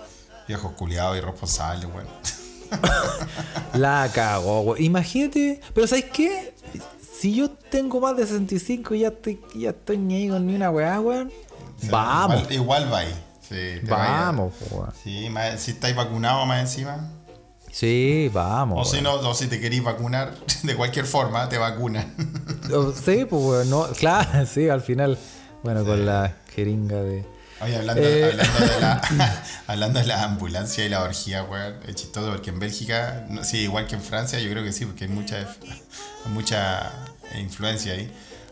Viejos 0.48 0.74
culiados 0.74 1.18
irresponsables, 1.18 1.90
weón. 1.92 2.08
La 3.74 4.10
cagó, 4.14 4.62
güey. 4.64 4.86
Imagínate, 4.86 5.62
pero 5.74 5.88
¿sabes 5.88 6.06
qué? 6.14 6.54
Si 7.20 7.34
yo 7.34 7.50
tengo 7.50 8.00
más 8.00 8.16
de 8.18 8.24
65 8.28 8.94
y 8.96 9.00
ya 9.00 9.08
estoy, 9.08 9.42
ya 9.56 9.70
estoy 9.72 9.98
ni 9.98 10.16
ahí 10.16 10.30
con 10.30 10.46
ni 10.46 10.56
una 10.56 10.70
weá, 10.70 11.00
weón. 11.00 11.32
O 11.78 11.82
sea, 11.82 11.90
Vamos, 11.92 12.38
Igual, 12.52 12.54
igual 12.54 12.94
va 12.94 12.98
ahí. 13.00 13.16
Sí, 13.48 13.80
vamos, 13.88 14.54
weón. 14.70 14.94
Sí, 15.04 15.30
más- 15.32 15.60
si 15.60 15.72
estáis 15.72 15.96
vacunados 15.96 16.46
más 16.48 16.60
encima. 16.62 17.10
Sí, 17.78 18.28
O 18.30 18.34
vamos. 18.34 18.90
si 18.90 19.02
no, 19.02 19.16
o 19.16 19.34
si 19.34 19.48
te 19.48 19.60
queréis 19.60 19.84
vacunar, 19.84 20.34
de 20.64 20.76
cualquier 20.76 21.06
forma, 21.06 21.50
te 21.50 21.58
vacunan. 21.58 22.14
weón. 22.70 22.90
O- 22.90 22.94
Sí, 22.94 23.26
pues. 23.30 23.68
No, 23.68 23.86
claro, 23.88 24.46
sí, 24.54 24.70
al 24.70 24.80
final. 24.82 25.18
Bueno, 25.62 25.84
con 25.84 26.06
la 26.06 26.38
jeringa 26.56 26.96
de. 27.02 27.26
Oye, 27.62 27.76
hablando, 27.76 28.02
Eh. 28.02 28.24
hablando, 28.32 28.66
de 28.66 28.80
la, 28.82 29.44
hablando 29.68 30.00
de 30.00 30.06
la 30.06 30.24
ambulancia 30.24 30.86
y 30.86 30.90
la 30.90 31.02
orgía, 31.04 31.44
weón, 31.44 31.76
es 31.88 31.96
chistoso 31.96 32.30
porque 32.32 32.50
en 32.52 32.60
Bélgica, 32.60 33.26
no- 33.30 33.44
sí, 33.44 33.58
igual 33.60 33.88
que 33.88 33.96
en 33.96 34.02
Francia, 34.02 34.40
yo 34.40 34.50
creo 34.52 34.64
que 34.64 34.72
sí, 34.72 34.86
porque 34.86 35.06
hay 35.06 35.10
mucha, 35.10 35.46
mucha 36.34 36.92
influencia 37.38 37.92
ahí. 37.94 38.10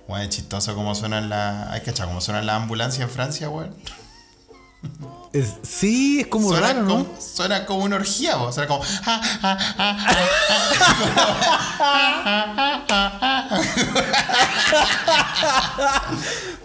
Weón, 0.10 0.24
es 0.24 0.30
chistoso 0.30 0.76
cómo 0.76 0.96
suenan 0.96 1.30
las. 1.30 1.70
¿Hay 1.72 1.80
cachado 1.82 2.10
cómo 2.10 2.20
suenan 2.20 2.46
las 2.46 2.58
ambulancias 2.58 3.04
en 3.08 3.10
Francia, 3.10 3.50
weón? 3.50 3.74
Es- 5.34 5.56
sí, 5.64 6.22
es 6.22 6.28
como 6.28 6.50
Suena, 6.50 6.68
raro, 6.68 6.82
¿no? 6.84 6.90
como, 7.06 7.22
suena 7.22 7.66
como 7.66 7.84
una 7.86 7.96
orgía, 7.96 8.38
weón. 8.38 8.54
Suena 8.54 8.68
como. 8.68 8.84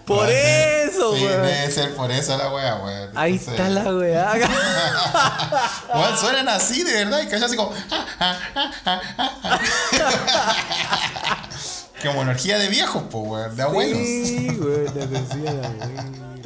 Por 0.07 0.29
eso, 0.31 1.15
Sí, 1.17 1.25
weón. 1.25 1.43
debe 1.43 1.71
ser 1.71 1.95
por 1.95 2.11
eso 2.11 2.37
la 2.39 2.51
weá, 2.53 2.75
weón. 2.77 3.11
Ahí 3.15 3.33
Entonces, 3.35 3.53
está 3.55 3.69
la 3.69 3.95
weá. 3.95 4.33
Weón, 5.95 6.17
suenan 6.19 6.49
así, 6.49 6.83
de 6.83 7.05
verdad, 7.05 7.21
y 7.21 7.25
cachai 7.27 7.45
así 7.45 7.57
como. 7.57 7.73
como 12.03 12.23
energía 12.23 12.59
de 12.59 12.69
viejos, 12.69 13.03
po, 13.11 13.19
weón, 13.21 13.55
de 13.55 13.63
abuelos. 13.63 13.99
Sí, 13.99 14.49
weón, 14.59 14.85
la 14.87 14.93
de 15.07 15.19
abuelo. 15.19 16.38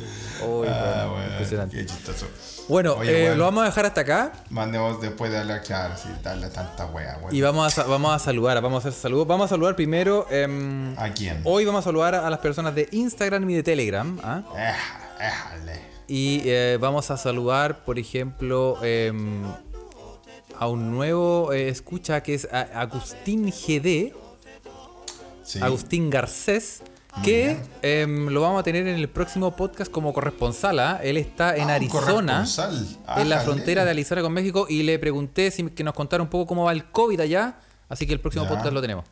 Uy, 0.47 0.66
Ah, 0.68 1.05
weón, 1.07 1.12
weón, 1.18 1.30
impresionante. 1.32 1.76
qué 1.76 1.86
chistoso. 1.86 2.26
Bueno, 2.68 2.95
Oye, 2.95 3.11
eh, 3.11 3.24
weón. 3.26 3.38
lo 3.38 3.45
vamos 3.45 3.62
a 3.62 3.66
dejar 3.66 3.86
hasta 3.86 4.01
acá. 4.03 4.32
Mandemos 4.51 5.01
después 5.01 5.30
de 5.32 5.38
hablar, 5.38 5.62
claro, 5.62 5.95
sí, 5.97 6.09
darle 6.22 6.49
tanta 6.49 6.86
weá, 6.86 7.18
weón. 7.22 7.34
Y 7.34 7.40
vamos 7.40 7.78
a, 7.78 7.84
vamos 7.84 8.14
a 8.14 8.18
saludar, 8.18 8.61
vamos 8.62 8.84
a 8.84 8.88
hacer 8.88 9.01
saludos. 9.01 9.26
Vamos 9.26 9.47
a 9.47 9.49
saludar 9.49 9.74
primero. 9.76 10.26
em, 10.30 10.97
¿A 10.99 11.11
quién? 11.12 11.40
hoy 11.45 11.64
vamos 11.64 11.80
a 11.80 11.84
saludar 11.84 12.14
a 12.14 12.30
las 12.30 12.38
personas 12.40 12.74
de 12.74 12.88
Instagram 12.93 13.49
y 13.51 13.55
de 13.55 13.62
Telegram. 13.62 14.18
¿ah? 14.22 14.43
Eh. 14.59 15.80
Y 16.09 16.76
vamos 16.78 17.11
a 17.11 17.16
saludar, 17.16 17.84
por 17.84 17.99
ejemplo, 17.99 18.78
em, 18.82 19.43
a 20.59 20.66
un 20.68 20.90
nuevo 20.90 21.53
eh, 21.53 21.68
escucha 21.68 22.22
que 22.22 22.34
es 22.34 22.47
a- 22.53 22.80
Agustín 22.80 23.51
GD, 23.51 24.14
Sí. 25.45 25.61
Agustín 25.61 26.09
Garcés. 26.11 26.82
Que 27.22 27.58
em, 27.82 28.28
lo 28.28 28.40
vamos 28.40 28.60
a 28.60 28.62
tener 28.62 28.86
en 28.86 28.94
el 28.98 29.08
próximo 29.08 29.54
podcast 29.54 29.90
como 29.90 30.12
corresponsal. 30.14 30.78
¿ah? 30.80 31.00
Él 31.02 31.16
está 31.18 31.56
en 31.56 31.68
Ah, 31.70 31.74
Arizona. 31.74 32.44
corresponsal. 32.46 32.86
en 33.18 33.28
la 33.28 33.40
frontera 33.40 33.84
de 33.84 33.90
Arizona 33.90 34.22
con 34.22 34.32
México 34.32 34.66
y 34.68 34.82
le 34.82 34.98
pregunté 34.98 35.50
si 35.50 35.64
que 35.66 35.84
nos 35.84 35.94
contara 35.94 36.22
un 36.22 36.28
poco 36.30 36.46
cómo 36.46 36.64
va 36.64 36.72
el 36.72 36.84
COVID 36.90 37.20
allá. 37.20 37.56
Así 37.88 38.06
que 38.06 38.14
el 38.14 38.20
próximo 38.20 38.44
Ya. 38.44 38.48
podcast 38.50 38.72
lo 38.72 38.80
tenemos. 38.80 39.04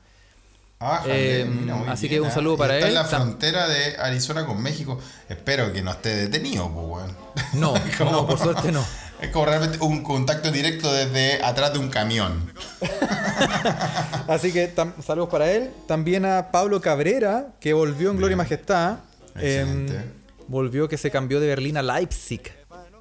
Ájale, 0.83 1.43
Eh, 1.43 1.45
mira, 1.45 1.75
muy 1.77 1.89
así 1.89 2.09
bien, 2.09 2.23
que 2.23 2.27
un 2.27 2.29
ah. 2.29 2.35
saludo 2.35 2.57
para 2.57 2.75
está 2.77 2.87
él. 2.89 2.97
en 2.97 3.03
la 3.03 3.05
frontera 3.05 3.69
de 3.69 3.97
Arizona 3.99 4.47
con 4.47 4.63
México. 4.63 4.99
Espero 5.29 5.71
que 5.75 5.83
no 5.83 5.91
esté 5.91 6.15
detenido, 6.17 6.71
pues. 6.71 7.05
No, 7.53 7.75
no, 8.11 8.27
por 8.27 8.39
suerte 8.39 8.73
no. 8.73 8.83
Es 9.21 9.31
como 9.31 9.45
realmente 9.45 9.79
un 9.81 10.03
contacto 10.03 10.51
directo 10.51 10.93
desde 10.93 11.45
atrás 11.45 11.73
de 11.73 11.79
un 11.79 11.91
camión. 11.91 12.53
Así 14.29 14.53
que 14.53 14.73
saludos 15.05 15.29
para 15.29 15.51
él. 15.51 15.71
También 15.87 16.25
a 16.25 16.51
Pablo 16.51 16.81
Cabrera, 16.81 17.49
que 17.61 17.73
volvió 17.73 18.11
en 18.11 18.17
Gloria 18.17 18.35
y 18.35 18.37
Majestad. 18.37 18.99
Excelente. 19.35 19.97
Em, 19.97 20.03
volvió 20.49 20.89
que 20.89 20.97
se 20.97 21.11
cambió 21.11 21.39
de 21.41 21.47
Berlín 21.49 21.77
a 21.77 21.83
Leipzig, 21.83 22.43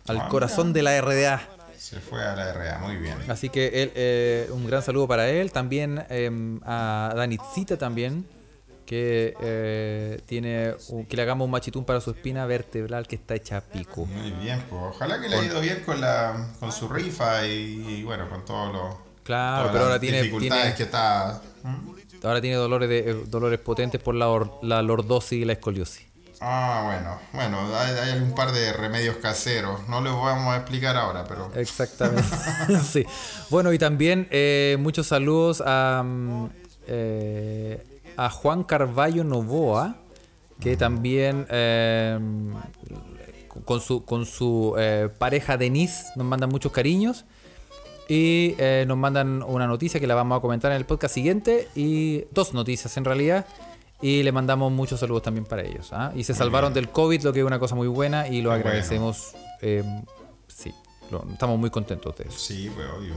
al 0.08 0.18
Ah, 0.22 0.28
corazón 0.30 0.74
de 0.74 0.84
la 0.84 1.00
RDA. 1.02 1.42
Se 1.78 2.00
fue 2.00 2.24
a 2.24 2.36
la 2.36 2.54
RA, 2.54 2.80
muy 2.80 2.98
bien. 2.98 3.16
Así 3.30 3.50
que 3.50 3.68
él, 3.82 3.92
eh, 3.96 4.48
un 4.52 4.68
gran 4.68 4.84
saludo 4.84 5.08
para 5.08 5.30
él. 5.30 5.52
También 5.52 6.04
em, 6.10 6.60
a 6.66 7.14
Danitzita 7.16 7.78
también, 7.78 8.28
que 8.90 9.36
eh, 9.40 10.20
tiene 10.26 10.74
un- 10.88 11.06
que 11.06 11.16
le 11.16 11.22
hagamos 11.22 11.46
un 11.46 11.52
machitún 11.52 11.86
para 11.86 12.02
su 12.02 12.10
espina 12.10 12.48
vertebral 12.48 13.06
que 13.08 13.18
está 13.18 13.36
hecha 13.36 13.58
a 13.58 13.62
pico. 13.62 14.08
Muy 14.08 14.32
bien, 14.32 14.64
pues 14.68 14.82
ojalá 14.96 15.22
que 15.22 15.30
le 15.30 15.36
haya 15.36 15.46
ido 15.46 15.62
bien 15.62 15.84
con 15.86 16.02
la 16.02 16.48
con 16.60 16.72
su 16.72 16.88
rifa 16.90 17.46
y, 17.46 17.86
y, 18.00 18.04
bueno, 18.04 18.28
con 18.28 18.44
todos 18.46 18.74
los 18.74 18.96
Claro, 19.22 19.70
pero 19.72 19.84
ahora 19.84 20.00
tiene- 20.00 20.24
dificultades 20.24 20.64
tiene- 20.64 20.76
que 20.76 20.84
está. 20.84 21.40
¿Mm? 21.62 22.26
Ahora 22.26 22.42
tiene 22.42 22.56
dolores 22.56 22.90
de 22.90 23.12
eh, 23.12 23.24
dolores 23.28 23.60
potentes 23.60 24.02
por 24.02 24.16
la, 24.16 24.28
or- 24.28 24.58
la 24.64 24.82
lordosis 24.82 25.34
y 25.40 25.46
la 25.46 25.54
escoliosis. 25.54 26.08
Ah, 26.42 26.82
bueno, 26.86 27.20
bueno, 27.34 27.78
hay, 27.78 27.96
hay 28.14 28.20
un 28.20 28.34
par 28.34 28.52
de 28.52 28.74
remedios 28.74 29.18
caseros. 29.18 29.88
No 29.88 30.02
los 30.02 30.16
vamos 30.16 30.52
a 30.56 30.58
explicar 30.58 30.96
ahora, 30.98 31.26
pero 31.28 31.52
Exactamente. 31.54 32.24
sí. 32.92 33.06
Bueno, 33.52 33.72
y 33.72 33.78
también 33.78 34.28
eh, 34.32 34.78
muchos 34.80 35.06
saludos 35.06 35.62
a, 35.64 36.02
mm, 36.04 36.46
eh, 36.88 37.86
a 38.26 38.30
Juan 38.30 38.64
Carballo 38.64 39.24
Novoa, 39.24 39.96
que 40.60 40.76
también 40.78 41.46
eh, 41.50 42.20
con 43.66 43.80
su, 43.82 44.04
con 44.06 44.26
su 44.26 44.76
eh, 44.78 45.10
pareja 45.18 45.58
Denise 45.58 46.06
nos 46.16 46.26
mandan 46.26 46.50
muchos 46.50 46.72
cariños. 46.72 47.26
Y 48.08 48.56
eh, 48.58 48.86
nos 48.88 48.98
mandan 48.98 49.44
una 49.44 49.68
noticia 49.68 50.00
que 50.00 50.08
la 50.08 50.16
vamos 50.16 50.38
a 50.40 50.42
comentar 50.42 50.72
en 50.72 50.78
el 50.78 50.86
podcast 50.86 51.14
siguiente. 51.14 51.68
Y 51.76 52.26
dos 52.32 52.54
noticias 52.54 52.98
en 52.98 53.06
realidad. 53.06 53.46
Y 54.02 54.24
le 54.24 54.32
mandamos 54.32 54.72
muchos 54.72 55.00
saludos 55.00 55.22
también 55.24 55.46
para 55.46 55.62
ellos. 55.62 55.90
¿ah? 55.94 56.12
Y 56.16 56.24
se 56.24 56.34
salvaron 56.34 56.74
del 56.74 56.90
COVID, 56.90 57.22
lo 57.22 57.34
que 57.34 57.40
es 57.42 57.46
una 57.46 57.60
cosa 57.60 57.76
muy 57.76 57.88
buena. 57.88 58.28
Y 58.28 58.42
lo 58.42 58.52
agradecemos. 58.52 59.36
eh, 59.62 59.84
sí, 60.48 60.74
lo- 61.12 61.24
estamos 61.32 61.60
muy 61.60 61.70
contentos 61.70 62.16
de 62.18 62.24
eso. 62.30 62.40
sí, 62.40 62.72
pues 62.74 62.88
obvio. 62.98 63.14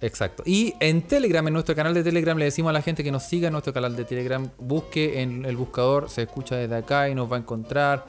Exacto. 0.00 0.42
Y 0.46 0.74
en 0.80 1.02
Telegram, 1.02 1.46
en 1.46 1.52
nuestro 1.54 1.74
canal 1.74 1.94
de 1.94 2.02
Telegram, 2.02 2.36
le 2.36 2.44
decimos 2.46 2.70
a 2.70 2.72
la 2.74 2.82
gente 2.82 3.02
que 3.02 3.10
nos 3.10 3.22
siga 3.22 3.46
en 3.48 3.52
nuestro 3.52 3.72
canal 3.72 3.96
de 3.96 4.04
Telegram. 4.04 4.46
Busque 4.58 5.22
en 5.22 5.44
el 5.44 5.56
buscador, 5.56 6.10
se 6.10 6.22
escucha 6.22 6.56
desde 6.56 6.76
acá 6.76 7.08
y 7.08 7.14
nos 7.14 7.30
va 7.30 7.36
a 7.36 7.38
encontrar. 7.40 8.04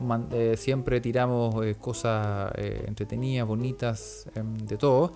Man- 0.00 0.28
eh, 0.32 0.54
siempre 0.56 1.00
tiramos 1.00 1.64
eh, 1.64 1.76
cosas 1.80 2.52
eh, 2.56 2.84
entretenidas, 2.86 3.46
bonitas, 3.46 4.26
em, 4.34 4.56
de 4.58 4.76
todo. 4.76 5.14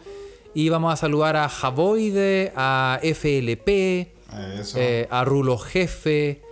Y 0.55 0.69
vamos 0.69 0.93
a 0.93 0.97
saludar 0.97 1.37
a 1.37 1.49
Javoide, 1.49 2.53
a 2.55 2.99
FLP, 3.03 4.13
a 5.11 5.25
Rulo 5.25 5.59
Jefe, 5.59 6.43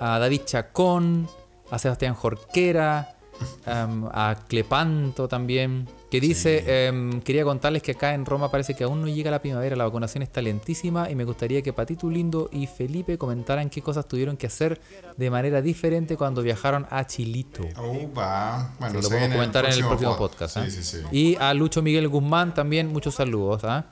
a 0.00 0.18
David 0.18 0.42
Chacón, 0.46 1.28
a 1.70 1.78
Sebastián 1.78 2.14
Jorquera, 2.14 3.14
em, 3.66 4.04
a 4.12 4.36
Clepanto 4.48 5.28
también. 5.28 5.86
Que 6.12 6.20
dice, 6.20 6.86
em, 6.88 7.22
quería 7.22 7.42
contarles 7.42 7.82
que 7.82 7.92
acá 7.92 8.12
en 8.12 8.26
Roma 8.26 8.50
parece 8.50 8.74
que 8.74 8.84
aún 8.84 9.00
no 9.00 9.08
llega 9.08 9.30
la 9.30 9.40
primavera, 9.40 9.74
la 9.76 9.84
vacunación 9.84 10.22
está 10.22 10.42
lentísima 10.42 11.08
y 11.10 11.14
me 11.14 11.24
gustaría 11.24 11.62
que 11.62 11.72
Patito 11.72 12.10
Lindo 12.10 12.50
y 12.52 12.66
Felipe 12.66 13.16
comentaran 13.16 13.70
qué 13.70 13.80
cosas 13.80 14.06
tuvieron 14.06 14.36
que 14.36 14.46
hacer 14.46 14.78
de 15.16 15.30
manera 15.30 15.62
diferente 15.62 16.18
cuando 16.18 16.42
viajaron 16.42 16.86
a 16.90 17.06
Chilito. 17.06 17.62
Upa. 17.80 18.74
Bueno, 18.78 19.00
lo 19.00 19.08
podemos 19.08 19.30
comentar 19.30 19.64
en 19.64 19.72
el 19.72 19.80
próximo 19.86 20.12
pod- 20.12 20.18
podcast. 20.18 20.54
Sí, 20.56 20.60
¿ah? 20.62 20.70
sí, 20.70 20.82
sí. 20.82 20.98
Y 21.12 21.36
a 21.36 21.54
Lucho 21.54 21.80
Miguel 21.80 22.06
Guzmán 22.08 22.52
también 22.52 22.88
muchos 22.92 23.14
saludos. 23.14 23.64
¿ah? 23.64 23.86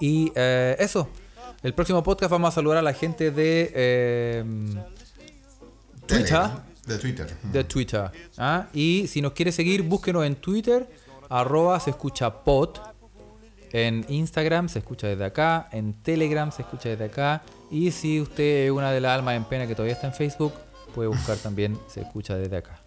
Y 0.00 0.30
eh, 0.34 0.76
eso, 0.80 1.08
el 1.62 1.72
próximo 1.72 2.02
podcast 2.02 2.30
vamos 2.30 2.48
a 2.48 2.52
saludar 2.52 2.76
a 2.76 2.82
la 2.82 2.92
gente 2.92 3.30
de 3.30 3.72
eh, 3.74 4.44
Twitter. 6.06 6.26
Telegram, 6.26 6.60
De 6.86 6.98
Twitter. 6.98 7.36
De 7.42 7.64
Twitter. 7.64 8.10
¿ah? 8.36 8.66
Y 8.74 9.06
si 9.08 9.22
nos 9.22 9.32
quiere 9.32 9.50
seguir, 9.50 9.80
búsquenos 9.80 10.26
en 10.26 10.34
Twitter, 10.36 10.86
arroba 11.32 11.80
se 11.80 11.90
escucha 11.90 12.44
pod. 12.44 12.78
En 13.72 14.04
Instagram 14.08 14.68
se 14.68 14.80
escucha 14.80 15.06
desde 15.06 15.24
acá, 15.24 15.66
en 15.72 15.94
Telegram 16.02 16.52
se 16.52 16.60
escucha 16.62 16.90
desde 16.90 17.06
acá. 17.06 17.42
Y 17.70 17.90
si 17.90 18.20
usted 18.20 18.66
es 18.66 18.70
una 18.70 18.90
de 18.90 19.00
las 19.00 19.18
almas 19.18 19.34
en 19.34 19.44
pena 19.44 19.66
que 19.66 19.74
todavía 19.74 19.94
está 19.94 20.06
en 20.06 20.12
Facebook, 20.12 20.52
puede 20.94 21.08
buscar 21.08 21.36
también 21.42 21.78
se 21.88 22.02
escucha 22.02 22.36
desde 22.36 22.58
acá. 22.58 22.78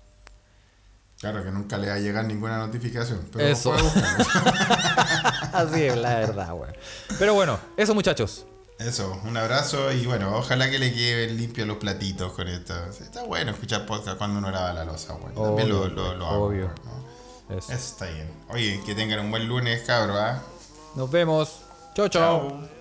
Claro 1.19 1.43
que 1.43 1.49
nunca 1.49 1.77
le 1.77 1.87
va 1.87 1.95
a 1.95 1.99
llegar 1.99 2.25
ninguna 2.25 2.59
notificación. 2.59 3.27
Pero 3.31 3.47
Eso. 3.47 3.73
Así 5.53 5.83
es 5.83 5.97
la 5.97 6.19
verdad, 6.19 6.53
güey. 6.53 6.71
Pero 7.17 7.33
bueno, 7.33 7.57
eso 7.77 7.95
muchachos. 7.95 8.45
Eso, 8.77 9.21
un 9.23 9.37
abrazo 9.37 9.91
y 9.93 10.05
bueno, 10.05 10.35
ojalá 10.35 10.69
que 10.69 10.77
le 10.77 10.93
queden 10.93 11.37
limpios 11.37 11.65
los 11.65 11.77
platitos 11.77 12.33
con 12.33 12.47
esto. 12.49 12.75
Está 12.87 13.23
bueno 13.23 13.51
escuchar 13.51 13.85
podcast 13.85 14.17
cuando 14.17 14.37
uno 14.37 14.51
lava 14.51 14.73
la 14.73 14.83
losa, 14.83 15.13
bueno. 15.13 15.41
También 15.41 15.69
lo, 15.69 15.83
Obvio, 15.83 15.95
lo, 15.95 16.15
lo 16.15 16.27
hago, 16.27 16.45
obvio. 16.45 16.71
Eso. 17.49 17.71
Eso 17.71 17.73
está 17.73 18.05
bien. 18.07 18.29
Oye, 18.49 18.81
que 18.85 18.95
tengan 18.95 19.19
un 19.19 19.31
buen 19.31 19.47
lunes, 19.47 19.83
cabro, 19.83 20.15
¿ah? 20.15 20.41
Nos 20.95 21.09
vemos. 21.11 21.61
Chau, 21.95 22.09
chau. 22.09 22.49
Chao. 22.49 22.74